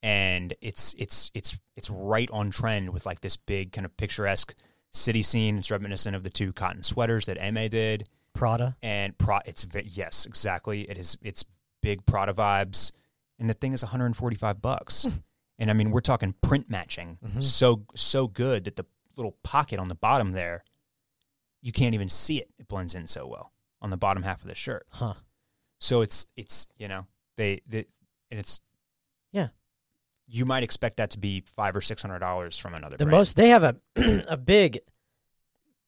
and 0.03 0.53
it's 0.61 0.93
it's 0.99 1.31
it's 1.33 1.59
it's 1.75 1.89
right 1.89 2.29
on 2.31 2.51
trend 2.51 2.91
with 2.91 3.03
like 3.05 3.21
this 3.21 3.35
big 3.35 3.71
kind 3.71 3.85
of 3.85 3.97
picturesque 3.97 4.53
city 4.93 5.23
scene. 5.23 5.57
It's 5.57 5.71
reminiscent 5.71 6.15
of 6.15 6.21
the 6.23 6.29
two 6.29 6.53
cotton 6.53 6.83
sweaters 6.83 7.25
that 7.25 7.37
Eme 7.41 7.69
did, 7.69 8.07
Prada. 8.33 8.75
and 8.83 9.17
pro. 9.17 9.39
It's 9.45 9.65
yes, 9.83 10.27
exactly. 10.27 10.83
It 10.87 10.99
is. 10.99 11.17
It's 11.23 11.43
big 11.81 12.05
Prada 12.05 12.33
vibes, 12.33 12.91
and 13.39 13.49
the 13.49 13.55
thing 13.55 13.73
is 13.73 13.81
145 13.81 14.61
bucks. 14.61 15.07
and 15.57 15.71
I 15.71 15.73
mean, 15.73 15.89
we're 15.89 16.01
talking 16.01 16.35
print 16.43 16.69
matching, 16.69 17.17
Mhm. 17.25 17.41
so 17.41 17.85
so 17.95 18.27
good 18.27 18.65
that 18.65 18.75
the 18.75 18.85
little 19.15 19.37
pocket 19.43 19.79
on 19.79 19.89
the 19.89 19.95
bottom 19.95 20.33
there, 20.33 20.63
you 21.63 21.71
can't 21.71 21.95
even 21.95 22.09
see 22.09 22.39
it. 22.39 22.51
It 22.59 22.67
blends 22.67 22.93
in 22.93 23.07
so 23.07 23.25
well 23.25 23.52
on 23.83 23.89
the 23.91 23.97
bottom 23.97 24.23
half 24.23 24.41
of 24.41 24.47
the 24.47 24.55
shirt. 24.55 24.87
Huh. 24.89 25.13
So 25.79 26.01
it's 26.01 26.25
it's 26.35 26.65
you 26.77 26.87
know 26.87 27.05
they, 27.35 27.61
they 27.67 27.85
and 28.31 28.39
it's 28.39 28.61
Yeah. 29.31 29.49
You 30.25 30.45
might 30.45 30.63
expect 30.63 30.97
that 30.97 31.11
to 31.11 31.19
be 31.19 31.43
five 31.45 31.75
or 31.75 31.81
six 31.81 32.01
hundred 32.01 32.19
dollars 32.19 32.57
from 32.57 32.73
another. 32.73 32.97
The 32.97 33.03
brand. 33.05 33.17
most 33.17 33.35
they 33.35 33.49
have 33.49 33.63
a 33.63 33.75
a 34.27 34.37
big 34.37 34.79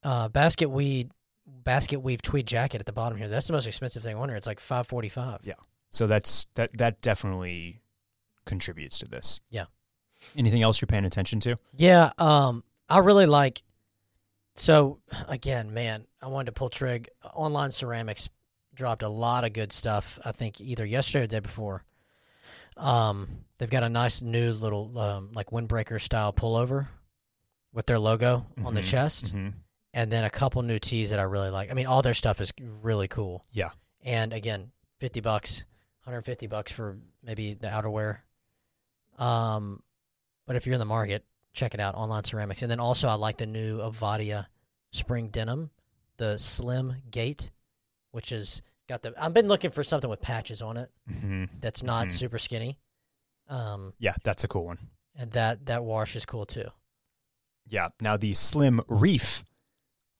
uh, 0.02 0.28
basket 0.28 0.70
weed 0.70 1.10
basket 1.46 2.00
weave 2.00 2.22
tweed 2.22 2.46
jacket 2.46 2.80
at 2.80 2.86
the 2.86 2.92
bottom 2.92 3.16
here. 3.18 3.28
That's 3.28 3.46
the 3.46 3.54
most 3.54 3.66
expensive 3.66 4.02
thing 4.02 4.16
on 4.16 4.28
here. 4.28 4.36
It's 4.36 4.46
like 4.46 4.60
five 4.60 4.86
forty 4.86 5.08
five. 5.08 5.40
Yeah. 5.42 5.54
So 5.90 6.06
that's 6.06 6.46
that 6.54 6.76
that 6.76 7.00
definitely 7.00 7.80
contributes 8.44 8.98
to 8.98 9.06
this. 9.06 9.40
Yeah. 9.50 9.64
Anything 10.36 10.62
else 10.62 10.80
you're 10.80 10.86
paying 10.86 11.04
attention 11.04 11.40
to? 11.40 11.56
Yeah, 11.74 12.10
um, 12.18 12.64
I 12.88 12.98
really 12.98 13.26
like. 13.26 13.62
So 14.56 15.00
again, 15.28 15.72
man, 15.72 16.06
I 16.20 16.26
wanted 16.28 16.46
to 16.46 16.52
pull 16.52 16.68
trig. 16.70 17.08
Online 17.34 17.70
ceramics 17.70 18.28
dropped 18.74 19.02
a 19.02 19.08
lot 19.08 19.44
of 19.44 19.52
good 19.52 19.72
stuff. 19.72 20.18
I 20.24 20.32
think 20.32 20.60
either 20.60 20.84
yesterday 20.84 21.24
or 21.24 21.26
the 21.26 21.36
day 21.36 21.40
before. 21.40 21.84
Um, 22.76 23.28
they've 23.56 23.70
got 23.70 23.84
a 23.84 23.88
nice 23.88 24.20
new 24.20 24.52
little 24.52 24.98
um, 24.98 25.30
like 25.32 25.46
windbreaker 25.50 25.98
style 26.00 26.32
pullover 26.32 26.88
with 27.72 27.86
their 27.86 27.98
logo 27.98 28.44
on 28.64 28.74
the 28.74 28.82
Mhm. 28.82 28.90
chest, 28.90 29.26
Mm-hmm. 29.26 29.48
and 29.94 30.12
then 30.12 30.24
a 30.24 30.30
couple 30.30 30.60
new 30.62 30.78
tees 30.78 31.08
that 31.10 31.18
I 31.18 31.22
really 31.22 31.48
like. 31.48 31.70
I 31.70 31.74
mean, 31.74 31.86
all 31.86 32.02
their 32.02 32.12
stuff 32.14 32.38
is 32.40 32.52
really 32.82 33.08
cool. 33.08 33.44
Yeah. 33.52 33.70
And 34.02 34.34
again, 34.34 34.72
fifty 35.00 35.20
bucks, 35.20 35.64
hundred 36.00 36.22
fifty 36.22 36.46
bucks 36.46 36.70
for 36.70 36.98
maybe 37.22 37.54
the 37.54 37.68
outerwear. 37.68 38.18
Um, 39.18 39.82
but 40.46 40.56
if 40.56 40.66
you're 40.66 40.74
in 40.74 40.78
the 40.80 40.84
market, 40.84 41.24
check 41.56 41.74
it 41.74 41.80
out, 41.80 41.94
online 41.96 42.22
ceramics. 42.22 42.62
And 42.62 42.70
then 42.70 42.78
also, 42.78 43.08
I 43.08 43.14
like 43.14 43.38
the 43.38 43.46
new 43.46 43.78
Avadia 43.78 44.46
spring 44.92 45.28
denim, 45.28 45.70
the 46.18 46.38
slim 46.38 46.94
gate, 47.10 47.50
which 48.12 48.30
is 48.30 48.62
got 48.88 49.02
the. 49.02 49.12
I've 49.18 49.32
been 49.34 49.48
looking 49.48 49.70
for 49.72 49.82
something 49.82 50.08
with 50.08 50.20
patches 50.20 50.62
on 50.62 50.76
it 50.76 50.90
Mm-hmm. 51.10 51.44
that's 51.60 51.82
not 51.82 52.08
Mhm. 52.08 52.12
super 52.12 52.38
skinny. 52.38 52.78
Um, 53.48 53.94
Yeah, 53.98 54.14
that's 54.22 54.44
a 54.44 54.48
cool 54.48 54.64
one. 54.66 54.78
and 55.16 55.32
that 55.32 55.66
that 55.66 55.82
wash 55.82 56.14
is 56.14 56.24
cool 56.26 56.46
too. 56.46 56.68
Yeah. 57.66 57.88
Now 58.00 58.16
the 58.16 58.34
Slim 58.34 58.80
Reef, 58.88 59.44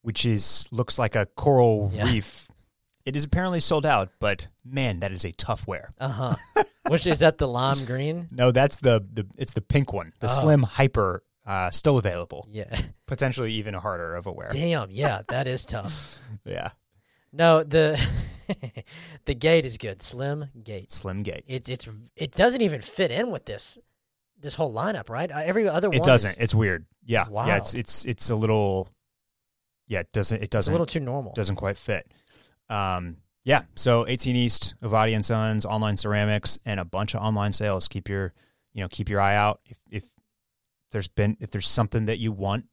which 0.01 0.25
is 0.25 0.65
looks 0.71 0.97
like 0.99 1.15
a 1.15 1.25
coral 1.27 1.91
Yeah. 1.93 2.05
reef, 2.05 2.49
it 3.05 3.15
is 3.15 3.23
apparently 3.23 3.59
sold 3.59 3.85
out. 3.85 4.09
But 4.19 4.47
man, 4.65 4.99
that 5.01 5.11
is 5.11 5.23
a 5.23 5.31
tough 5.31 5.67
wear. 5.67 5.89
Uh 5.99 6.07
huh. 6.09 6.35
which 6.89 7.05
is 7.07 7.19
that 7.19 7.37
the 7.37 7.47
lime 7.47 7.85
green? 7.85 8.27
No, 8.31 8.51
that's 8.51 8.77
the 8.77 9.05
the 9.13 9.25
it's 9.37 9.53
the 9.53 9.61
pink 9.61 9.93
one. 9.93 10.13
The 10.19 10.27
Oh. 10.27 10.39
Slim 10.41 10.63
Hyper, 10.63 11.23
uh, 11.47 11.71
still 11.71 11.97
available. 11.97 12.47
Yeah. 12.51 12.79
Potentially 13.07 13.53
even 13.53 13.73
harder 13.73 14.13
of 14.15 14.27
a 14.27 14.31
wear. 14.31 14.49
Damn. 14.51 14.91
Yeah, 14.91 15.21
that 15.29 15.47
is 15.47 15.65
tough. 15.65 16.17
Yeah. 16.45 16.69
No, 17.33 17.63
the 17.63 17.99
the 19.25 19.33
gate 19.33 19.65
is 19.65 19.77
good. 19.77 20.01
Slim 20.01 20.45
gate. 20.63 20.91
Slim 20.91 21.23
Gate. 21.23 21.43
It's 21.47 21.69
it's 21.69 21.87
it 22.15 22.31
doesn't 22.31 22.61
even 22.61 22.81
fit 22.81 23.11
in 23.11 23.31
with 23.31 23.45
this 23.45 23.77
this 24.39 24.55
whole 24.55 24.73
lineup, 24.73 25.09
right? 25.09 25.31
Uh, 25.31 25.41
Every 25.43 25.67
other 25.67 25.89
one 25.89 25.97
It 25.97 26.03
doesn't. 26.03 26.31
is- 26.31 26.37
It's 26.37 26.55
weird. 26.55 26.85
Yeah. 27.05 27.27
Wow. 27.27 27.47
Yeah. 27.47 27.57
It's 27.57 27.73
it's 27.73 28.05
it's 28.05 28.29
a 28.29 28.35
little. 28.35 28.89
Yeah. 29.87 29.99
It 30.01 30.11
doesn't. 30.13 30.41
It 30.43 30.49
doesn't. 30.49 30.71
it's 30.71 30.75
A 30.75 30.79
little 30.79 30.85
too 30.85 30.99
normal. 30.99 31.33
doesn't 31.33 31.55
quite 31.55 31.77
fit. 31.77 32.11
Um. 32.69 33.17
Yeah. 33.43 33.63
So 33.75 34.05
18 34.07 34.35
East, 34.35 34.75
Avadi 34.83 35.15
and 35.15 35.25
Sons, 35.25 35.65
online 35.65 35.95
ceramics, 35.97 36.59
and 36.65 36.79
a 36.81 36.85
bunch 36.85 37.15
of 37.15 37.21
online 37.23 37.53
sales. 37.53 37.87
Keep 37.87 38.09
your, 38.09 38.33
you 38.73 38.81
know, 38.83 38.89
keep 38.89 39.09
your 39.09 39.21
eye 39.21 39.35
out. 39.35 39.61
If 39.65 39.77
if 39.89 40.03
there's 40.91 41.07
been 41.07 41.37
if 41.39 41.51
there's 41.51 41.67
something 41.67 42.05
that 42.05 42.17
you 42.17 42.31
want, 42.31 42.65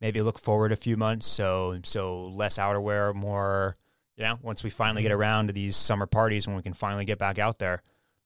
maybe 0.00 0.22
look 0.22 0.38
forward 0.38 0.72
a 0.72 0.76
few 0.76 0.96
months. 0.96 1.26
So 1.26 1.78
so 1.84 2.26
less 2.26 2.58
outerwear, 2.58 3.14
more. 3.14 3.76
You 4.16 4.24
know, 4.24 4.38
once 4.40 4.64
we 4.64 4.70
finally 4.70 5.02
get 5.02 5.12
around 5.12 5.48
to 5.48 5.52
these 5.52 5.76
summer 5.76 6.06
parties 6.06 6.46
when 6.46 6.56
we 6.56 6.62
can 6.62 6.72
finally 6.72 7.04
get 7.04 7.18
back 7.18 7.38
out 7.38 7.58
there, 7.58 7.82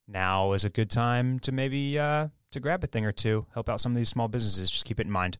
now 0.07 0.53
is 0.53 0.63
a 0.63 0.69
good 0.69 0.89
time 0.89 1.37
to 1.39 1.51
maybe 1.51 1.99
uh, 1.99 2.29
to 2.51 2.59
grab 2.59 2.83
a 2.83 2.87
thing 2.87 3.05
or 3.05 3.11
two, 3.11 3.45
help 3.53 3.67
out 3.67 3.81
some 3.81 3.91
of 3.91 3.97
these 3.97 4.09
small 4.09 4.29
businesses. 4.29 4.69
Just 4.69 4.85
keep 4.85 4.99
it 5.01 5.05
in 5.07 5.11
mind. 5.11 5.37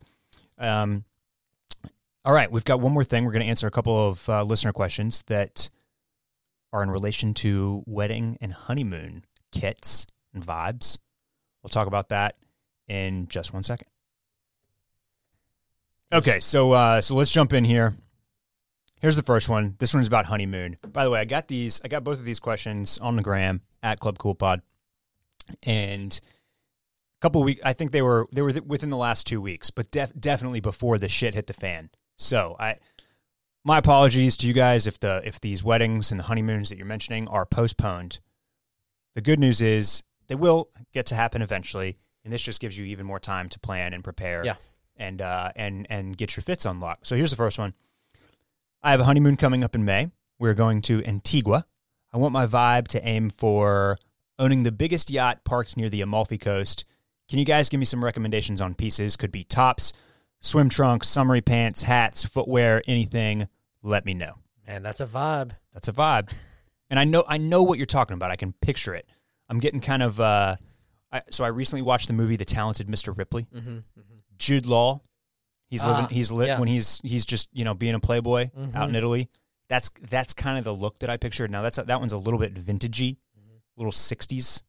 Um, 0.58 1.06
all 2.26 2.34
right, 2.34 2.52
we've 2.52 2.66
got 2.66 2.82
one 2.82 2.92
more 2.92 3.04
thing. 3.04 3.26
We're 3.26 3.32
going 3.32 3.44
to 3.44 3.50
answer 3.50 3.66
a 3.66 3.72
couple 3.72 4.10
of 4.10 4.28
uh, 4.30 4.44
listener 4.44 4.74
questions 4.74 5.24
that 5.28 5.70
are 6.74 6.84
in 6.84 6.92
relation 6.92 7.34
to 7.36 7.84
wedding 7.88 8.38
and 8.42 8.54
honeymoon 8.54 9.26
kits 9.52 10.06
and 10.34 10.46
vibes. 10.46 10.98
We'll 11.64 11.70
talk 11.70 11.88
about 11.88 12.10
that 12.10 12.36
in 12.92 13.28
just 13.28 13.54
one 13.54 13.64
second. 13.64 13.88
Okay, 16.14 16.42
so 16.42 16.74
uh, 16.74 17.00
so 17.00 17.16
let's 17.16 17.32
jump 17.32 17.54
in 17.54 17.64
here. 17.64 17.96
Here's 19.00 19.16
the 19.16 19.24
first 19.24 19.48
one. 19.48 19.76
This 19.80 19.94
one's 19.94 20.08
about 20.08 20.26
honeymoon. 20.26 20.76
By 20.92 21.06
the 21.06 21.10
way, 21.10 21.22
I 21.22 21.26
got 21.26 21.48
these. 21.48 21.80
I 21.86 21.88
got 21.88 22.04
both 22.04 22.20
of 22.20 22.26
these 22.26 22.40
questions 22.40 22.98
on 22.98 23.16
the 23.16 23.22
gram 23.22 23.62
at 23.82 24.00
Club 24.00 24.18
Cool 24.18 24.36
Pod, 24.36 24.62
and 25.64 26.20
a 26.22 27.22
couple 27.22 27.42
of 27.42 27.46
weeks. 27.46 27.62
I 27.64 27.72
think 27.72 27.92
they 27.92 28.02
were 28.02 28.28
they 28.34 28.42
were 28.42 28.52
within 28.68 28.90
the 28.90 28.98
last 28.98 29.26
two 29.26 29.40
weeks, 29.40 29.72
but 29.72 29.90
def- 29.90 30.12
definitely 30.20 30.60
before 30.60 30.98
the 30.98 31.08
shit 31.08 31.34
hit 31.34 31.48
the 31.48 31.54
fan. 31.54 31.90
So 32.18 32.58
I, 32.60 32.76
my 33.64 33.78
apologies 33.78 34.36
to 34.38 34.48
you 34.48 34.54
guys 34.54 34.86
if 34.86 35.00
the 35.00 35.22
if 35.24 35.40
these 35.40 35.64
weddings 35.64 36.12
and 36.12 36.20
the 36.20 36.26
honeymoons 36.26 36.70
that 36.70 36.78
you're 36.78 36.86
mentioning 36.86 37.30
are 37.30 37.46
postponed. 37.46 38.20
The 39.16 39.22
good 39.22 39.40
news 39.40 39.62
is 39.62 40.04
they 40.28 40.36
will 40.36 40.70
get 40.94 41.06
to 41.08 41.16
happen 41.16 41.42
eventually, 41.42 41.98
and 42.24 42.32
this 42.32 42.42
just 42.42 42.60
gives 42.60 42.78
you 42.78 42.86
even 42.86 43.06
more 43.06 43.20
time 43.20 43.50
to 43.50 43.60
plan 43.60 43.94
and 43.94 44.04
prepare. 44.04 44.46
Yeah. 44.46 44.56
And 44.98 45.22
uh, 45.22 45.52
and 45.56 45.88
and 45.90 46.16
get 46.16 46.36
your 46.36 46.44
fits 46.44 46.66
unlocked. 46.66 47.08
So 47.08 47.16
here's 47.16 47.32
the 47.32 47.36
first 47.36 47.58
one. 47.58 47.74
I 48.84 48.92
have 48.92 49.00
a 49.00 49.06
honeymoon 49.06 49.38
coming 49.38 49.64
up 49.64 49.76
in 49.76 49.86
May. 49.86 50.10
We're 50.38 50.54
going 50.54 50.82
to 50.84 51.04
Antigua. 51.06 51.66
I 52.14 52.18
want 52.18 52.34
my 52.34 52.46
vibe 52.46 52.88
to 52.90 53.08
aim 53.08 53.30
for 53.30 53.98
owning 54.38 54.64
the 54.64 54.72
biggest 54.72 55.10
yacht 55.10 55.44
parked 55.44 55.78
near 55.78 55.90
the 55.90 56.02
Amalfi 56.02 56.38
Coast. 56.38 56.86
Can 57.30 57.40
you 57.40 57.46
guys 57.46 57.70
give 57.70 57.80
me 57.80 57.86
some 57.86 58.04
recommendations 58.04 58.60
on 58.60 58.76
pieces? 58.76 59.16
Could 59.16 59.32
be 59.32 59.44
tops, 59.44 59.94
swim 60.42 60.70
trunks, 60.70 61.08
summery 61.08 61.42
pants, 61.42 61.84
hats, 61.84 62.26
footwear, 62.26 62.82
anything. 62.88 63.48
Let 63.84 64.06
me 64.06 64.14
know. 64.14 64.34
Man, 64.68 64.84
that's 64.84 65.00
a 65.00 65.06
vibe. 65.06 65.52
That's 65.74 65.88
a 65.88 65.94
vibe. 65.94 66.34
and 66.90 67.00
I 67.00 67.06
know 67.06 67.24
I 67.28 67.38
know 67.38 67.64
what 67.64 67.78
you're 67.78 67.86
talking 67.86 68.16
about. 68.16 68.32
I 68.32 68.36
can 68.36 68.54
picture 68.62 68.94
it. 68.94 69.08
I'm 69.48 69.60
getting 69.60 69.80
kind 69.80 70.04
of 70.04 70.20
uh 70.20 70.58
I, 71.12 71.22
so 71.30 71.44
I 71.44 71.48
recently 71.50 71.82
watched 71.82 72.08
the 72.08 72.14
movie 72.14 72.36
The 72.38 72.46
Talented 72.46 72.88
Mr. 72.88 73.16
Ripley. 73.18 73.48
Mm-hmm. 73.54 73.80
Jude 74.38 74.66
Law. 74.66 75.02
He's 75.68 75.84
Ah, 75.84 75.88
living 76.02 76.16
he's 76.16 76.32
lit 76.32 76.48
yeah. 76.48 76.60
when 76.60 76.68
he's 76.68 77.00
he's 77.04 77.24
just, 77.26 77.48
you 77.54 77.64
know, 77.64 77.74
being 77.74 77.96
a 77.96 78.00
playboy 78.00 78.50
Mhm. 78.58 78.76
out 78.76 78.90
in 78.90 78.96
Italy. 78.96 79.30
That's 79.70 79.90
that's 80.10 80.34
kind 80.34 80.58
of 80.58 80.64
the 80.66 80.74
look 80.76 81.00
that 81.00 81.10
I 81.10 81.16
pictured. 81.18 81.50
Now 81.50 81.62
that's 81.62 81.78
that 81.78 82.00
one's 82.00 82.12
a 82.14 82.18
little 82.18 82.40
bit 82.40 82.54
vintagey, 82.54 83.16
Mm-hmm. 83.40 83.56
little 83.78 83.92
60s, 83.94 84.64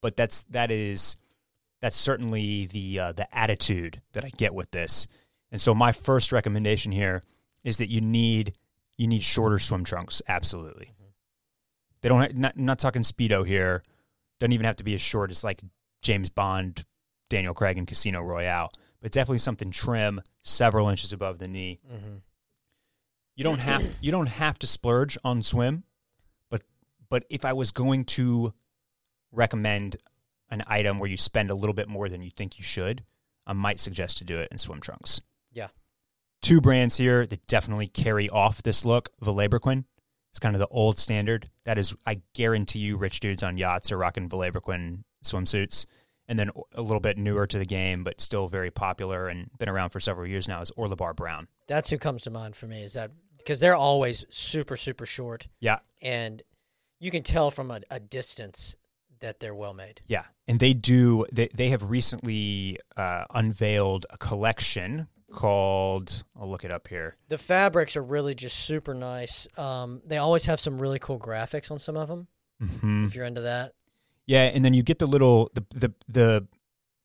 but 0.00 0.16
that's 0.16 0.42
that 0.50 0.70
is 0.72 1.14
that's 1.80 1.96
certainly 1.96 2.66
the 2.66 2.98
uh, 2.98 3.12
the 3.12 3.32
attitude 3.36 4.00
that 4.14 4.24
I 4.24 4.30
get 4.30 4.52
with 4.54 4.70
this. 4.72 5.06
And 5.52 5.60
so 5.60 5.74
my 5.74 5.92
first 5.92 6.32
recommendation 6.32 6.90
here 6.92 7.20
is 7.62 7.76
that 7.76 7.88
you 7.88 8.00
need 8.00 8.54
you 8.98 9.06
need 9.06 9.22
shorter 9.22 9.58
swim 9.60 9.84
trunks. 9.84 10.22
Absolutely. 10.28 10.86
Mm-hmm. 10.86 11.10
They 12.00 12.08
don't. 12.08 12.36
Not, 12.36 12.56
not 12.56 12.78
talking 12.80 13.02
speedo 13.02 13.46
here. 13.46 13.82
Doesn't 14.42 14.54
even 14.54 14.66
have 14.66 14.74
to 14.74 14.82
be 14.82 14.94
as 14.94 15.00
short 15.00 15.30
as 15.30 15.44
like 15.44 15.60
James 16.00 16.28
Bond, 16.28 16.84
Daniel 17.30 17.54
Craig 17.54 17.78
and 17.78 17.86
Casino 17.86 18.22
Royale, 18.22 18.72
but 19.00 19.12
definitely 19.12 19.38
something 19.38 19.70
trim, 19.70 20.20
several 20.42 20.88
inches 20.88 21.12
above 21.12 21.38
the 21.38 21.46
knee. 21.46 21.78
Mm-hmm. 21.86 22.16
You 23.36 23.44
don't 23.44 23.60
have 23.60 23.86
you 24.00 24.10
don't 24.10 24.26
have 24.26 24.58
to 24.58 24.66
splurge 24.66 25.16
on 25.22 25.44
swim, 25.44 25.84
but 26.50 26.60
but 27.08 27.22
if 27.30 27.44
I 27.44 27.52
was 27.52 27.70
going 27.70 28.04
to 28.16 28.52
recommend 29.30 29.98
an 30.50 30.64
item 30.66 30.98
where 30.98 31.08
you 31.08 31.16
spend 31.16 31.50
a 31.50 31.54
little 31.54 31.72
bit 31.72 31.88
more 31.88 32.08
than 32.08 32.20
you 32.20 32.30
think 32.36 32.58
you 32.58 32.64
should, 32.64 33.04
I 33.46 33.52
might 33.52 33.78
suggest 33.78 34.18
to 34.18 34.24
do 34.24 34.38
it 34.38 34.48
in 34.50 34.58
swim 34.58 34.80
trunks. 34.80 35.20
Yeah. 35.52 35.68
Two 36.40 36.60
brands 36.60 36.96
here 36.96 37.28
that 37.28 37.46
definitely 37.46 37.86
carry 37.86 38.28
off 38.28 38.64
this 38.64 38.84
look. 38.84 39.10
Vilebrequin 39.22 39.84
is 40.32 40.38
kind 40.38 40.54
of 40.54 40.60
the 40.60 40.68
old 40.68 40.98
standard. 40.98 41.48
That 41.64 41.78
is, 41.78 41.94
I 42.06 42.20
guarantee 42.34 42.80
you, 42.80 42.96
rich 42.96 43.20
dudes 43.20 43.42
on 43.42 43.58
yachts 43.58 43.92
are 43.92 43.98
rocking 43.98 44.28
Vilebrequin 44.28 45.04
swimsuits. 45.24 45.86
And 46.28 46.38
then 46.38 46.50
a 46.74 46.80
little 46.80 47.00
bit 47.00 47.18
newer 47.18 47.46
to 47.46 47.58
the 47.58 47.64
game, 47.64 48.04
but 48.04 48.20
still 48.20 48.48
very 48.48 48.70
popular 48.70 49.28
and 49.28 49.50
been 49.58 49.68
around 49.68 49.90
for 49.90 50.00
several 50.00 50.26
years 50.26 50.48
now, 50.48 50.62
is 50.62 50.70
Orlebar 50.78 51.14
Brown. 51.14 51.48
That's 51.66 51.90
who 51.90 51.98
comes 51.98 52.22
to 52.22 52.30
mind 52.30 52.56
for 52.56 52.66
me. 52.66 52.82
Is 52.82 52.94
that 52.94 53.10
because 53.38 53.60
they're 53.60 53.76
always 53.76 54.24
super 54.30 54.76
super 54.76 55.04
short, 55.04 55.48
Yeah, 55.60 55.80
and 56.00 56.42
you 57.00 57.10
can 57.10 57.24
tell 57.24 57.50
from 57.50 57.70
a, 57.72 57.80
a 57.90 57.98
distance 57.98 58.76
that 59.20 59.40
they're 59.40 59.54
well 59.54 59.74
made. 59.74 60.00
Yeah, 60.06 60.24
and 60.46 60.60
they 60.60 60.72
do. 60.74 61.26
They 61.32 61.48
they 61.52 61.70
have 61.70 61.90
recently 61.90 62.78
uh, 62.96 63.24
unveiled 63.34 64.06
a 64.08 64.16
collection 64.16 65.08
called. 65.32 66.24
I'll 66.38 66.48
look 66.50 66.64
it 66.64 66.72
up 66.72 66.88
here. 66.88 67.16
The 67.28 67.38
fabrics 67.38 67.96
are 67.96 68.02
really 68.02 68.34
just 68.34 68.56
super 68.58 68.94
nice. 68.94 69.46
Um, 69.58 70.02
they 70.06 70.18
always 70.18 70.44
have 70.44 70.60
some 70.60 70.78
really 70.80 70.98
cool 70.98 71.18
graphics 71.18 71.70
on 71.70 71.78
some 71.78 71.96
of 71.96 72.08
them. 72.08 72.28
hmm 72.60 73.06
If 73.06 73.14
you're 73.14 73.24
into 73.24 73.40
that, 73.42 73.72
Yeah, 74.26 74.42
and 74.44 74.64
then 74.64 74.74
you 74.74 74.82
get 74.82 74.98
the 74.98 75.06
little 75.06 75.50
the 75.54 75.64
the 75.70 75.92
the 76.08 76.46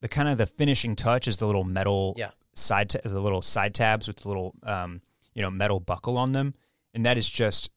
the 0.01 0.07
kind 0.07 0.29
of 0.29 0.37
the 0.37 0.45
finishing 0.45 0.95
touch 0.95 1.27
is 1.27 1.37
the 1.37 1.47
little 1.47 1.63
metal 1.63 2.13
Yeah. 2.17 2.31
side 2.53 2.89
ta- 2.91 2.99
the 3.03 3.19
little 3.19 3.41
side 3.41 3.73
tabs 3.73 4.07
with 4.07 4.17
the 4.17 4.27
little 4.27 4.53
um 4.63 5.01
you 5.33 5.41
know 5.41 5.49
metal 5.49 5.79
buckle 5.79 6.17
on 6.17 6.31
them, 6.33 6.53
and 6.93 7.05
that 7.05 7.17
is 7.17 7.27
just 7.29 7.71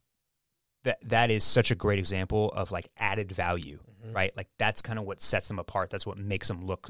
that 0.85 0.99
that 1.09 1.31
is 1.31 1.45
such 1.45 1.71
a 1.71 1.75
great 1.75 1.99
example 1.99 2.51
of 2.53 2.71
like 2.73 2.89
added 2.99 3.33
value, 3.33 3.79
Mm-hmm. 4.03 4.15
right? 4.17 4.37
Like 4.37 4.49
that's 4.59 4.81
kind 4.83 4.99
of 4.99 5.05
what 5.05 5.21
sets 5.21 5.49
them 5.49 5.59
apart. 5.59 5.91
That's 5.91 6.07
what 6.07 6.17
makes 6.19 6.49
them 6.49 6.65
look 6.65 6.89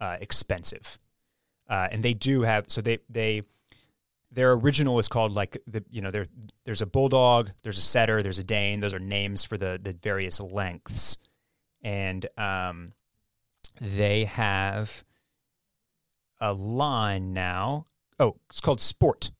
uh, 0.00 0.18
expensive. 0.20 0.98
Uh, 1.68 1.88
and 1.90 2.02
they 2.02 2.14
do 2.14 2.42
have 2.42 2.66
so 2.68 2.80
they 2.80 2.98
they 3.08 3.42
their 4.30 4.52
original 4.52 4.98
is 4.98 5.08
called 5.08 5.32
like 5.32 5.56
the 5.66 5.84
you 5.90 6.02
know 6.02 6.10
there 6.10 6.26
there's 6.64 6.82
a 6.82 6.86
bulldog, 6.86 7.50
there's 7.62 7.78
a 7.78 7.82
setter, 7.82 8.22
there's 8.22 8.38
a 8.38 8.44
dane. 8.44 8.80
Those 8.80 8.94
are 8.94 8.98
names 8.98 9.44
for 9.44 9.56
the 9.56 9.78
the 9.82 9.92
various 9.92 10.40
lengths, 10.40 11.18
and 11.82 12.26
um, 12.36 12.90
they 13.80 14.24
have 14.24 15.04
a 16.40 16.52
line 16.52 17.32
now. 17.32 17.86
Oh, 18.18 18.36
it's 18.50 18.60
called 18.60 18.80
Sport. 18.80 19.30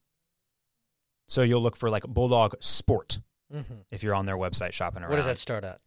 So 1.27 1.41
you'll 1.41 1.61
look 1.61 1.75
for 1.75 1.89
like 1.89 2.03
Bulldog 2.03 2.55
Sport 2.59 3.19
mm-hmm. 3.53 3.73
if 3.91 4.03
you're 4.03 4.15
on 4.15 4.25
their 4.25 4.37
website 4.37 4.73
shopping 4.73 5.01
around. 5.01 5.09
what 5.09 5.17
does 5.17 5.25
that 5.25 5.37
start 5.37 5.63
at? 5.63 5.79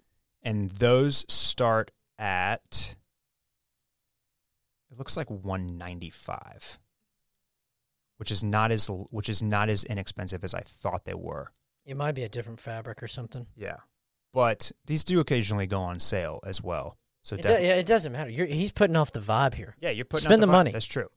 And 0.43 0.71
those 0.73 1.25
start 1.29 1.91
at 2.19 2.97
it 4.91 4.99
looks 4.99 5.17
like 5.17 5.31
195, 5.31 6.79
which 8.17 8.31
is 8.31 8.43
not 8.43 8.71
as 8.71 8.89
which 9.11 9.29
is 9.29 9.43
not 9.43 9.69
as 9.69 9.85
inexpensive 9.85 10.45
as 10.45 10.55
I 10.55 10.61
thought 10.61 11.05
they 11.05 11.15
were. 11.15 11.53
It 11.85 11.97
might 11.97 12.13
be 12.13 12.25
a 12.25 12.29
different 12.29 12.61
fabric 12.61 13.03
or 13.03 13.09
something. 13.09 13.47
Yeah, 13.57 13.77
but 14.33 14.73
these 14.87 15.05
do 15.05 15.21
occasionally 15.21 15.67
go 15.67 15.81
on 15.81 16.01
sale 16.01 16.41
as 16.45 16.63
well. 16.63 16.97
So 17.23 17.37
It, 17.37 17.43
do, 17.43 17.49
yeah, 17.49 17.75
it 17.75 17.87
doesn't 17.87 18.13
matter. 18.13 18.31
You're, 18.31 18.47
he's 18.47 18.73
putting 18.73 18.97
off 18.97 19.13
the 19.13 19.21
vibe 19.21 19.55
here. 19.55 19.75
yeah, 19.81 19.91
you're 19.91 20.05
putting 20.05 20.27
spend 20.27 20.43
the 20.43 20.47
vibe. 20.47 20.53
money. 20.53 20.73
That's 20.73 20.87
true. 20.87 21.09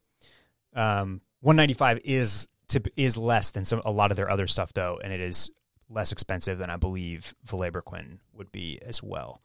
Um, 0.74 1.22
195 1.41 1.99
is 2.03 2.47
tip, 2.67 2.88
is 2.95 3.17
less 3.17 3.51
than 3.51 3.65
some 3.65 3.82
a 3.86 3.91
lot 3.91 4.11
of 4.11 4.17
their 4.17 4.30
other 4.30 4.47
stuff 4.47 4.74
though, 4.74 4.99
and 5.03 5.11
it 5.13 5.19
is 5.19 5.51
less 5.89 6.11
expensive 6.11 6.57
than 6.57 6.69
I 6.69 6.78
believe 6.78 7.36
Vilebrequin 7.45 8.19
would 8.34 8.51
be 8.51 8.80
as 8.82 9.03
well. 9.03 9.41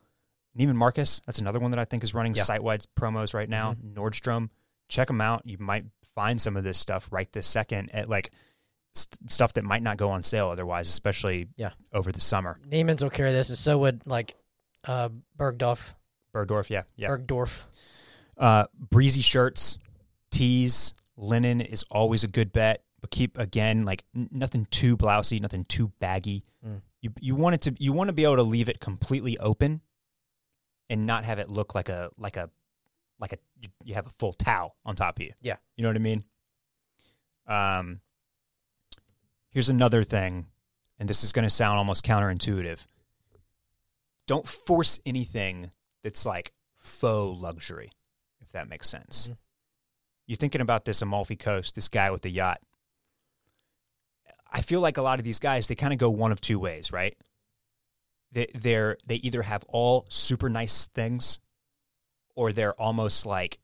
Neiman 0.58 0.74
Marcus, 0.74 1.20
that's 1.26 1.38
another 1.38 1.58
one 1.58 1.70
that 1.72 1.78
I 1.80 1.84
think 1.84 2.02
is 2.04 2.14
running 2.14 2.34
Yeah. 2.34 2.42
site 2.44 2.62
wide 2.62 2.84
promos 2.98 3.34
right 3.34 3.48
now. 3.48 3.74
Nordstrom, 3.74 4.50
check 4.88 5.08
them 5.08 5.20
out. 5.20 5.42
You 5.44 5.58
might 5.58 5.84
find 6.14 6.40
some 6.40 6.56
of 6.56 6.64
this 6.64 6.78
stuff 6.78 7.08
right 7.10 7.30
this 7.32 7.46
second 7.46 7.90
at 7.94 8.08
like 8.08 8.30
st- 8.94 9.30
stuff 9.30 9.52
that 9.54 9.64
might 9.64 9.82
not 9.82 9.96
go 9.98 10.10
on 10.10 10.22
sale 10.22 10.48
otherwise, 10.48 10.88
especially 10.88 11.48
Yeah. 11.56 11.70
over 11.92 12.10
the 12.10 12.20
summer. 12.20 12.58
Neiman's 12.66 13.02
will 13.02 13.10
carry 13.10 13.32
this, 13.32 13.48
and 13.50 13.58
so 13.58 13.76
would 13.78 14.06
like 14.06 14.34
uh, 14.84 15.08
Bergdorf. 15.38 15.94
Bergdorf, 16.34 16.70
yeah, 16.70 16.82
yeah. 16.96 17.08
Bergdorf. 17.08 17.64
Uh, 18.38 18.66
breezy 18.90 19.22
shirts, 19.22 19.78
tees, 20.30 20.94
linen 21.16 21.60
is 21.60 21.82
always 21.90 22.24
a 22.24 22.28
good 22.28 22.52
bet. 22.52 22.82
But 23.00 23.10
keep 23.10 23.36
again 23.38 23.84
like 23.84 24.04
n- 24.14 24.28
nothing 24.32 24.66
too 24.70 24.96
blousy, 24.96 25.40
nothing 25.40 25.64
too 25.64 25.92
baggy. 26.00 26.44
Mm. 26.66 26.80
You 27.02 27.12
you 27.20 27.34
want 27.34 27.54
it 27.54 27.60
to 27.62 27.74
you 27.78 27.92
want 27.92 28.08
to 28.08 28.12
be 28.12 28.24
able 28.24 28.36
to 28.36 28.42
leave 28.42 28.68
it 28.68 28.80
completely 28.80 29.38
open, 29.38 29.80
and 30.88 31.06
not 31.06 31.24
have 31.24 31.38
it 31.38 31.50
look 31.50 31.74
like 31.74 31.88
a 31.88 32.10
like 32.18 32.36
a 32.36 32.50
like 33.18 33.32
a 33.32 33.38
you, 33.84 33.94
have 33.94 34.06
a 34.06 34.10
full 34.10 34.32
towel 34.32 34.76
on 34.84 34.94
top 34.96 35.18
of 35.18 35.22
you. 35.24 35.32
Yeah. 35.40 35.56
you 35.76 35.82
know 35.82 35.88
what 35.88 35.96
I 35.96 36.00
mean. 36.00 36.22
Um. 37.46 38.00
Here's 39.50 39.70
another 39.70 40.04
thing, 40.04 40.48
and 40.98 41.08
this 41.08 41.24
is 41.24 41.32
going 41.32 41.44
to 41.44 41.50
sound 41.50 41.78
almost 41.78 42.04
counterintuitive. 42.04 42.78
Don't 44.26 44.46
force 44.46 45.00
anything 45.06 45.70
that's 46.02 46.26
like 46.26 46.52
faux 46.76 47.40
luxury, 47.40 47.90
if 48.40 48.52
that 48.52 48.68
makes 48.68 48.86
sense. 48.86 49.28
Mhm. 49.28 49.36
You're 50.26 50.36
thinking 50.36 50.60
about 50.60 50.84
this 50.84 51.00
Amalfi 51.00 51.36
Coast, 51.36 51.74
this 51.74 51.88
guy 51.88 52.10
with 52.10 52.20
the 52.20 52.28
yacht. 52.28 52.60
I 54.52 54.60
feel 54.60 54.80
like 54.80 54.98
a 54.98 55.02
lot 55.02 55.18
of 55.18 55.24
these 55.24 55.38
guys, 55.38 55.68
they 55.68 55.74
kind 55.74 55.92
of 55.94 55.98
go 55.98 56.10
one 56.10 56.32
of 56.32 56.40
two 56.40 56.58
ways, 56.58 56.92
right? 56.92 57.16
They, 58.36 58.46
they're 58.54 58.98
they 59.06 59.14
either 59.16 59.40
have 59.40 59.64
all 59.66 60.04
super 60.10 60.50
nice 60.50 60.88
things, 60.88 61.40
or 62.34 62.52
they're 62.52 62.78
almost 62.78 63.24
like 63.24 63.58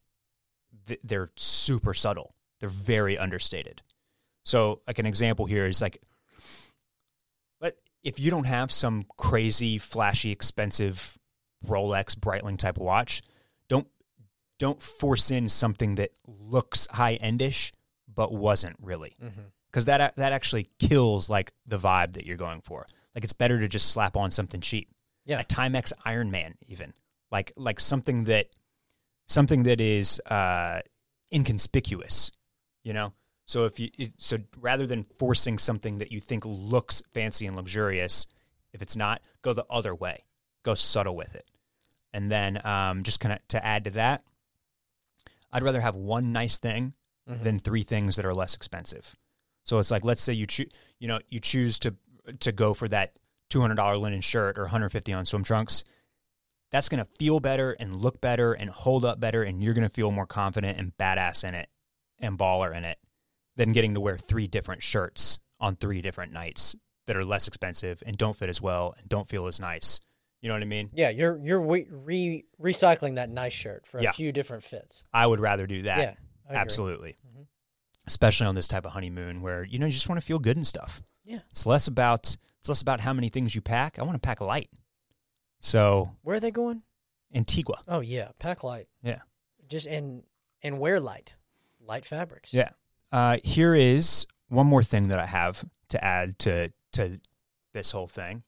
they're 1.04 1.30
super 1.36 1.92
subtle. 1.92 2.34
They're 2.58 2.70
very 2.70 3.18
understated. 3.18 3.82
So, 4.46 4.80
like 4.86 4.98
an 4.98 5.04
example 5.04 5.44
here 5.44 5.66
is 5.66 5.82
like, 5.82 5.98
but 7.60 7.76
if 8.02 8.18
you 8.18 8.30
don't 8.30 8.46
have 8.46 8.72
some 8.72 9.04
crazy, 9.18 9.76
flashy, 9.76 10.32
expensive 10.32 11.18
Rolex 11.66 12.16
Breitling 12.16 12.56
type 12.56 12.78
watch, 12.78 13.20
don't 13.68 13.86
don't 14.58 14.82
force 14.82 15.30
in 15.30 15.50
something 15.50 15.96
that 15.96 16.12
looks 16.26 16.88
high 16.92 17.18
endish 17.18 17.72
but 18.08 18.32
wasn't 18.32 18.76
really 18.80 19.14
Mm-hmm. 19.22 19.40
because 19.70 19.84
that 19.84 20.14
that 20.16 20.32
actually 20.32 20.68
kills 20.78 21.28
like 21.28 21.52
the 21.66 21.78
vibe 21.78 22.14
that 22.14 22.24
you're 22.24 22.38
going 22.38 22.62
for. 22.62 22.86
Like 23.14 23.24
it's 23.24 23.32
better 23.32 23.58
to 23.60 23.68
just 23.68 23.90
slap 23.92 24.16
on 24.16 24.30
something 24.30 24.60
cheap. 24.60 24.88
Yeah. 25.24 25.40
a 25.40 25.44
Timex 25.44 25.92
Ironman 26.06 26.54
even 26.66 26.92
like 27.30 27.52
like 27.56 27.78
something 27.80 28.24
that 28.24 28.48
something 29.28 29.62
that 29.64 29.80
is 29.80 30.20
uh, 30.26 30.80
inconspicuous. 31.32 32.30
You 32.84 32.92
know, 32.92 33.12
so 33.46 33.66
if 33.66 33.78
you 33.78 33.90
so 34.18 34.38
rather 34.58 34.86
than 34.86 35.04
forcing 35.18 35.58
something 35.58 35.98
that 35.98 36.10
you 36.10 36.20
think 36.20 36.44
looks 36.44 37.02
fancy 37.14 37.46
and 37.46 37.54
luxurious, 37.56 38.26
if 38.72 38.82
it's 38.82 38.96
not, 38.96 39.22
go 39.42 39.52
the 39.52 39.66
other 39.70 39.94
way. 39.94 40.18
Go 40.64 40.74
subtle 40.74 41.14
with 41.16 41.34
it, 41.34 41.48
and 42.12 42.30
then 42.30 42.64
um, 42.66 43.02
just 43.04 43.20
kind 43.20 43.32
of 43.32 43.38
to 43.48 43.64
add 43.64 43.84
to 43.84 43.90
that, 43.92 44.22
I'd 45.52 45.62
rather 45.62 45.80
have 45.80 45.94
one 45.94 46.32
nice 46.32 46.58
thing 46.58 46.94
Mhm. 47.30 47.42
than 47.44 47.58
three 47.60 47.84
things 47.84 48.16
that 48.16 48.24
are 48.24 48.34
less 48.34 48.54
expensive. 48.54 49.14
So 49.64 49.78
it's 49.78 49.92
like 49.92 50.02
let's 50.04 50.20
say 50.22 50.32
you 50.32 50.46
choose 50.46 50.70
you 50.98 51.06
know 51.06 51.20
you 51.28 51.38
choose 51.38 51.78
to 51.80 51.94
to 52.40 52.52
go 52.52 52.74
for 52.74 52.88
that 52.88 53.12
two 53.50 53.60
hundred 53.60 53.76
dollar 53.76 53.96
linen 53.96 54.20
shirt 54.20 54.58
or 54.58 54.62
one 54.62 54.70
hundred 54.70 54.90
fifty 54.90 55.12
on 55.12 55.26
swim 55.26 55.44
trunks. 55.44 55.84
That's 56.70 56.88
gonna 56.88 57.06
feel 57.18 57.38
better 57.40 57.72
and 57.72 57.94
look 57.94 58.20
better 58.20 58.52
and 58.54 58.70
hold 58.70 59.04
up 59.04 59.20
better, 59.20 59.42
and 59.42 59.62
you're 59.62 59.74
gonna 59.74 59.88
feel 59.88 60.10
more 60.10 60.26
confident 60.26 60.78
and 60.78 60.96
badass 60.96 61.44
in 61.46 61.54
it 61.54 61.68
and 62.18 62.38
baller 62.38 62.74
in 62.74 62.84
it 62.84 62.98
than 63.56 63.72
getting 63.72 63.94
to 63.94 64.00
wear 64.00 64.16
three 64.16 64.46
different 64.46 64.82
shirts 64.82 65.38
on 65.60 65.76
three 65.76 66.00
different 66.00 66.32
nights 66.32 66.74
that 67.06 67.16
are 67.16 67.24
less 67.24 67.46
expensive 67.48 68.02
and 68.06 68.16
don't 68.16 68.36
fit 68.36 68.48
as 68.48 68.60
well 68.60 68.94
and 68.98 69.08
don't 69.08 69.28
feel 69.28 69.46
as 69.46 69.60
nice. 69.60 70.00
You 70.40 70.48
know 70.48 70.54
what 70.54 70.62
I 70.62 70.66
mean? 70.66 70.88
Yeah, 70.94 71.10
you're 71.10 71.38
you're 71.38 71.60
re- 71.60 71.86
re- 71.90 72.44
recycling 72.60 73.16
that 73.16 73.28
nice 73.28 73.52
shirt 73.52 73.86
for 73.86 73.98
a 73.98 74.02
Yeah. 74.04 74.12
few 74.12 74.32
different 74.32 74.64
fits. 74.64 75.04
I 75.12 75.26
would 75.26 75.40
rather 75.40 75.66
do 75.66 75.82
that. 75.82 75.98
yeah. 75.98 76.14
Absolutely. 76.50 77.16
Mhm. 77.26 77.46
Especially 78.06 78.46
on 78.46 78.54
this 78.54 78.66
type 78.66 78.84
of 78.84 78.92
honeymoon 78.92 79.42
where 79.42 79.62
you 79.62 79.78
know 79.78 79.86
you 79.86 79.92
just 79.92 80.08
want 80.08 80.20
to 80.20 80.26
feel 80.26 80.38
good 80.38 80.56
and 80.56 80.66
stuff. 80.66 81.02
Yeah. 81.24 81.40
It's 81.50 81.66
less 81.66 81.86
about 81.86 82.36
it's 82.60 82.68
less 82.68 82.82
about 82.82 83.00
how 83.00 83.12
many 83.12 83.28
things 83.28 83.54
you 83.54 83.60
pack. 83.60 83.98
I 83.98 84.02
want 84.02 84.14
to 84.14 84.20
pack 84.20 84.40
light. 84.40 84.70
So 85.60 86.10
Where 86.22 86.36
are 86.36 86.40
they 86.40 86.50
going? 86.50 86.82
Antigua. 87.34 87.80
Oh 87.88 88.00
yeah, 88.00 88.28
pack 88.38 88.64
light. 88.64 88.88
Yeah. 89.02 89.20
Just 89.68 89.86
and 89.86 90.22
and 90.62 90.78
wear 90.78 91.00
light, 91.00 91.34
light 91.80 92.04
fabrics. 92.04 92.52
Yeah. 92.52 92.70
Uh, 93.10 93.38
here 93.42 93.74
is 93.74 94.26
one 94.48 94.66
more 94.66 94.82
thing 94.82 95.08
that 95.08 95.18
I 95.18 95.26
have 95.26 95.64
to 95.88 96.04
add 96.04 96.38
to 96.40 96.72
to 96.92 97.20
this 97.72 97.90
whole 97.90 98.06
thing. 98.06 98.42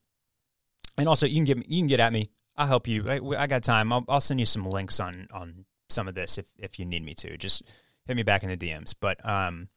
And 0.96 1.08
also, 1.08 1.26
you 1.26 1.34
can 1.36 1.44
get 1.44 1.56
me, 1.58 1.64
you 1.68 1.80
can 1.80 1.88
get 1.88 2.00
at 2.00 2.12
me. 2.12 2.30
I'll 2.56 2.66
help 2.66 2.86
you. 2.86 3.08
I, 3.08 3.42
I 3.42 3.46
got 3.46 3.64
time. 3.64 3.92
I'll, 3.92 4.04
I'll 4.08 4.20
send 4.20 4.38
you 4.38 4.46
some 4.46 4.64
links 4.68 5.00
on 5.00 5.28
on 5.32 5.64
some 5.88 6.08
of 6.08 6.14
this 6.14 6.38
if 6.38 6.46
if 6.58 6.78
you 6.78 6.84
need 6.84 7.04
me 7.04 7.14
to. 7.14 7.36
Just 7.36 7.62
hit 8.06 8.16
me 8.16 8.22
back 8.22 8.42
in 8.42 8.50
the 8.50 8.56
DMs. 8.56 8.94
But 8.98 9.24
um, 9.28 9.68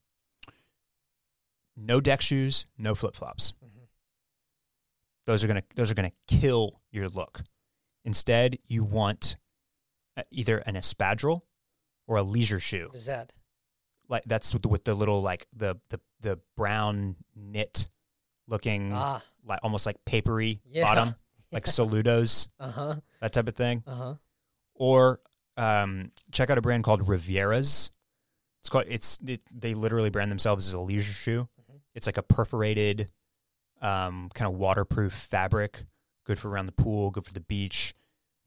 no 1.78 2.02
deck 2.02 2.20
shoes, 2.22 2.66
no 2.78 2.96
flip 2.96 3.16
flops. 3.16 3.54
Mhm. 3.64 3.88
Those 5.26 5.44
are 5.44 5.48
gonna 5.48 5.64
those 5.76 5.92
are 5.92 5.94
gonna 5.96 6.12
kill 6.28 6.82
your 6.92 7.10
look. 7.10 7.42
Instead, 8.06 8.58
you 8.68 8.84
want 8.84 9.36
uh, 10.16 10.24
either 10.32 10.58
an 10.60 10.76
espadrille 10.76 11.42
or 12.08 12.18
a 12.18 12.24
leisure 12.24 12.60
shoe. 12.60 12.88
What 12.88 12.96
is 12.96 13.06
that? 13.06 13.34
Like 14.10 14.24
that's 14.26 14.54
with 14.54 14.64
the, 14.64 14.70
with 14.70 14.86
the 14.86 14.94
little 14.96 15.22
like 15.22 15.48
the 15.54 15.76
the 15.90 16.00
the 16.22 16.40
brown 16.56 17.18
knit 17.36 17.88
looking 18.48 18.94
Ah, 18.94 19.22
like 19.46 19.60
almost 19.64 19.86
like 19.86 19.98
papery 20.06 20.62
Yeah. 20.66 20.84
bottom, 20.84 21.16
like 21.52 21.66
Saludos, 21.66 22.48
uh 22.60 22.72
huh, 22.72 22.96
that 23.20 23.34
type 23.34 23.48
of 23.50 23.56
thing. 23.56 23.84
uh 23.86 23.96
huh. 23.96 24.14
Or 24.76 25.20
um, 25.58 26.12
check 26.32 26.50
out 26.50 26.58
a 26.58 26.62
brand 26.62 26.84
called 26.86 27.08
Riviera's. 27.10 27.92
It's 28.62 28.70
called 28.70 28.86
it's 28.88 29.20
it, 29.28 29.42
they 29.54 29.74
literally 29.74 30.10
brand 30.10 30.32
themselves 30.32 30.68
as 30.70 30.74
a 30.74 30.80
leisure 30.80 31.12
shoe. 31.12 31.50
It's 31.98 32.06
like 32.06 32.18
a 32.18 32.22
perforated, 32.22 33.12
um, 33.82 34.30
kind 34.34 34.48
of 34.52 34.58
waterproof 34.58 35.12
fabric. 35.14 35.84
Good 36.26 36.38
for 36.40 36.48
around 36.50 36.68
the 36.68 36.72
pool. 36.72 37.10
Good 37.12 37.26
for 37.26 37.34
the 37.34 37.40
beach. 37.42 37.94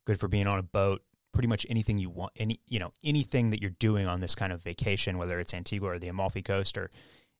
Good 0.07 0.21
for 0.21 0.29
being 0.29 0.47
on 0.47 0.59
a 0.59 0.63
boat. 0.63 1.03
Pretty 1.33 1.49
much 1.49 1.67
anything 1.69 1.99
you 1.99 2.11
want. 2.11 2.33
Any 2.37 2.61
you 2.67 2.79
know 2.79 2.93
anything 3.05 3.51
that 3.51 3.61
you're 3.61 3.71
doing 3.79 4.07
on 4.09 4.21
this 4.21 4.35
kind 4.35 4.53
of 4.53 4.63
vacation, 4.63 5.19
whether 5.19 5.39
it's 5.41 5.53
Antigua 5.53 5.91
or 5.91 5.99
the 5.99 6.09
Amalfi 6.09 6.43
Coast 6.43 6.79
or 6.79 6.91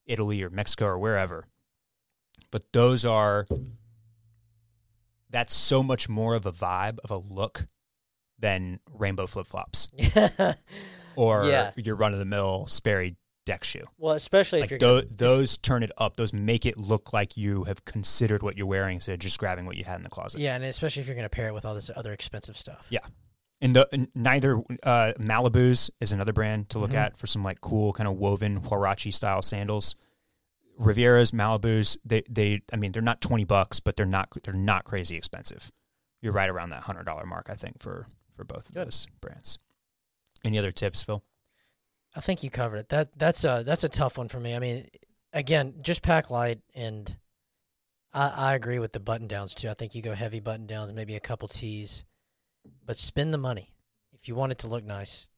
Italy 0.05 0.43
or 0.43 0.51
Mexico 0.51 0.87
or 0.87 0.99
wherever. 0.99 1.47
But 2.51 2.65
those 2.73 3.05
are 3.05 3.47
that's 5.31 5.55
so 5.55 5.83
much 5.83 6.09
more 6.09 6.35
of 6.35 6.45
a 6.47 6.53
vibe 6.53 6.99
of 7.05 7.11
a 7.11 7.17
look 7.19 7.67
than 8.39 8.81
rainbow 8.93 9.27
flip 9.27 9.47
flops 9.47 9.89
or 11.17 11.45
Yeah. 11.45 11.71
your 11.77 11.95
run 11.95 12.13
of 12.13 12.19
the 12.19 12.25
mill 12.25 12.67
Sperry 12.69 13.17
deck 13.47 13.65
shoe. 13.65 13.83
well, 13.99 14.15
especially 14.15 14.61
Like 14.61 14.67
if 14.73 14.81
you're 14.81 15.03
tho- 15.03 15.09
those 15.11 15.57
turn 15.59 15.83
it 15.83 15.91
up. 15.99 16.17
Those 16.17 16.33
make 16.33 16.67
it 16.67 16.77
look 16.77 17.13
like 17.13 17.37
you 17.37 17.65
have 17.65 17.85
considered 17.85 18.43
what 18.43 18.57
you're 18.57 18.67
wearing 18.67 18.97
instead 18.97 19.15
of 19.15 19.19
just 19.21 19.39
grabbing 19.39 19.67
what 19.67 19.77
you 19.77 19.85
had 19.85 19.97
in 19.97 20.03
the 20.03 20.11
closet. 20.11 20.41
yeah, 20.41 20.55
and 20.55 20.65
especially 20.65 21.01
if 21.01 21.07
you're 21.07 21.17
going 21.17 21.25
to 21.25 21.29
pair 21.31 21.49
it 21.49 21.55
with 21.55 21.65
all 21.65 21.75
this 21.75 21.91
other 21.97 22.13
expensive 22.13 22.57
stuff. 22.57 22.87
Yeah. 22.91 23.01
And 23.63 23.77
the 23.77 23.89
and 23.93 24.09
neither 24.15 24.57
uh, 24.83 25.13
Malibu's 25.19 25.91
is 26.01 26.13
another 26.13 26.33
brand 26.33 26.71
to 26.71 26.79
look 26.79 26.93
Mhm. 26.93 26.95
at 26.95 27.17
for 27.19 27.27
some 27.27 27.43
like 27.45 27.61
cool 27.61 27.93
kind 27.93 28.09
of 28.09 28.17
woven 28.17 28.61
Huarache 28.61 29.13
style 29.13 29.43
sandals. 29.43 29.97
Riviera's, 30.79 31.31
Malibu's, 31.33 31.99
they 32.05 32.23
they 32.29 32.63
I 32.73 32.77
mean 32.77 32.93
they're 32.93 33.03
not 33.03 33.21
twenty 33.21 33.45
bucks, 33.45 33.81
but 33.81 33.97
they're 33.97 34.07
not 34.07 34.29
they're 34.45 34.55
not 34.55 34.85
crazy 34.85 35.17
expensive. 35.17 35.71
You're 36.23 36.33
right 36.33 36.49
around 36.49 36.71
that 36.71 36.85
hundred 36.85 37.05
dollar 37.05 37.27
mark, 37.27 37.49
I 37.51 37.55
think, 37.55 37.83
for 37.83 38.07
for 38.35 38.45
both 38.45 38.69
of 38.69 38.75
those 38.75 39.07
brands. 39.21 39.59
Any 40.43 40.59
other 40.59 40.73
tips, 40.73 41.03
Phil? 41.03 41.23
I 42.15 42.21
think 42.21 42.43
you 42.43 42.51
covered 42.51 42.77
it. 42.79 42.89
That 42.89 43.11
that's 43.17 43.45
a 43.45 43.63
that's 43.65 43.85
a 43.85 43.89
tough 43.89 44.19
one 44.19 44.29
for 44.29 44.41
me. 44.41 44.55
I 44.55 44.59
mean, 44.59 44.89
again, 45.33 45.75
just 45.83 46.03
pack 46.03 46.31
light, 46.31 46.61
and 46.75 47.17
I, 48.13 48.29
I 48.29 48.55
agree 48.55 48.79
with 48.79 48.93
the 48.93 49.01
button 49.01 49.29
downs 49.29 49.55
too. 49.55 49.69
I 49.69 49.75
think 49.75 49.95
you 49.95 50.03
go 50.03 50.15
heavy 50.15 50.41
button 50.41 50.67
downs, 50.67 50.93
maybe 50.93 51.15
a 51.15 51.21
couple 51.21 51.47
tees, 51.47 52.05
but 52.85 52.97
spend 52.97 53.33
the 53.33 53.39
money 53.39 53.73
if 54.13 54.27
you 54.29 54.35
want 54.35 54.53
it 54.53 54.59
to 54.59 54.67
look 54.67 54.85
nice. 54.85 55.31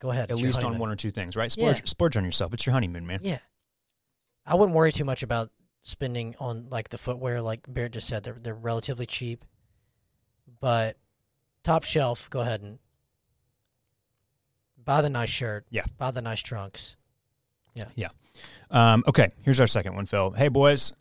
Go 0.00 0.10
ahead. 0.10 0.30
At 0.30 0.36
least 0.38 0.64
on 0.64 0.78
one 0.78 0.90
or 0.90 0.96
two 0.96 1.10
things, 1.10 1.36
right? 1.36 1.50
Splurge, 1.52 1.78
Yeah. 1.78 1.84
splurge 1.86 2.16
on 2.16 2.24
yourself. 2.24 2.52
It's 2.54 2.66
your 2.66 2.72
honeymoon, 2.72 3.06
man. 3.06 3.20
Yeah, 3.22 3.38
I 4.46 4.54
wouldn't 4.54 4.74
worry 4.74 4.92
too 4.92 5.04
much 5.04 5.22
about 5.22 5.50
spending 5.82 6.34
on 6.40 6.68
like 6.70 6.88
the 6.88 6.98
footwear. 6.98 7.42
Like 7.42 7.60
Barrett 7.68 7.92
just 7.92 8.08
said, 8.08 8.22
they're 8.24 8.38
they're 8.40 8.54
relatively 8.54 9.06
cheap, 9.06 9.44
but 10.60 10.96
top 11.62 11.84
shelf. 11.84 12.28
Go 12.30 12.40
ahead 12.40 12.62
and 12.62 12.78
buy 14.84 15.00
the 15.00 15.10
nice 15.10 15.30
shirt. 15.30 15.66
Yeah. 15.70 15.84
buy 15.98 16.10
the 16.10 16.22
nice 16.22 16.40
trunks. 16.40 16.96
Yeah. 17.74 17.84
Yeah. 17.94 18.08
Um, 18.70 19.04
okay, 19.06 19.28
here's 19.42 19.60
our 19.60 19.66
second 19.66 19.94
one, 19.94 20.06
Phil. 20.06 20.30
Hey, 20.30 20.48
boys, 20.48 20.92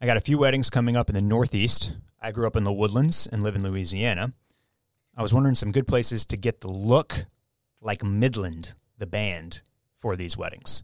I 0.00 0.06
got 0.06 0.16
a 0.16 0.20
few 0.20 0.38
weddings 0.38 0.70
coming 0.70 0.96
up 0.96 1.08
in 1.08 1.14
the 1.14 1.22
Northeast. 1.22 1.92
I 2.20 2.32
grew 2.32 2.46
up 2.46 2.56
in 2.56 2.64
the 2.64 2.72
woodlands 2.72 3.26
and 3.26 3.42
live 3.42 3.56
in 3.56 3.62
Louisiana. 3.62 4.32
I 5.16 5.22
was 5.22 5.34
wondering 5.34 5.54
some 5.54 5.72
good 5.72 5.86
places 5.86 6.24
to 6.26 6.36
get 6.36 6.60
the 6.60 6.70
look 6.70 7.26
like 7.80 8.02
Midland, 8.02 8.74
the 8.98 9.06
band, 9.06 9.62
for 10.00 10.16
these 10.16 10.36
weddings. 10.36 10.82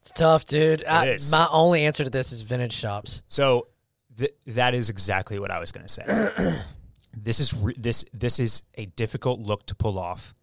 It's 0.00 0.10
tough, 0.12 0.44
dude. 0.44 0.84
I, 0.84 1.08
is. 1.08 1.30
My 1.30 1.48
only 1.50 1.84
answer 1.84 2.04
to 2.04 2.10
this 2.10 2.32
is 2.32 2.42
vintage 2.42 2.72
shops. 2.72 3.22
So 3.28 3.68
th- 4.16 4.34
that 4.46 4.74
is 4.74 4.90
exactly 4.90 5.38
what 5.38 5.50
I 5.50 5.58
was 5.58 5.72
going 5.72 5.86
to 5.86 5.92
say. 5.92 6.60
this 7.16 7.40
is 7.40 7.54
re- 7.54 7.74
this 7.76 8.04
this 8.12 8.38
is 8.38 8.62
a 8.74 8.86
difficult 8.86 9.40
look 9.40 9.66
to 9.66 9.74
pull 9.74 9.98
off 9.98 10.34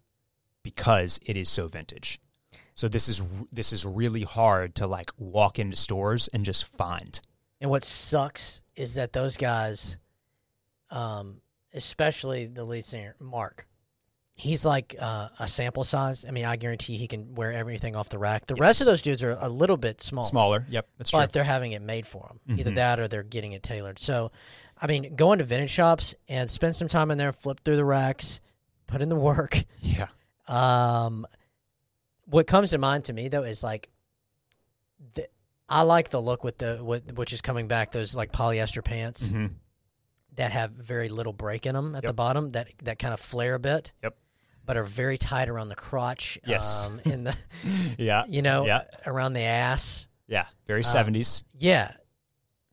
because 0.66 1.20
it 1.24 1.36
is 1.36 1.48
so 1.48 1.68
vintage. 1.68 2.18
So 2.74 2.88
this 2.88 3.08
is 3.08 3.22
this 3.52 3.72
is 3.72 3.84
really 3.86 4.22
hard 4.24 4.74
to 4.76 4.88
like 4.88 5.10
walk 5.16 5.60
into 5.60 5.76
stores 5.76 6.28
and 6.34 6.44
just 6.44 6.64
find. 6.64 7.20
And 7.60 7.70
what 7.70 7.84
sucks 7.84 8.62
is 8.74 8.94
that 8.94 9.12
those 9.12 9.36
guys, 9.36 9.96
um, 10.90 11.40
especially 11.72 12.46
the 12.46 12.64
lead 12.64 12.84
singer 12.84 13.14
Mark, 13.20 13.66
he's 14.34 14.64
like 14.66 14.96
uh, 15.00 15.28
a 15.38 15.46
sample 15.46 15.84
size. 15.84 16.24
I 16.28 16.32
mean, 16.32 16.44
I 16.44 16.56
guarantee 16.56 16.96
he 16.96 17.06
can 17.06 17.34
wear 17.36 17.52
everything 17.52 17.94
off 17.94 18.08
the 18.08 18.18
rack. 18.18 18.46
The 18.46 18.56
rest 18.56 18.80
of 18.80 18.86
those 18.86 19.02
dudes 19.02 19.22
are 19.22 19.38
a 19.40 19.48
little 19.48 19.76
bit 19.76 20.02
small, 20.02 20.24
Smaller. 20.24 20.66
Yep, 20.68 20.88
that's 20.98 21.10
true. 21.10 21.20
but 21.20 21.32
they're 21.32 21.44
having 21.44 21.72
it 21.72 21.80
made 21.82 22.06
for 22.08 22.26
them. 22.46 22.58
Either 22.58 22.72
Mhm. 22.72 22.76
that 22.76 22.98
or 23.00 23.06
they're 23.08 23.22
getting 23.22 23.52
it 23.52 23.62
tailored. 23.62 24.00
So, 24.00 24.32
I 24.78 24.86
mean, 24.88 25.14
go 25.14 25.32
into 25.32 25.44
vintage 25.44 25.70
shops 25.70 26.14
and 26.28 26.50
spend 26.50 26.74
some 26.76 26.88
time 26.88 27.10
in 27.12 27.18
there, 27.18 27.32
flip 27.32 27.60
through 27.64 27.76
the 27.76 27.84
racks, 27.84 28.40
put 28.88 29.00
in 29.00 29.08
the 29.08 29.16
work. 29.16 29.64
Yeah. 29.78 30.08
Um, 30.48 31.26
what 32.24 32.46
comes 32.46 32.70
to 32.70 32.78
mind 32.78 33.04
to 33.06 33.12
me 33.12 33.28
though 33.28 33.42
is 33.44 33.62
like, 33.62 33.88
the, 35.14 35.28
I 35.68 35.82
like 35.82 36.10
the 36.10 36.20
look 36.20 36.44
with 36.44 36.58
the 36.58 36.80
with 36.82 37.12
which 37.16 37.32
is 37.32 37.40
coming 37.40 37.68
back. 37.68 37.92
Those 37.92 38.14
like 38.14 38.32
polyester 38.32 38.84
pants 38.84 39.26
hmm 39.26 39.46
that 40.36 40.52
have 40.52 40.70
very 40.72 41.08
little 41.08 41.32
break 41.32 41.64
in 41.64 41.74
them 41.74 41.94
at 41.94 42.02
the 42.04 42.12
bottom 42.12 42.50
that 42.50 42.68
that 42.82 42.98
kind 42.98 43.14
of 43.14 43.20
flare 43.20 43.54
a 43.54 43.58
bit. 43.58 43.92
Yep. 44.02 44.16
But 44.66 44.76
are 44.76 44.84
very 44.84 45.16
tight 45.16 45.48
around 45.48 45.68
the 45.70 45.74
crotch. 45.76 46.38
Yes. 46.46 46.86
Um, 46.86 47.00
in 47.10 47.24
the 47.24 47.36
Yeah. 47.98 48.24
you 48.28 48.42
know 48.42 48.66
Yeah. 48.66 48.84
around 49.06 49.32
the 49.32 49.40
ass. 49.42 50.08
Yeah. 50.26 50.46
Very 50.66 50.84
Um, 50.84 51.06
70s. 51.06 51.42
Yeah. 51.56 51.92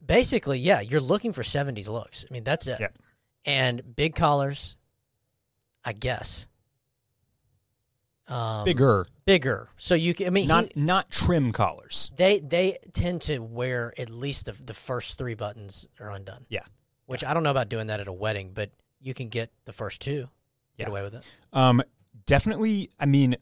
Basically, 0.06 0.60
yeah, 0.60 0.82
you're 0.82 1.00
looking 1.00 1.32
for 1.32 1.44
70s 1.44 1.88
looks. 1.88 2.26
I 2.30 2.34
mean, 2.34 2.44
that's 2.44 2.68
it. 2.68 2.80
Yep. 2.82 2.98
And 3.46 3.96
big 3.96 4.16
collars, 4.16 4.76
I 5.86 5.94
guess. 5.94 6.48
Um, 8.34 8.66
Bigger. 8.66 9.06
bigger. 9.26 9.70
So 9.78 9.96
you 9.96 10.14
can. 10.14 10.28
I 10.28 10.30
mean, 10.32 10.48
Not 10.48 10.72
he- 10.74 10.80
not 10.82 11.10
trim 11.12 11.52
collars. 11.52 12.10
they 12.16 12.40
they 12.40 12.78
tend 12.94 13.22
to 13.24 13.40
wear 13.40 13.94
at 13.98 14.10
least 14.10 14.46
the 14.46 14.54
the 14.54 14.74
first 14.74 15.18
three 15.18 15.36
buttons 15.36 15.88
are 16.00 16.10
undone. 16.10 16.46
Yeah. 16.50 16.64
Which 17.06 17.24
I 17.24 17.34
don't 17.34 17.44
know 17.44 17.52
about 17.52 17.70
doing 17.70 17.88
that 17.88 18.00
at 18.00 18.08
a 18.08 18.14
wedding, 18.14 18.52
but 18.54 18.72
you 19.02 19.14
can 19.14 19.30
get 19.30 19.52
the 19.66 19.74
first 19.74 20.02
two. 20.02 20.30
Get 20.78 20.88
Yeah. 20.88 20.90
away 20.90 21.04
with 21.04 21.16
it. 21.16 21.24
Um, 21.52 21.84
definitely. 22.26 22.90
I 23.00 23.06
mean, 23.06 23.36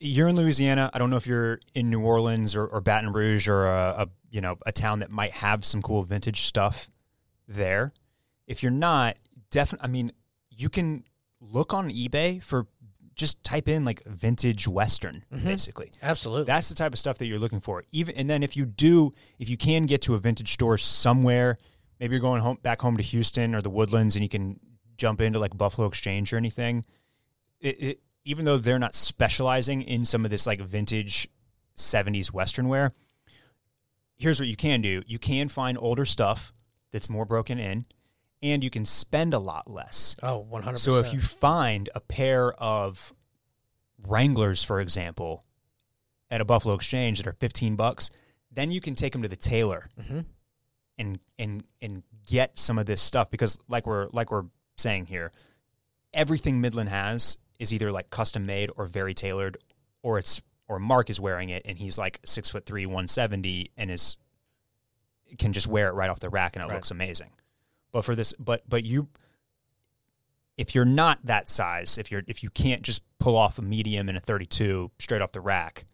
you're 0.00 0.28
in 0.28 0.36
Louisiana. 0.36 0.90
I 0.92 0.98
don't 0.98 1.10
know 1.10 1.16
if 1.16 1.26
you're 1.26 1.60
in 1.74 1.88
New 1.90 2.00
Orleans 2.00 2.56
or, 2.56 2.66
or 2.66 2.80
Baton 2.80 3.12
Rouge 3.12 3.48
or 3.48 3.66
a, 3.66 4.02
a 4.02 4.08
you 4.30 4.40
know 4.40 4.58
a 4.66 4.72
town 4.72 4.98
that 4.98 5.10
might 5.10 5.32
have 5.32 5.64
some 5.64 5.80
cool 5.80 6.02
vintage 6.02 6.42
stuff 6.42 6.90
there. 7.48 7.92
If 8.46 8.62
you're 8.62 8.72
not, 8.72 9.16
definitely. 9.50 9.84
I 9.88 9.90
mean, 9.92 10.12
you 10.50 10.68
can 10.68 11.04
look 11.40 11.72
on 11.72 11.88
eBay 11.90 12.42
for 12.42 12.66
just 13.22 13.42
type 13.44 13.68
in 13.68 13.84
like 13.84 14.02
vintage 14.04 14.68
Western, 14.68 15.22
Mhm. 15.32 15.44
basically. 15.44 15.90
Absolutely. 16.02 16.44
That's 16.44 16.68
the 16.68 16.74
type 16.74 16.92
of 16.92 16.98
stuff 16.98 17.16
that 17.18 17.26
you're 17.26 17.38
looking 17.38 17.60
for. 17.60 17.84
Even 17.92 18.14
and 18.16 18.28
then 18.28 18.42
if 18.42 18.56
you 18.56 18.66
do, 18.66 19.10
if 19.38 19.48
you 19.48 19.56
can 19.56 19.86
get 19.86 20.02
to 20.02 20.14
a 20.14 20.18
vintage 20.18 20.52
store 20.52 20.76
somewhere, 20.76 21.56
maybe 22.00 22.12
you're 22.14 22.20
going 22.20 22.42
home 22.42 22.58
back 22.62 22.82
home 22.82 22.96
to 22.96 23.02
Houston 23.02 23.54
or 23.54 23.62
the 23.62 23.70
Woodlands, 23.70 24.16
and 24.16 24.22
you 24.22 24.28
can 24.28 24.60
jump 24.96 25.20
into 25.20 25.38
like 25.38 25.56
Buffalo 25.56 25.86
Exchange 25.86 26.32
or 26.32 26.36
anything. 26.36 26.84
It, 27.60 27.82
it, 27.82 28.00
even 28.24 28.44
though 28.44 28.58
they're 28.58 28.78
not 28.78 28.94
specializing 28.94 29.82
in 29.82 30.04
some 30.04 30.24
of 30.24 30.30
this 30.30 30.46
like 30.46 30.60
vintage 30.60 31.28
'70s 31.76 32.32
Western 32.32 32.68
wear, 32.68 32.92
here's 34.16 34.38
what 34.40 34.48
you 34.48 34.56
can 34.56 34.80
do: 34.82 35.02
you 35.06 35.18
can 35.18 35.48
find 35.48 35.78
older 35.78 36.04
stuff 36.04 36.52
that's 36.92 37.08
more 37.08 37.24
broken 37.24 37.58
in, 37.58 37.86
and 38.42 38.64
you 38.64 38.70
can 38.70 38.84
spend 38.84 39.34
a 39.34 39.38
lot 39.38 39.70
less. 39.70 40.16
oh, 40.22 40.38
one 40.38 40.62
hundred 40.62 40.78
So 40.78 40.96
if 40.96 41.12
you 41.12 41.20
find 41.20 41.88
a 41.94 42.00
pair 42.00 42.52
of 42.52 43.12
Wranglers, 44.06 44.64
for 44.64 44.80
example, 44.80 45.44
at 46.30 46.40
a 46.40 46.44
Buffalo 46.44 46.74
Exchange 46.74 47.18
that 47.18 47.26
are 47.26 47.32
fifteen 47.34 47.76
bucks, 47.76 48.10
then 48.50 48.70
you 48.70 48.80
can 48.80 48.94
take 48.94 49.12
them 49.12 49.22
to 49.22 49.28
the 49.28 49.36
tailor 49.36 49.86
hmm 50.08 50.20
and 50.98 51.18
and 51.38 51.64
and 51.80 52.02
get 52.26 52.58
some 52.58 52.78
of 52.78 52.86
this 52.86 53.00
stuff 53.00 53.30
because, 53.30 53.58
like 53.68 53.86
we're 53.86 54.08
like 54.12 54.30
we're 54.30 54.44
saying 54.76 55.06
here, 55.06 55.32
everything 56.12 56.60
Midland 56.60 56.90
has 56.90 57.38
is 57.58 57.72
either 57.72 57.90
like 57.92 58.10
custom 58.10 58.44
made 58.44 58.70
or 58.76 58.86
very 58.86 59.14
tailored, 59.14 59.56
or 60.02 60.18
it's 60.18 60.42
or 60.68 60.78
Mark 60.78 61.08
is 61.10 61.18
wearing 61.20 61.48
it 61.48 61.62
and 61.64 61.78
he's 61.78 61.96
like 61.98 62.20
six 62.24 62.50
foot 62.50 62.66
three, 62.66 62.86
one 62.86 63.06
seventy, 63.08 63.70
and 63.76 63.90
is 63.90 64.16
can 65.38 65.52
just 65.52 65.66
wear 65.66 65.88
it 65.88 65.92
right 65.92 66.10
off 66.10 66.20
the 66.20 66.28
rack 66.28 66.56
and 66.56 66.62
it 66.64 66.68
Right. 66.68 66.74
looks 66.74 66.90
amazing. 66.90 67.30
But 67.92 68.04
for 68.04 68.14
this, 68.14 68.32
but 68.38 68.62
but 68.68 68.84
you, 68.84 69.08
if 70.56 70.74
you're 70.74 70.84
not 70.84 71.18
that 71.24 71.48
size, 71.48 71.98
if 71.98 72.10
you're 72.10 72.22
if 72.26 72.42
you 72.42 72.50
can't 72.50 72.82
just 72.82 73.02
pull 73.18 73.36
off 73.36 73.58
a 73.58 73.62
medium 73.62 74.08
and 74.08 74.16
a 74.16 74.20
thirty 74.20 74.46
two 74.46 74.90
straight 74.98 75.20
off 75.20 75.32
the 75.32 75.40
rack, 75.40 75.84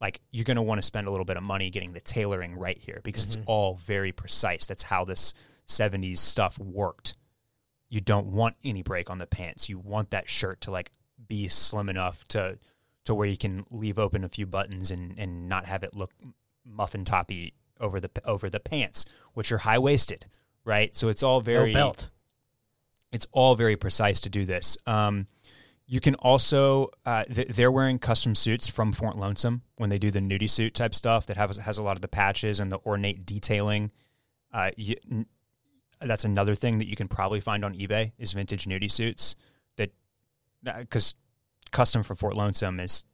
like 0.00 0.20
you're 0.30 0.44
going 0.44 0.56
to 0.56 0.62
want 0.62 0.78
to 0.78 0.86
spend 0.86 1.06
a 1.06 1.10
little 1.10 1.24
bit 1.24 1.36
of 1.36 1.42
money 1.42 1.70
getting 1.70 1.92
the 1.92 2.00
tailoring 2.00 2.56
right 2.56 2.78
here 2.78 3.00
because 3.02 3.24
it's 3.24 3.36
mm-hmm. 3.36 3.50
all 3.50 3.74
very 3.74 4.12
precise. 4.12 4.66
That's 4.66 4.82
how 4.82 5.04
this 5.04 5.34
70s 5.68 6.18
stuff 6.18 6.58
worked. 6.58 7.14
You 7.88 8.00
don't 8.00 8.28
want 8.28 8.56
any 8.64 8.82
break 8.82 9.10
on 9.10 9.18
the 9.18 9.26
pants. 9.26 9.68
You 9.68 9.78
want 9.78 10.10
that 10.10 10.28
shirt 10.28 10.60
to 10.62 10.70
like 10.70 10.90
be 11.26 11.48
slim 11.48 11.88
enough 11.88 12.24
to 12.28 12.58
to 13.04 13.14
where 13.14 13.26
you 13.26 13.38
can 13.38 13.64
leave 13.70 13.98
open 13.98 14.24
a 14.24 14.28
few 14.28 14.46
buttons 14.46 14.90
and 14.90 15.18
and 15.18 15.48
not 15.48 15.66
have 15.66 15.82
it 15.82 15.94
look 15.94 16.12
muffin 16.64 17.04
toppy 17.04 17.54
over 17.80 17.98
the 17.98 18.10
over 18.24 18.50
the 18.50 18.60
pants, 18.60 19.04
which 19.32 19.50
are 19.50 19.58
high 19.58 19.78
waisted, 19.78 20.26
right? 20.68 20.94
So 20.94 21.08
it's 21.08 21.22
all 21.24 21.40
very 21.40 21.72
no 21.72 21.78
belt. 21.80 22.08
it's 23.10 23.26
all 23.32 23.54
very 23.56 23.76
precise 23.76 24.20
to 24.20 24.28
do 24.28 24.44
this. 24.44 24.78
Um, 24.86 25.26
you 25.86 26.00
can 26.00 26.14
also 26.16 26.90
uh, 27.06 27.24
th- 27.24 27.48
they're 27.48 27.72
wearing 27.72 27.98
custom 27.98 28.34
suits 28.34 28.68
from 28.68 28.92
Fort 28.92 29.16
Lonesome 29.16 29.62
when 29.76 29.88
they 29.90 29.98
do 29.98 30.10
the 30.10 30.20
nudie 30.20 30.50
suit 30.50 30.74
type 30.74 30.94
stuff 30.94 31.26
that 31.26 31.36
has 31.38 31.56
has 31.56 31.78
a 31.78 31.82
lot 31.82 31.96
of 31.96 32.02
the 32.02 32.08
patches 32.08 32.60
and 32.60 32.70
the 32.70 32.78
ornate 32.84 33.24
detailing. 33.24 33.90
Uh, 34.52 34.70
you, 34.76 34.96
n- 35.10 35.26
that's 36.00 36.24
another 36.26 36.54
thing 36.54 36.78
that 36.78 36.86
you 36.88 36.94
can 36.96 37.08
probably 37.08 37.40
find 37.40 37.64
on 37.64 37.74
eBay 37.74 38.12
is 38.18 38.32
vintage 38.32 38.66
nudie 38.66 38.90
suits 38.90 39.34
that 39.76 39.90
because 40.62 41.14
custom 41.70 42.02
from 42.02 42.16
Fort 42.16 42.36
Lonesome 42.36 42.78
is 42.80 43.04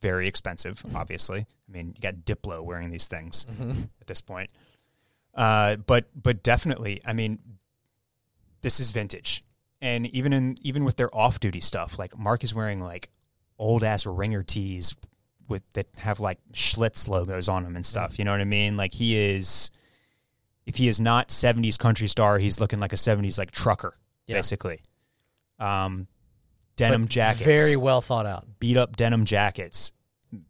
very 0.00 0.28
expensive. 0.28 0.82
Obviously, 0.94 1.40
I 1.40 1.72
mean 1.72 1.88
you 1.96 2.00
got 2.00 2.14
Diplo 2.24 2.62
wearing 2.62 2.90
these 2.90 3.06
things 3.08 3.44
at 4.00 4.06
this 4.06 4.20
point. 4.20 4.52
Uh, 5.34 5.76
but 5.76 6.06
but 6.20 6.42
definitely, 6.42 7.00
I 7.04 7.12
mean, 7.12 7.38
this 8.62 8.78
is 8.80 8.90
vintage, 8.92 9.42
and 9.80 10.06
even 10.08 10.32
in 10.32 10.56
even 10.62 10.84
with 10.84 10.96
their 10.96 11.14
off 11.14 11.40
duty 11.40 11.60
stuff, 11.60 11.98
like 11.98 12.16
Mark 12.18 12.44
is 12.44 12.54
wearing 12.54 12.80
like 12.80 13.10
old 13.58 13.82
ass 13.84 14.06
ringer 14.06 14.42
tees 14.42 14.94
with 15.48 15.62
that 15.74 15.86
have 15.96 16.20
like 16.20 16.38
Schlitz 16.52 17.08
logos 17.08 17.48
on 17.48 17.64
them 17.64 17.76
and 17.76 17.84
stuff. 17.84 18.18
You 18.18 18.24
know 18.24 18.30
what 18.30 18.40
I 18.40 18.44
mean? 18.44 18.76
Like 18.76 18.94
he 18.94 19.16
is, 19.16 19.70
if 20.66 20.76
he 20.76 20.86
is 20.88 21.00
not 21.00 21.28
'70s 21.28 21.78
country 21.78 22.06
star, 22.08 22.38
he's 22.38 22.60
looking 22.60 22.78
like 22.80 22.92
a 22.92 22.96
'70s 22.96 23.36
like 23.38 23.50
trucker, 23.50 23.92
Yeah. 24.26 24.36
basically. 24.36 24.80
Um, 25.58 26.06
denim 26.76 27.02
But 27.02 27.10
jackets, 27.10 27.44
Very 27.44 27.76
well 27.76 28.00
thought 28.00 28.26
out. 28.26 28.46
beat 28.60 28.76
up 28.76 28.96
denim 28.96 29.24
jackets, 29.24 29.92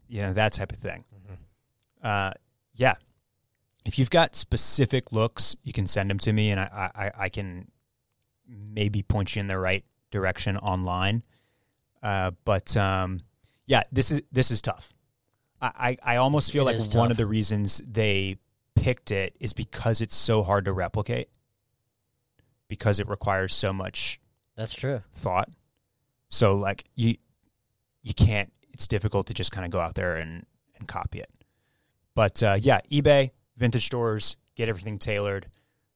you 0.08 0.20
know, 0.22 0.32
that 0.34 0.52
type 0.52 0.72
of 0.72 0.78
thing. 0.78 1.04
Uh, 2.02 2.32
yeah. 2.74 2.94
If 3.84 3.98
you've 3.98 4.10
got 4.10 4.34
specific 4.34 5.12
looks, 5.12 5.56
you 5.62 5.72
can 5.72 5.86
send 5.86 6.10
them 6.10 6.18
to 6.18 6.32
me 6.32 6.50
and 6.50 6.60
I, 6.60 6.90
I, 6.94 7.10
I 7.24 7.28
can 7.28 7.70
maybe 8.46 9.02
point 9.02 9.36
you 9.36 9.40
in 9.40 9.46
the 9.46 9.58
right 9.58 9.84
direction 10.10 10.56
online. 10.58 11.22
Uh, 12.02 12.32
but 12.44 12.76
um, 12.76 13.20
yeah, 13.66 13.82
this 13.92 14.10
is 14.10 14.22
this 14.32 14.50
is 14.50 14.62
tough. 14.62 14.92
I, 15.60 15.96
I, 16.04 16.14
I 16.14 16.16
almost 16.16 16.52
feel 16.52 16.68
It 16.68 16.78
like 16.78 16.94
one 16.94 17.10
of 17.10 17.16
the 17.16 17.26
reasons 17.26 17.80
they 17.86 18.36
picked 18.74 19.10
it 19.10 19.36
is 19.40 19.52
because 19.52 20.00
it's 20.00 20.16
so 20.16 20.42
hard 20.42 20.64
to 20.66 20.72
replicate. 20.72 21.28
Because 22.68 23.00
it 23.00 23.08
requires 23.08 23.54
so 23.54 23.72
much 23.72 24.20
That's 24.56 24.74
true. 24.74 25.02
thought. 25.12 25.48
So 26.28 26.54
like 26.56 26.84
you 26.94 27.16
you 28.02 28.14
can't 28.14 28.52
it's 28.72 28.86
difficult 28.86 29.26
to 29.28 29.34
just 29.34 29.52
kind 29.52 29.64
of 29.64 29.70
go 29.70 29.80
out 29.80 29.94
there 29.94 30.16
and 30.16 30.46
and 30.78 30.88
copy 30.88 31.20
it. 31.20 31.30
But 32.14 32.42
uh, 32.42 32.58
yeah, 32.60 32.80
eBay, 32.90 33.30
vintage 33.56 33.86
stores, 33.86 34.36
get 34.56 34.68
everything 34.68 34.98
tailored. 34.98 35.46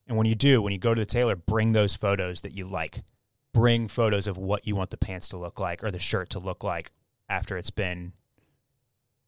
And 0.06 0.16
when 0.16 0.26
you 0.26 0.34
do, 0.34 0.62
when 0.62 0.72
you 0.72 0.78
go 0.78 0.94
to 0.94 1.00
the 1.00 1.06
tailor, 1.06 1.36
bring 1.36 1.72
those 1.72 1.94
photos 1.94 2.40
that 2.40 2.56
you 2.56 2.66
like. 2.66 3.02
Bring 3.52 3.88
photos 3.88 4.26
of 4.26 4.36
what 4.38 4.66
you 4.66 4.74
want 4.76 4.90
the 4.90 4.96
pants 4.96 5.28
to 5.28 5.36
look 5.36 5.58
like 5.60 5.82
or 5.84 5.90
the 5.90 5.98
shirt 5.98 6.30
to 6.30 6.38
look 6.38 6.62
like 6.64 6.90
after 7.28 7.56
it's 7.56 7.70
been 7.70 8.12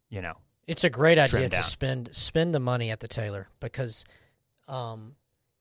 you 0.08 0.20
know. 0.22 0.34
It's 0.66 0.84
a 0.84 0.90
great 0.90 1.18
idea 1.18 1.48
Trimmed 1.48 1.52
to 1.52 1.62
spend 1.62 2.14
spend 2.14 2.54
the 2.54 2.60
money 2.60 2.90
at 2.90 3.00
the 3.00 3.08
tailor 3.08 3.48
because 3.60 4.04
um, 4.68 5.14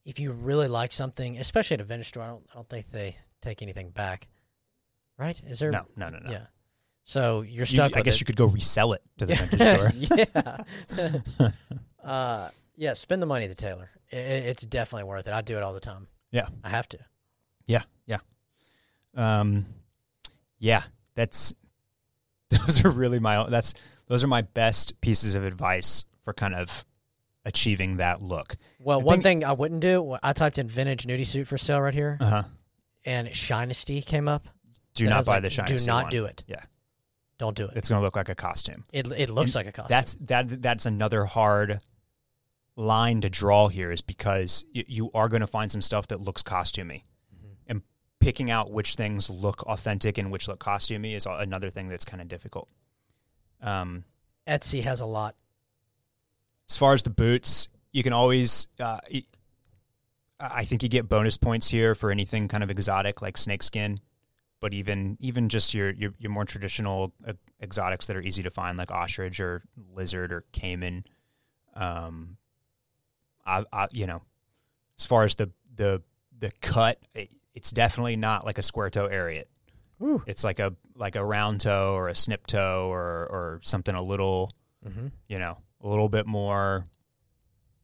if 0.06 0.20
you 0.20 0.32
really 0.32 0.68
like 0.68 0.92
something, 0.92 1.38
especially 1.38 1.76
at 1.76 1.82
a 1.82 1.84
vintage 1.84 2.10
store, 2.10 2.24
I 2.24 2.28
don't 2.28 2.46
I 2.52 2.56
don't 2.56 2.70
think 2.70 2.92
they 2.92 3.16
take 3.42 3.62
anything 3.62 3.90
back. 3.92 4.28
Right? 5.18 5.42
Is 5.48 5.60
there 5.60 5.72
No, 5.72 5.86
no, 5.96 6.10
no, 6.10 6.20
no. 6.20 6.32
Yeah. 6.32 6.46
So 7.04 7.42
you're 7.42 7.62
You- 7.62 7.66
stuck. 7.66 7.98
I 7.98 8.02
guess 8.02 8.16
it. 8.16 8.20
you 8.22 8.26
could 8.26 8.36
go 8.36 8.46
resell 8.46 8.94
it 8.94 9.02
to 9.18 9.26
the 9.26 9.36
vintage 9.92 10.06
store. 10.08 10.60
yeah. 11.40 11.50
uh, 12.10 12.50
yeah. 12.78 12.94
Spend 12.94 13.22
the 13.22 13.26
money 13.26 13.46
at 13.46 13.50
the 13.50 13.56
tailor. 13.56 13.90
I- 14.12 14.16
I 14.16 14.20
it's 14.20 14.66
definitely 14.66 15.04
worth 15.06 15.28
it. 15.28 15.34
I 15.34 15.42
do 15.42 15.58
it 15.58 15.64
all 15.64 15.74
the 15.74 15.80
time. 15.80 16.08
Yeah. 16.32 16.48
I 16.64 16.70
have 16.70 16.88
to. 16.90 17.00
Yeah, 17.66 17.84
yeah. 18.06 18.20
Um 19.16 19.66
yeah, 20.58 20.84
that's 21.16 21.54
those 22.50 22.84
are 22.86 22.90
really 22.90 23.20
my 23.20 23.48
that's 23.50 23.74
those 24.08 24.24
are 24.24 24.28
my 24.28 24.42
best 24.42 25.00
pieces 25.02 25.36
of 25.36 25.44
advice 25.44 26.06
for 26.24 26.34
kind 26.34 26.56
of 26.56 26.86
achieving 27.46 27.98
that 27.98 28.22
look. 28.22 28.58
Well, 28.80 29.00
I 29.00 29.04
one 29.04 29.22
think- 29.22 29.42
thing 29.42 29.46
I 29.46 29.54
wouldn't 29.54 29.82
do. 29.82 30.18
I 30.24 30.34
typed 30.34 30.58
in 30.58 30.68
vintage 30.68 31.06
nudie 31.06 31.26
suit 31.26 31.48
for 31.48 31.58
sale 31.58 31.82
right 31.82 31.94
here, 31.94 32.18
Uh-huh. 32.20 32.44
and 33.06 33.30
Shinesty 33.30 34.06
came 34.06 34.28
up. 34.28 34.48
Do 34.96 35.06
not 35.08 35.26
buy 35.26 35.36
like, 35.36 35.44
the 35.44 35.50
shiny 35.50 35.78
Do 35.78 35.86
not 35.86 36.04
one. 36.06 36.12
do 36.12 36.26
it. 36.26 36.44
Yeah. 36.48 36.62
Don't 37.38 37.56
do 37.56 37.66
it. 37.66 37.72
It's 37.76 37.88
going 37.88 38.00
to 38.00 38.04
look 38.04 38.16
like 38.18 38.28
a 38.30 38.36
costume. 38.36 38.84
It 38.92 39.08
it 39.12 39.30
looks 39.30 39.56
And 39.56 39.66
like 39.66 39.68
a 39.68 39.72
costume. 39.72 39.90
That's 39.90 40.14
that 40.26 40.62
that's 40.62 40.86
another 40.86 41.24
hard 41.26 41.80
line 42.80 43.22
to 43.22 43.30
draw 43.30 43.68
here 43.68 43.92
is 43.92 44.02
because 44.02 44.64
y- 44.74 44.86
you 44.88 45.12
are 45.14 45.28
going 45.28 45.42
to 45.42 45.48
find 45.48 45.72
some 45.72 45.82
stuff 45.82 46.08
that 46.08 46.22
looks 46.22 46.42
costumey. 46.42 47.04
Mm-hmm. 47.36 47.54
And 47.68 47.82
picking 48.20 48.50
out 48.50 48.72
which 48.72 48.96
things 48.96 49.30
look 49.30 49.64
authentic 49.64 50.18
and 50.18 50.32
which 50.32 50.48
look 50.48 50.60
costumey 50.60 51.16
is 51.16 51.26
another 51.26 51.70
thing 51.70 51.90
that's 51.90 52.06
kind 52.06 52.22
of 52.22 52.28
difficult. 52.28 52.70
Um 53.62 54.06
Etsy 54.48 54.84
has 54.84 55.00
a 55.00 55.06
lot. 55.06 55.36
as 56.70 56.78
far 56.78 56.94
as 56.94 57.04
the 57.04 57.12
boots, 57.12 57.68
you 57.92 58.02
can 58.02 58.14
always. 58.14 58.68
Uh, 58.80 59.00
I 60.40 60.64
think 60.66 60.82
you 60.82 60.90
get 60.90 61.08
bonus 61.08 61.38
points 61.38 61.70
here 61.70 61.94
for 61.94 62.10
anything 62.10 62.48
kind 62.48 62.64
of 62.64 62.72
exotic 62.72 63.22
like 63.22 63.38
snakeskin, 63.38 64.00
but 64.60 64.74
even 64.74 65.18
even 65.20 65.50
just 65.50 65.76
your 65.76 65.92
your, 65.92 66.14
your 66.18 66.32
more 66.32 66.46
traditional 66.46 67.14
uh, 67.28 67.34
exotics 67.62 68.08
that 68.08 68.16
are 68.16 68.22
easy 68.22 68.42
to 68.42 68.50
find 68.50 68.76
like 68.78 68.90
ostrich 68.90 69.40
or 69.40 69.62
lizard 69.94 70.32
or 70.34 70.46
caiman. 70.52 71.04
Um, 71.76 72.38
I, 73.50 73.66
I 73.74 73.88
you 73.92 74.06
know, 74.08 74.22
as 75.00 75.06
far 75.06 75.24
as 75.24 75.36
the 75.36 75.50
the 75.76 76.02
the 76.38 76.52
cut, 76.62 77.00
it, 77.14 77.32
it's 77.54 77.72
definitely 77.72 78.16
not 78.16 78.46
like 78.46 78.58
a 78.58 78.64
square 78.64 78.90
toe 78.90 79.08
Ariat. 79.10 79.46
Whew. 79.98 80.24
It's 80.28 80.44
like 80.44 80.60
a 80.60 80.74
like 80.96 81.16
a 81.16 81.26
round 81.26 81.62
toe 81.62 81.94
or 81.94 82.08
a 82.08 82.16
snip 82.16 82.48
toe 82.48 82.88
or 82.90 83.02
or 83.30 83.60
something 83.64 83.96
a 83.96 84.02
little 84.02 84.52
Mm-hmm. 84.88 85.08
you 85.28 85.40
know, 85.40 85.58
a 85.84 85.88
little 85.90 86.08
bit 86.08 86.26
more 86.26 86.86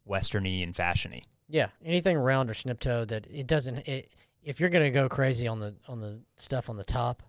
westerny 0.07 0.63
and 0.63 0.74
fashiony. 0.74 1.24
Yeah, 1.49 1.68
anything 1.84 2.18
round 2.18 2.49
or 2.49 2.53
snip 2.53 2.80
toe 2.80 3.03
that 3.05 3.28
it 3.30 3.47
doesn't. 3.47 3.80
It, 3.88 4.11
if 4.41 4.59
you're 4.59 4.70
gonna 4.70 4.91
go 4.91 5.09
crazy 5.09 5.47
on 5.47 5.59
the 5.59 5.76
on 5.88 5.99
the 5.99 6.22
stuff 6.38 6.70
on 6.70 6.78
the 6.78 6.84
top, 6.86 7.22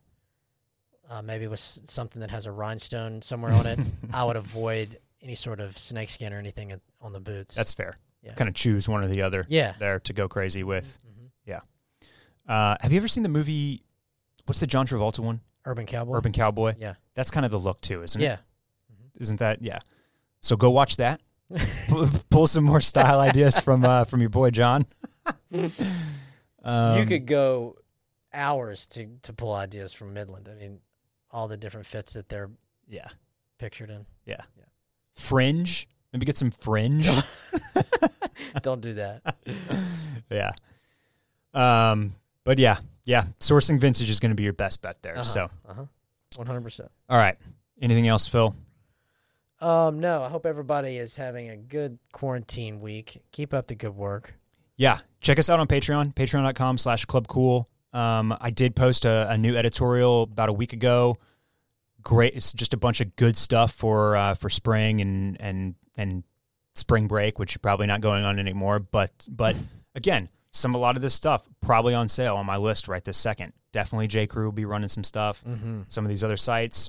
uh, 1.10 1.20
maybe 1.20 1.46
with 1.48 1.58
something 1.58 2.20
that 2.20 2.30
has 2.30 2.46
a 2.46 2.52
rhinestone 2.52 3.22
somewhere 3.22 3.52
on 3.52 3.66
it, 3.66 3.78
I 4.12 4.22
would 4.24 4.36
avoid 4.36 4.98
any 5.20 5.34
sort 5.34 5.58
of 5.60 5.76
snakeskin 5.76 6.32
or 6.32 6.38
anything 6.38 6.80
on 7.00 7.12
the 7.12 7.20
boots. 7.20 7.54
That's 7.54 7.72
fair. 7.72 7.94
Yeah. 8.22 8.34
Kind 8.34 8.48
of 8.48 8.54
choose 8.54 8.88
one 8.88 9.04
or 9.04 9.08
the 9.08 9.22
other 9.22 9.44
yeah. 9.48 9.74
there 9.78 10.00
to 10.00 10.12
go 10.12 10.28
crazy 10.28 10.64
with. 10.64 10.98
Mhm. 11.06 11.30
Yeah. 11.44 11.60
Uh, 12.48 12.76
have 12.80 12.92
you 12.92 12.98
ever 12.98 13.08
seen 13.08 13.22
the 13.22 13.28
movie? 13.28 13.84
What's 14.46 14.60
the 14.60 14.66
John 14.66 14.86
Travolta 14.86 15.20
one? 15.20 15.40
Urban 15.64 15.86
cowboy. 15.86 16.16
Urban 16.16 16.32
Cowboy. 16.32 16.74
Yeah. 16.78 16.94
That's 17.14 17.30
kind 17.30 17.44
of 17.44 17.50
the 17.52 17.58
look 17.58 17.80
too, 17.80 18.02
isn't 18.02 18.20
it? 18.20 18.24
Yeah. 18.24 18.36
Isn't 19.18 19.38
that? 19.40 19.62
Yeah. 19.62 19.78
So 20.40 20.56
go 20.56 20.70
watch 20.70 20.96
that. 20.96 21.20
pull, 21.88 22.08
pull 22.30 22.46
some 22.46 22.64
more 22.64 22.80
style 22.80 23.20
ideas 23.20 23.58
from 23.58 23.84
uh, 23.84 24.04
from 24.04 24.20
your 24.20 24.30
boy 24.30 24.50
John. 24.50 24.86
um, 26.62 26.98
you 26.98 27.06
could 27.06 27.26
go 27.26 27.76
hours 28.32 28.86
to 28.88 29.06
to 29.22 29.32
pull 29.32 29.52
ideas 29.52 29.92
from 29.92 30.12
Midland. 30.12 30.48
I 30.50 30.54
mean, 30.54 30.80
all 31.30 31.48
the 31.48 31.56
different 31.56 31.86
fits 31.86 32.14
that 32.14 32.28
they're 32.28 32.50
yeah 32.88 33.08
pictured 33.58 33.90
in. 33.90 34.06
Yeah. 34.24 34.42
yeah. 34.56 34.64
Fringe. 35.14 35.88
Maybe 36.12 36.26
get 36.26 36.38
some 36.38 36.50
fringe. 36.50 37.08
Don't 38.62 38.80
do 38.80 38.94
that. 38.94 39.36
yeah. 40.30 40.52
Um, 41.54 42.12
but 42.44 42.58
yeah, 42.58 42.78
yeah, 43.04 43.24
sourcing 43.40 43.80
vintage 43.80 44.08
is 44.10 44.20
going 44.20 44.30
to 44.30 44.36
be 44.36 44.42
your 44.42 44.52
best 44.52 44.82
bet 44.82 45.02
there. 45.02 45.22
So, 45.24 45.44
uh 45.68 45.74
huh, 45.74 45.84
one 46.36 46.46
hundred 46.46 46.62
percent. 46.62 46.90
all 47.08 47.18
right. 47.18 47.36
Anything 47.80 48.08
else, 48.08 48.26
Phil? 48.26 48.54
Um, 49.60 50.00
no, 50.00 50.22
I 50.22 50.28
hope 50.28 50.46
everybody 50.46 50.96
is 50.96 51.16
having 51.16 51.50
a 51.50 51.56
good 51.56 51.98
quarantine 52.12 52.80
week. 52.80 53.22
Keep 53.32 53.52
up 53.54 53.66
the 53.66 53.74
good 53.74 53.94
work. 53.94 54.34
Yeah, 54.76 54.98
check 55.20 55.38
us 55.38 55.48
out 55.50 55.60
on 55.60 55.66
Patreon, 55.66 56.14
patreon.com 56.14 56.78
slash 56.78 57.04
club 57.06 57.26
cool. 57.28 57.68
Um, 57.92 58.36
I 58.40 58.50
did 58.50 58.76
post 58.76 59.04
a, 59.06 59.26
a 59.30 59.38
new 59.38 59.56
editorial 59.56 60.24
about 60.24 60.50
a 60.50 60.52
week 60.52 60.72
ago. 60.74 61.16
Great. 62.02 62.34
It's 62.34 62.52
just 62.52 62.74
a 62.74 62.76
bunch 62.76 63.00
of 63.00 63.16
good 63.16 63.36
stuff 63.38 63.72
for, 63.72 64.16
uh, 64.16 64.34
for 64.34 64.50
spring 64.50 65.00
and, 65.00 65.40
and, 65.40 65.74
and 65.96 66.24
spring 66.74 67.08
break, 67.08 67.38
which 67.38 67.56
are 67.56 67.60
probably 67.60 67.86
not 67.86 68.00
going 68.00 68.24
on 68.24 68.38
anymore. 68.38 68.78
But, 68.78 69.26
but 69.28 69.56
again, 69.94 70.28
some, 70.50 70.74
a 70.74 70.78
lot 70.78 70.96
of 70.96 71.02
this 71.02 71.14
stuff 71.14 71.46
probably 71.60 71.94
on 71.94 72.08
sale 72.08 72.36
on 72.36 72.46
my 72.46 72.56
list 72.56 72.88
right 72.88 73.04
this 73.04 73.18
second. 73.18 73.52
Definitely 73.72 74.06
J 74.08 74.26
Crew 74.26 74.44
will 74.46 74.52
be 74.52 74.64
running 74.64 74.88
some 74.88 75.04
stuff. 75.04 75.42
Mm-hmm. 75.44 75.82
some 75.88 76.04
of 76.04 76.08
these 76.08 76.24
other 76.24 76.36
sites. 76.38 76.88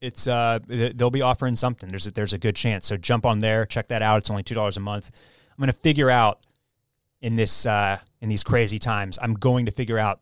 it's 0.00 0.26
uh 0.26 0.58
they'll 0.66 1.10
be 1.10 1.22
offering 1.22 1.54
something. 1.54 1.88
There's 1.88 2.06
a, 2.08 2.10
there's 2.10 2.32
a 2.32 2.38
good 2.38 2.56
chance. 2.56 2.86
So 2.86 2.96
jump 2.96 3.24
on 3.24 3.38
there, 3.38 3.64
check 3.64 3.86
that 3.88 4.02
out. 4.02 4.18
It's 4.18 4.30
only 4.30 4.42
two 4.42 4.56
dollars 4.56 4.76
a 4.76 4.80
month. 4.80 5.10
I'm 5.14 5.60
gonna 5.60 5.72
figure 5.72 6.10
out 6.10 6.40
in 7.20 7.36
this 7.36 7.64
uh, 7.64 7.98
in 8.20 8.28
these 8.28 8.42
crazy 8.42 8.78
times. 8.80 9.18
I'm 9.22 9.34
going 9.34 9.66
to 9.66 9.70
figure 9.72 9.98
out 9.98 10.20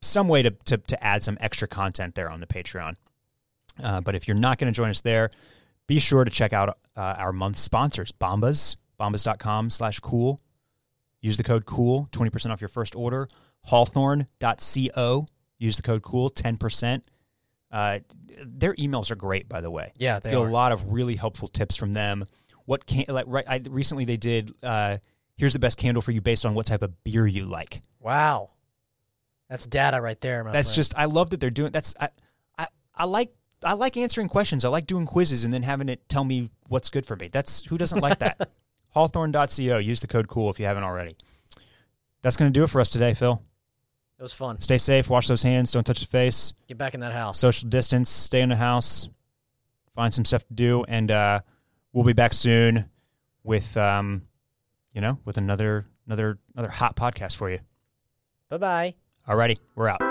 some 0.00 0.28
way 0.28 0.40
to 0.42 0.50
to, 0.50 0.78
to 0.78 1.04
add 1.04 1.22
some 1.22 1.36
extra 1.40 1.68
content 1.68 2.14
there 2.14 2.30
on 2.30 2.40
the 2.40 2.46
Patreon. 2.46 2.94
Uh, 3.82 4.00
but 4.00 4.14
if 4.14 4.26
you're 4.26 4.36
not 4.36 4.56
going 4.58 4.72
to 4.72 4.76
join 4.76 4.88
us 4.88 5.02
there, 5.02 5.30
be 5.90 5.98
sure 5.98 6.24
to 6.24 6.30
check 6.30 6.52
out 6.52 6.78
uh, 6.96 7.00
our 7.00 7.32
month 7.32 7.56
sponsors, 7.56 8.12
Bombas, 8.12 8.76
bombas.com 9.00 9.70
slash 9.70 9.98
cool. 9.98 10.38
Use 11.20 11.36
the 11.36 11.42
code 11.42 11.66
cool, 11.66 12.08
20% 12.12 12.52
off 12.52 12.60
your 12.60 12.68
first 12.68 12.94
order. 12.94 13.28
Hawthorne.co, 13.64 15.26
use 15.58 15.76
the 15.76 15.82
code 15.82 16.02
cool, 16.02 16.30
10%. 16.30 17.02
Uh, 17.72 17.98
their 18.44 18.72
emails 18.74 19.10
are 19.10 19.16
great, 19.16 19.48
by 19.48 19.60
the 19.60 19.68
way. 19.68 19.92
Yeah, 19.96 20.20
they 20.20 20.30
Get 20.30 20.38
a 20.38 20.42
lot 20.42 20.70
of 20.70 20.92
really 20.92 21.16
helpful 21.16 21.48
tips 21.48 21.74
from 21.74 21.92
them. 21.92 22.22
What 22.66 22.86
can 22.86 23.06
like 23.08 23.24
right? 23.26 23.44
I, 23.48 23.60
recently 23.68 24.04
they 24.04 24.16
did. 24.16 24.52
Uh, 24.62 24.98
here's 25.36 25.54
the 25.54 25.58
best 25.58 25.76
candle 25.76 26.02
for 26.02 26.12
you 26.12 26.20
based 26.20 26.46
on 26.46 26.54
what 26.54 26.66
type 26.66 26.82
of 26.82 27.02
beer 27.02 27.26
you 27.26 27.46
like. 27.46 27.82
Wow, 27.98 28.50
that's 29.48 29.66
data 29.66 30.00
right 30.00 30.20
there, 30.20 30.44
That's 30.52 30.68
friend. 30.68 30.76
just 30.76 30.94
I 30.96 31.06
love 31.06 31.30
that 31.30 31.40
they're 31.40 31.50
doing. 31.50 31.72
That's 31.72 31.94
I, 31.98 32.10
I 32.56 32.68
I 32.94 33.04
like 33.06 33.32
I 33.62 33.74
like 33.74 33.96
answering 33.96 34.28
questions. 34.28 34.64
I 34.64 34.68
like 34.68 34.86
doing 34.86 35.06
quizzes 35.06 35.44
and 35.44 35.52
then 35.52 35.62
having 35.62 35.88
it 35.88 36.08
tell 36.08 36.24
me 36.24 36.50
what's 36.68 36.88
good 36.90 37.04
for 37.04 37.16
me. 37.16 37.28
That's 37.28 37.64
who 37.66 37.76
doesn't 37.78 38.00
like 38.00 38.18
that. 38.20 38.50
Hawthorne.co. 38.90 39.78
Use 39.78 40.00
the 40.00 40.06
code 40.06 40.28
cool 40.28 40.50
if 40.50 40.58
you 40.58 40.66
haven't 40.66 40.84
already. 40.84 41.16
That's 42.22 42.36
going 42.36 42.52
to 42.52 42.58
do 42.58 42.64
it 42.64 42.68
for 42.70 42.80
us 42.80 42.90
today, 42.90 43.14
Phil. 43.14 43.42
it 44.18 44.22
was 44.22 44.32
fun. 44.32 44.60
Stay 44.60 44.78
safe. 44.78 45.08
Wash 45.08 45.28
those 45.28 45.42
hands. 45.42 45.72
Don't 45.72 45.84
touch 45.84 46.00
the 46.00 46.06
face. 46.06 46.52
Get 46.68 46.78
back 46.78 46.94
in 46.94 47.00
that 47.00 47.12
house. 47.12 47.38
Social 47.38 47.68
distance. 47.68 48.10
Stay 48.10 48.40
in 48.40 48.48
the 48.48 48.56
house. 48.56 49.08
Find 49.94 50.12
some 50.12 50.24
stuff 50.24 50.46
to 50.48 50.54
do, 50.54 50.84
and 50.88 51.10
uh, 51.10 51.40
we'll 51.92 52.04
be 52.04 52.12
back 52.12 52.32
soon 52.32 52.86
with 53.42 53.76
um, 53.76 54.22
you 54.94 55.00
know, 55.00 55.18
with 55.24 55.36
another 55.36 55.86
another 56.06 56.38
another 56.54 56.70
hot 56.70 56.96
podcast 56.96 57.36
for 57.36 57.50
you. 57.50 57.58
bye 58.48 58.56
bye. 58.58 58.94
Alrighty, 59.28 59.58
we're 59.74 59.88
out. 59.88 60.09